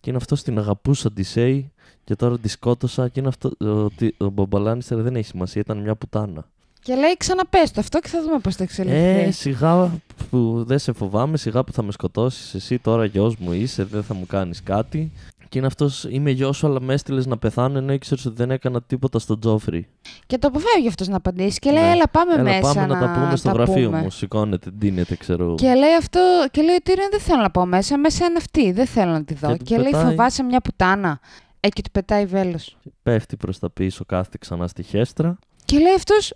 Και 0.00 0.08
είναι 0.10 0.16
αυτός 0.16 0.42
την 0.42 0.58
αγαπούσα 0.58 1.12
τη 1.12 1.22
Σέι 1.22 1.72
και 2.04 2.14
τώρα 2.16 2.38
τη 2.38 2.48
σκότωσα. 2.48 3.08
Και 3.08 3.20
είναι 3.20 3.28
αυτό, 3.28 3.50
ότι 3.84 4.14
ο 4.18 4.28
Μπαμπαλάνιστερ 4.28 5.02
δεν 5.02 5.16
έχει 5.16 5.26
σημασία, 5.26 5.60
ήταν 5.60 5.78
μια 5.78 5.94
πουτάνα. 5.94 6.44
Και 6.82 6.94
λέει 6.94 7.16
ξαναπες 7.18 7.70
το 7.70 7.80
αυτό 7.80 7.98
και 8.00 8.08
θα 8.08 8.22
δούμε 8.22 8.38
πώς 8.38 8.56
θα 8.56 8.62
εξελιχθεί. 8.62 8.98
Ε, 8.98 9.30
σιγά 9.30 9.90
που 10.30 10.64
δεν 10.66 10.78
σε 10.78 10.92
φοβάμαι, 10.92 11.36
σιγά 11.36 11.64
που 11.64 11.72
θα 11.72 11.82
με 11.82 11.92
σκοτώσεις. 11.92 12.54
Εσύ 12.54 12.78
τώρα 12.78 13.04
γιος 13.04 13.36
μου 13.36 13.52
είσαι, 13.52 13.84
δεν 13.84 14.02
θα 14.02 14.14
μου 14.14 14.26
κάνεις 14.26 14.62
κάτι. 14.62 15.12
Και 15.48 15.58
είναι 15.58 15.66
αυτός, 15.66 16.04
είμαι 16.10 16.30
γιος 16.30 16.56
σου, 16.56 16.66
αλλά 16.66 16.80
με 16.80 16.94
έστειλες 16.94 17.26
να 17.26 17.36
πεθάνω 17.38 17.78
ενώ 17.78 17.92
ήξερες 17.92 18.24
ότι 18.26 18.36
δεν 18.36 18.50
έκανα 18.50 18.82
τίποτα 18.82 19.18
στον 19.18 19.40
Τζόφρι. 19.40 19.88
Και 20.26 20.38
το 20.38 20.46
αποφεύγει 20.48 20.88
αυτός 20.88 21.08
να 21.08 21.16
απαντήσει 21.16 21.58
και 21.58 21.70
λέει 21.70 21.82
Ναι. 21.82 21.90
έλα 21.90 22.08
πάμε 22.08 22.32
Έλα, 22.32 22.42
μέσα 22.42 22.60
πάμε 22.60 22.86
να, 22.86 22.98
τα 23.00 23.12
πούμε 23.20 23.36
στο 23.36 23.48
τα 23.48 23.54
γραφείο 23.54 23.88
πούμε». 23.88 24.00
μου. 24.02 24.10
Σηκώνεται, 24.10 24.70
ντύνεται, 24.70 25.16
ξέρω. 25.16 25.44
εγώ. 25.44 25.54
Και 25.54 25.74
λέει 25.74 25.94
αυτό, 25.98 26.20
και 26.50 26.62
λέει 26.62 26.74
ο 26.74 26.78
Τύριον 26.82 27.08
δεν 27.10 27.20
θέλω 27.20 27.42
να 27.42 27.50
πάω 27.50 27.66
μέσα, 27.66 27.98
μέσα 27.98 28.24
είναι 28.24 28.34
αυτή, 28.38 28.72
δεν 28.72 28.86
θέλω 28.86 29.10
να 29.12 29.24
τη 29.24 29.34
δω. 29.34 29.56
Και 29.56 29.62
Και, 29.64 29.74
του 29.74 29.80
λέει 29.80 29.90
πετάει- 29.90 30.06
φοβάσαι 30.08 30.42
μια 30.42 30.60
πουτάνα. 30.60 31.20
Ε, 31.60 31.68
και 31.68 31.82
του 31.82 31.90
πετάει 31.90 32.26
βέλος. 32.26 32.76
Πέφτει 33.02 33.36
προς 33.36 33.58
τα 33.58 33.70
πίσω, 33.70 34.04
κάθεται 34.04 34.38
ξανά 34.38 34.66
στη 34.66 34.82
χέστρα. 34.82 35.38
Και 35.64 35.78
λέει 35.78 35.94
αυτός 35.94 36.32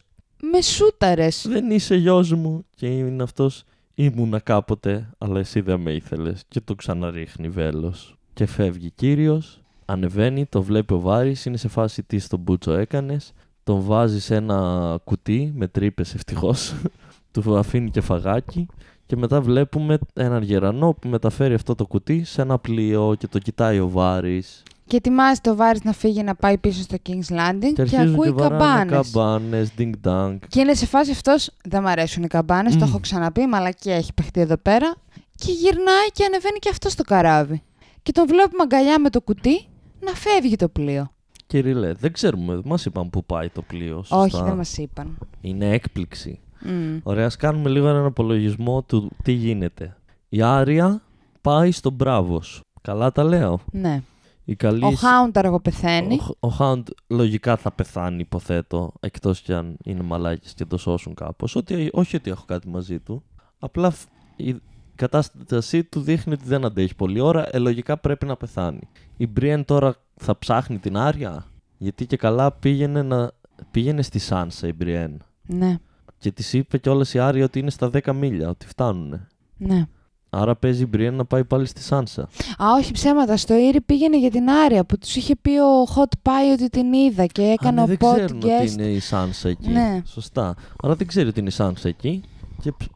με 0.52 0.60
σούταρες. 0.60 1.46
Δεν 1.48 1.70
είσαι 1.70 1.94
γιος 1.94 2.32
μου. 2.32 2.64
Και 2.74 2.86
είναι 2.86 3.22
αυτός, 3.22 3.64
ήμουνα 3.94 4.38
κάποτε, 4.38 5.10
αλλά 5.18 5.38
εσύ 5.38 5.60
δεν 5.60 5.80
με 5.80 5.92
ήθελες. 5.92 6.44
Και 6.48 6.60
το 6.60 6.74
ξαναρίχνει 6.74 7.48
βέλος. 7.48 8.16
Και 8.32 8.46
φεύγει 8.46 8.90
κύριος, 8.90 9.60
ανεβαίνει, 9.84 10.46
το 10.46 10.62
βλέπει 10.62 10.92
ο 10.92 11.00
Βάρης, 11.00 11.44
είναι 11.44 11.56
σε 11.56 11.68
φάση 11.68 12.02
τι 12.02 12.18
στον 12.18 12.38
Μπούτσο 12.40 12.72
έκανες. 12.72 13.32
Τον 13.64 13.80
βάζει 13.80 14.20
σε 14.20 14.34
ένα 14.34 14.98
κουτί 15.04 15.52
με 15.56 15.68
τρύπες 15.68 16.14
ευτυχώς. 16.14 16.74
του 17.32 17.56
αφήνει 17.56 17.90
και 17.90 18.00
φαγάκι. 18.00 18.66
Και 19.06 19.16
μετά 19.16 19.40
βλέπουμε 19.40 19.98
έναν 20.14 20.42
γερανό 20.42 20.92
που 20.92 21.08
μεταφέρει 21.08 21.54
αυτό 21.54 21.74
το 21.74 21.86
κουτί 21.86 22.24
σε 22.24 22.42
ένα 22.42 22.58
πλοίο 22.58 23.14
και 23.18 23.26
το 23.26 23.38
κοιτάει 23.38 23.78
ο 23.78 23.88
Βάρης. 23.88 24.62
Και 24.86 24.96
ετοιμάζεται 24.96 25.50
ο 25.50 25.56
Βάρης 25.56 25.82
να 25.84 25.92
φύγει 25.92 26.22
να 26.22 26.34
πάει 26.34 26.58
πίσω 26.58 26.82
στο 26.82 26.96
King's 27.08 27.32
Landing 27.32 27.58
Και 27.60 27.72
και, 27.72 27.80
αρχίζουν 27.82 28.14
ακούει 28.14 28.26
και 28.26 28.32
βαράνε 28.32 28.90
καμπάνες. 28.90 29.10
καμπάνες, 29.10 29.72
ding 29.78 29.90
dang. 30.04 30.38
Και 30.48 30.60
είναι 30.60 30.74
σε 30.74 30.86
φάση 30.86 31.10
αυτός, 31.10 31.50
δεν 31.64 31.82
μ' 31.82 31.86
αρέσουν 31.86 32.22
οι 32.22 32.26
καμπάνες, 32.26 32.72
το 32.72 32.78
Μμμ. 32.84 32.88
έχω 32.90 33.00
ξαναπεί, 33.00 33.46
μαλακία 33.46 33.94
έχει 33.96 34.12
παιχτεί 34.12 34.40
εδώ 34.40 34.56
πέρα. 34.56 34.94
Και 35.34 35.52
γυρνάει 35.52 36.08
και 36.12 36.24
ανεβαίνει 36.24 36.58
και 36.58 36.68
αυτός 36.68 36.92
στο 36.92 37.02
καράβι. 37.02 37.62
Και 38.02 38.12
τον 38.12 38.26
βλέπουμε 38.26 38.62
αγκαλιά 38.62 39.00
με 39.00 39.10
το 39.10 39.20
κουτί 39.20 39.66
να 40.00 40.12
φεύγει 40.12 40.56
το 40.56 40.68
πλοίο. 40.68 41.08
Κύριε, 41.46 41.92
δεν 41.92 42.12
ξέρουμε, 42.12 42.60
μας 42.64 42.84
είπαν 42.84 43.10
πού 43.10 43.24
πάει 43.24 43.48
το 43.48 43.62
πλοίο. 43.62 43.96
Σωστά; 43.96 44.16
Όχι, 44.16 44.42
δεν 44.42 44.54
μας 44.56 44.76
είπαν. 44.78 45.18
Είναι 45.40 45.70
έκπληξη. 45.70 46.38
Μμ. 46.60 46.96
Ωραία, 47.02 47.26
ας 47.26 47.36
κάνουμε 47.36 47.70
λίγο 47.70 47.88
έναν 47.88 48.04
απολογισμό 48.04 48.82
του 48.82 49.10
τι 49.22 49.32
γίνεται. 49.32 49.96
Η 50.28 50.42
Άρια 50.42 51.02
πάει 51.40 51.70
στον 51.72 51.92
Μπράβος. 51.92 52.60
Καλά 52.82 53.12
τα 53.12 53.24
λέω; 53.24 53.60
Ναι. 53.72 54.02
Η 54.44 54.54
καλή... 54.56 54.84
Ο 54.84 54.90
Χάουντ 54.90 55.38
αργοπεθαίνει. 55.38 56.18
Ο, 56.20 56.36
ο 56.40 56.48
Χάουντ 56.48 56.88
λογικά 57.06 57.56
θα 57.56 57.72
πεθάνει, 57.72 58.20
υποθέτω, 58.20 58.92
εκτός 59.00 59.40
κι 59.40 59.52
αν 59.52 59.76
είναι 59.84 60.02
μαλάκες 60.02 60.54
και 60.54 60.64
το 60.64 60.76
σώσουν 60.76 61.14
κάπως. 61.14 61.56
Ότι, 61.56 61.88
όχι 61.92 62.16
ότι 62.16 62.30
έχω 62.30 62.44
κάτι 62.46 62.68
μαζί 62.68 62.98
του. 63.00 63.22
Απλά 63.58 63.90
φ- 63.90 64.08
η 64.36 64.56
κατάστασή 64.94 65.84
του 65.84 66.00
δείχνει 66.00 66.32
ότι 66.32 66.44
δεν 66.44 66.64
αντέχει 66.64 66.94
πολλή 66.94 67.20
ώρα. 67.20 67.48
Ε, 67.56 67.58
λογικά 67.58 67.96
πρέπει 67.98 68.26
να 68.26 68.36
πεθάνει. 68.36 68.88
Η 69.16 69.26
Μπριέν 69.26 69.64
τώρα 69.64 69.94
θα 70.16 70.38
ψάχνει 70.38 70.78
την 70.78 70.96
Άρια; 70.96 71.46
Γιατί 71.78 72.06
και 72.06 72.16
καλά 72.16 72.52
πήγαινε, 72.52 73.02
να... 73.02 73.30
πήγαινε 73.70 74.02
στη 74.02 74.18
Σάνσα 74.18 74.66
η 74.66 74.72
Μπριέν. 74.72 75.22
Ναι, 75.46 75.76
Και 76.18 76.32
της 76.32 76.52
είπε 76.52 76.78
κιόλας 76.78 77.14
η 77.14 77.18
Άρια 77.18 77.44
ότι 77.44 77.58
είναι 77.58 77.70
στα 77.70 77.90
10 77.92 78.12
μίλια, 78.14 78.48
ότι 78.48 78.66
φτάνουν. 78.66 79.26
ναι. 79.56 79.86
Άρα 80.36 80.56
παίζει 80.56 80.82
η 80.82 80.86
Μπριέν 80.90 81.14
να 81.14 81.24
πάει 81.24 81.44
πάλι 81.44 81.66
στη 81.66 81.82
Σάνσα. 81.82 82.22
Α, 82.22 82.66
όχι 82.78 82.92
ψέματα. 82.92 83.36
Στο 83.36 83.54
Ήρη 83.54 83.80
πήγαινε 83.80 84.18
για 84.18 84.30
την 84.30 84.50
Άρια 84.50 84.84
που 84.84 84.98
τους 84.98 85.16
είχε 85.16 85.36
πει 85.36 85.50
ο 85.50 85.84
Hot 85.96 86.16
Pie 86.28 86.52
ότι 86.52 86.68
την 86.68 86.92
είδα 86.92 87.26
και 87.26 87.42
έκανε 87.42 87.80
Α, 87.80 87.84
ο 87.84 87.86
ναι, 87.86 87.96
δεν 87.96 88.10
pod 88.10 88.14
ξέρουν 88.14 88.36
ότι 88.36 88.48
guest. 88.64 88.70
είναι 88.72 88.86
η 88.86 88.98
Σάνσα 88.98 89.48
εκεί. 89.48 89.68
Ναι. 89.70 90.02
Σωστά. 90.06 90.54
Αλλά 90.82 90.94
δεν 90.94 91.06
ξέρει 91.06 91.28
ότι 91.28 91.38
είναι 91.40 91.48
η 91.48 91.52
Σάνσα 91.52 91.88
εκεί. 91.88 92.22
Και 92.62 92.72
ψ- 92.78 92.90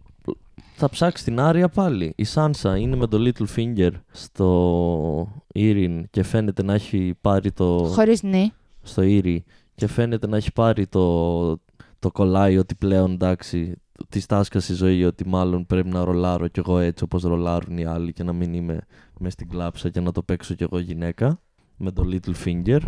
θα 0.75 0.89
ψάξει 0.91 1.25
την 1.25 1.41
Άρια 1.41 1.69
πάλι. 1.69 2.13
Η 2.17 2.25
Σάνσα 2.25 2.77
είναι 2.77 2.97
με 2.97 3.07
το 3.07 3.19
Littlefinger 3.21 3.91
στο 4.11 5.29
Ήριν 5.53 6.07
και 6.11 6.23
φαίνεται 6.23 6.63
να 6.63 6.75
έχει 6.75 7.15
πάρει 7.21 7.53
το. 7.53 7.79
Χωρίς 7.95 8.23
νη. 8.23 8.53
στο 8.83 9.03
Ήρι 9.03 9.45
και 9.75 9.87
φαίνεται 9.87 10.27
να 10.27 10.37
έχει 10.37 10.53
πάρει 10.53 10.87
το, 10.87 11.49
το 11.99 12.11
κολλάι 12.13 12.59
ότι 12.59 12.75
πλέον 12.75 13.13
εντάξει 13.13 13.75
τη 14.09 14.21
στάσκασε 14.21 14.73
η 14.73 14.77
ζωή 14.77 15.05
ότι 15.05 15.29
μάλλον 15.29 15.67
πρέπει 15.67 15.89
να 15.89 16.05
ρολάρω 16.05 16.49
κι 16.49 16.59
εγώ 16.59 16.79
έτσι 16.79 17.05
όπως 17.05 17.23
ρολάρουν 17.23 17.79
οι 17.79 17.85
άλλοι 17.85 18.13
και 18.13 18.23
να 18.23 18.33
μην 18.33 18.55
είμαι 18.55 18.81
μες 19.19 19.33
στην 19.33 19.49
κλάψα 19.49 19.89
και 19.89 20.01
να 20.01 20.13
το 20.13 20.23
παίξω 20.23 20.55
κι 20.55 20.63
εγώ 20.63 20.79
γυναίκα 20.79 21.41
με 21.77 21.91
το 21.91 22.05
Little 22.13 22.45
Finger 22.45 22.81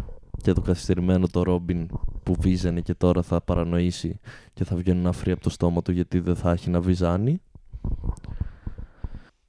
και 0.42 0.52
το 0.52 0.60
καθυστερημένο 0.60 1.26
το 1.28 1.42
Ρόμπιν 1.42 1.88
που 2.22 2.34
βίζανε 2.40 2.80
και 2.80 2.94
τώρα 2.94 3.22
θα 3.22 3.40
παρανοήσει 3.40 4.18
και 4.52 4.64
θα 4.64 4.76
βγαίνει 4.76 5.00
να 5.00 5.12
φρύ 5.12 5.32
από 5.32 5.40
το 5.42 5.50
στόμα 5.50 5.82
του 5.82 5.92
γιατί 5.92 6.20
δεν 6.20 6.36
θα 6.36 6.50
έχει 6.50 6.70
να 6.70 6.80
βυζάνει. 6.80 7.40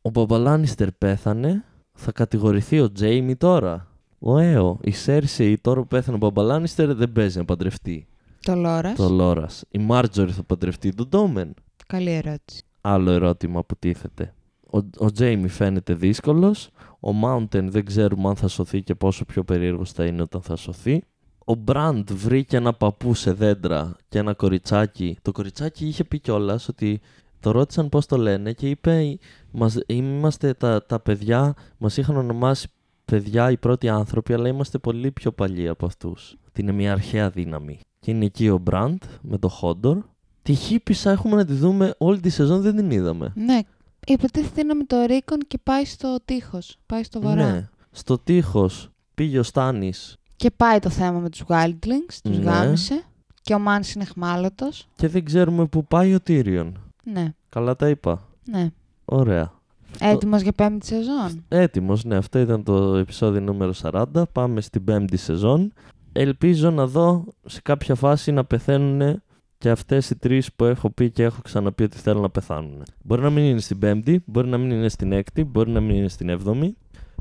Ο 0.01 0.09
Μπαμπαλάνιστερ 0.09 0.91
πέθανε. 0.91 1.63
Θα 1.93 2.11
κατηγορηθεί 2.11 2.79
ο 2.79 2.91
Τζέιμι 2.91 3.35
τώρα. 3.35 3.87
Ο 4.19 4.37
Έο, 4.37 4.79
η 4.81 4.91
Σέρσεϊ 4.91 5.57
τώρα 5.57 5.81
που 5.81 5.87
πέθανε 5.87 6.15
ο 6.15 6.19
Μπαμπαλάνιστερ 6.19 6.95
δεν 6.95 7.11
παίζει 7.11 7.37
να 7.37 7.45
παντρευτεί 7.45 8.07
Το 8.41 8.55
Λόρας. 8.55 8.95
το 8.95 9.09
Λόρα. 9.09 9.47
Η 9.69 9.77
Μάρτζορι 9.77 10.31
θα 10.31 10.43
παντρευτεί 10.43 10.93
τον 10.93 11.07
Ντόμεν. 11.09 11.53
Καλή 11.87 12.11
ερώτηση. 12.11 12.63
Άλλο 12.81 13.11
ερώτημα 13.11 13.63
που 13.63 13.75
τίθεται. 13.79 14.33
Ο, 14.73 14.77
ο 14.97 15.11
Τζέιμι 15.11 15.47
φαίνεται 15.47 15.93
δύσκολος. 15.93 16.69
Ο 16.99 17.11
Μάουντεν 17.11 17.71
δεν 17.71 17.85
ξέρουμε 17.85 18.29
αν 18.29 18.35
θα 18.35 18.47
σωθεί 18.47 18.81
και 18.81 18.95
πόσο 18.95 19.25
πιο 19.25 19.43
περίεργος 19.43 19.91
θα 19.91 20.05
είναι 20.05 20.21
όταν 20.21 20.41
θα 20.41 20.55
σωθεί. 20.55 21.03
Ο 21.45 21.55
Μπραντ 21.55 22.11
βρήκε 22.11 22.57
ένα 22.57 22.73
παππού 22.73 23.13
σε 23.13 23.33
δέντρα 23.33 23.95
και 24.09 24.19
ένα 24.19 24.33
κοριτσάκι. 24.33 25.17
Το 25.21 25.31
κοριτσάκι 25.31 25.87
είχε 25.87 26.03
πει 26.03 26.19
κιόλας 26.19 26.67
ότι 26.67 27.01
το 27.39 27.51
ρώτησαν 27.51 27.89
πώς 27.89 28.05
το 28.05 28.17
λένε 28.17 28.53
και 28.53 28.69
είπε: 28.69 29.17
μας, 29.51 29.77
Είμαστε 29.85 30.53
τα, 30.53 30.85
τα 30.85 30.99
παιδιά, 30.99 31.53
μας 31.77 31.97
είχαν 31.97 32.17
ονομάσει 32.17 32.67
παιδιά 33.05 33.51
οι 33.51 33.57
πρώτοι 33.57 33.89
άνθρωποι, 33.89 34.33
αλλά 34.33 34.47
είμαστε 34.47 34.77
πολύ 34.77 35.11
πιο 35.11 35.31
παλιοί 35.31 35.67
από 35.67 35.85
αυτούς. 35.85 36.35
Ότι 36.47 36.61
είναι 36.61 36.71
μια 36.71 36.91
αρχαία 36.91 37.29
δύναμη. 37.29 37.79
Και 38.01 38.11
είναι 38.11 38.25
εκεί 38.25 38.49
ο 38.49 38.57
Μπραντ 38.57 39.01
με 39.21 39.37
το 39.37 39.47
Χόντορ. 39.47 39.97
Τη 40.41 40.53
χύπησα 40.53 41.11
έχουμε 41.11 41.35
να 41.35 41.45
τη 41.45 41.53
δούμε 41.53 41.93
όλη 41.97 42.19
τη 42.19 42.29
σεζόν, 42.29 42.61
δεν 42.61 42.75
την 42.75 42.91
είδαμε. 42.91 43.31
Ναι. 43.35 43.59
Υποτίθεται 44.07 44.61
είναι 44.61 44.73
με 44.73 44.83
το 44.83 45.01
Ρίκον 45.05 45.37
και 45.47 45.57
πάει 45.63 45.85
στο 45.85 46.17
τείχος. 46.25 46.77
Πάει 46.85 47.03
στο 47.03 47.21
βορρά. 47.21 47.51
Ναι. 47.51 47.69
Στο 47.91 48.17
τείχος 48.17 48.89
πήγε 49.15 49.39
ο 49.39 49.43
Στάνης. 49.43 50.15
Και 50.35 50.51
πάει 50.57 50.79
το 50.79 50.89
θέμα 50.89 51.19
με 51.19 51.29
τους 51.29 51.43
Wildlings, 51.47 52.13
τους 52.23 52.37
Ναι. 52.37 52.43
γάμισε. 52.43 53.03
Και 53.41 53.53
ο 53.53 53.59
Μάνς 53.59 53.93
είναι 53.93 54.03
εχμάλωτος. 54.03 54.87
Και 54.95 55.07
δεν 55.07 55.25
ξέρουμε 55.25 55.65
πού 55.65 55.85
πάει 55.85 56.13
ο 56.13 56.19
Τίριον. 56.21 56.79
Ναι, 57.03 57.33
Καλά 57.49 57.75
τα 57.75 57.89
είπα. 57.89 58.27
ναι. 58.45 58.69
Ωραία. 59.05 59.51
Έτοιμος 59.99 60.41
για 60.41 60.51
πέμπτη 60.51 60.85
σεζόν; 60.85 61.43
Έτοιμος, 61.47 62.03
ναι. 62.03 62.15
Αυτό 62.15 62.39
ήταν 62.39 62.63
το 62.63 62.95
επεισόδιο 62.95 63.41
νούμερο 63.41 63.73
40. 63.81 64.03
Πάμε 64.31 64.61
στην 64.61 64.83
πέμπτη 64.83 65.17
σεζόν. 65.17 65.73
Ελπίζω 66.13 66.69
να 66.71 66.87
δω 66.87 67.25
σε 67.45 67.61
κάποια 67.61 67.95
φάση 67.95 68.31
να 68.31 68.45
πεθαίνουν 68.45 69.21
και 69.57 69.69
αυτές 69.69 70.09
οι 70.09 70.15
τρεις 70.15 70.53
που 70.53 70.65
έχω 70.65 70.89
πει 70.89 71.11
και 71.11 71.23
έχω 71.23 71.41
ξαναπεί 71.41 71.83
ότι 71.83 71.97
θέλουν 71.97 72.21
να 72.21 72.29
πεθάνουν. 72.29 72.83
Μπορεί 73.03 73.21
να 73.21 73.29
μην 73.29 73.43
είναι 73.43 73.59
στην 73.59 73.79
πέμπτη, 73.79 74.23
μπορεί 74.25 74.47
να 74.47 74.57
μην 74.57 74.71
είναι 74.71 74.89
στην 74.89 75.11
έκτη, 75.11 75.43
μπορεί 75.43 75.69
να 75.71 75.79
μην 75.79 75.95
είναι 75.95 76.07
στην 76.07 76.29
έβδομη. 76.29 76.77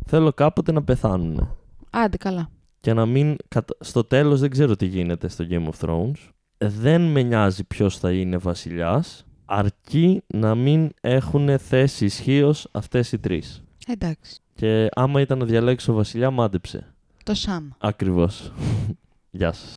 Θέλω 0.07 0.33
κάποτε 0.33 0.73
να 0.73 0.83
πεθάνουν. 0.83 1.57
Άντε 1.91 2.17
καλά. 2.17 2.51
Και 2.81 2.93
να 2.93 3.07
μην. 3.07 3.37
κατα- 3.49 3.77
Στο 3.81 4.05
τέλος 4.05 4.41
δεν 4.41 4.51
ξέρω 4.51 4.77
τι 4.77 4.87
γίνεται 4.87 5.29
στο 5.29 5.45
Game 5.51 5.69
of 5.69 5.87
Thrones. 5.89 6.29
Δεν 6.59 7.03
με 7.03 7.23
νοιάζει 7.23 7.65
ποιος 7.65 7.99
θα 7.99 8.13
είναι 8.13 8.37
βασιλιάς, 8.37 9.25
αρκεί 9.45 10.23
να 10.27 10.55
μην 10.55 10.91
έχουν 11.01 11.59
θέση 11.59 12.05
ισχύως 12.05 12.69
αυτές 12.71 13.13
οι 13.13 13.19
τρεις. 13.19 13.63
Εντάξει. 13.87 14.41
Και 14.55 14.89
άμα 14.95 15.21
ήταν 15.21 15.39
να 15.39 15.45
διαλέξω 15.45 15.93
βασιλιά, 15.93 16.31
μάντεψε. 16.31 16.95
Το 17.31 17.37
Σαμ. 17.37 17.69
Ακριβώς. 17.79 18.53
Γεια 19.31 19.53
σας. 19.53 19.75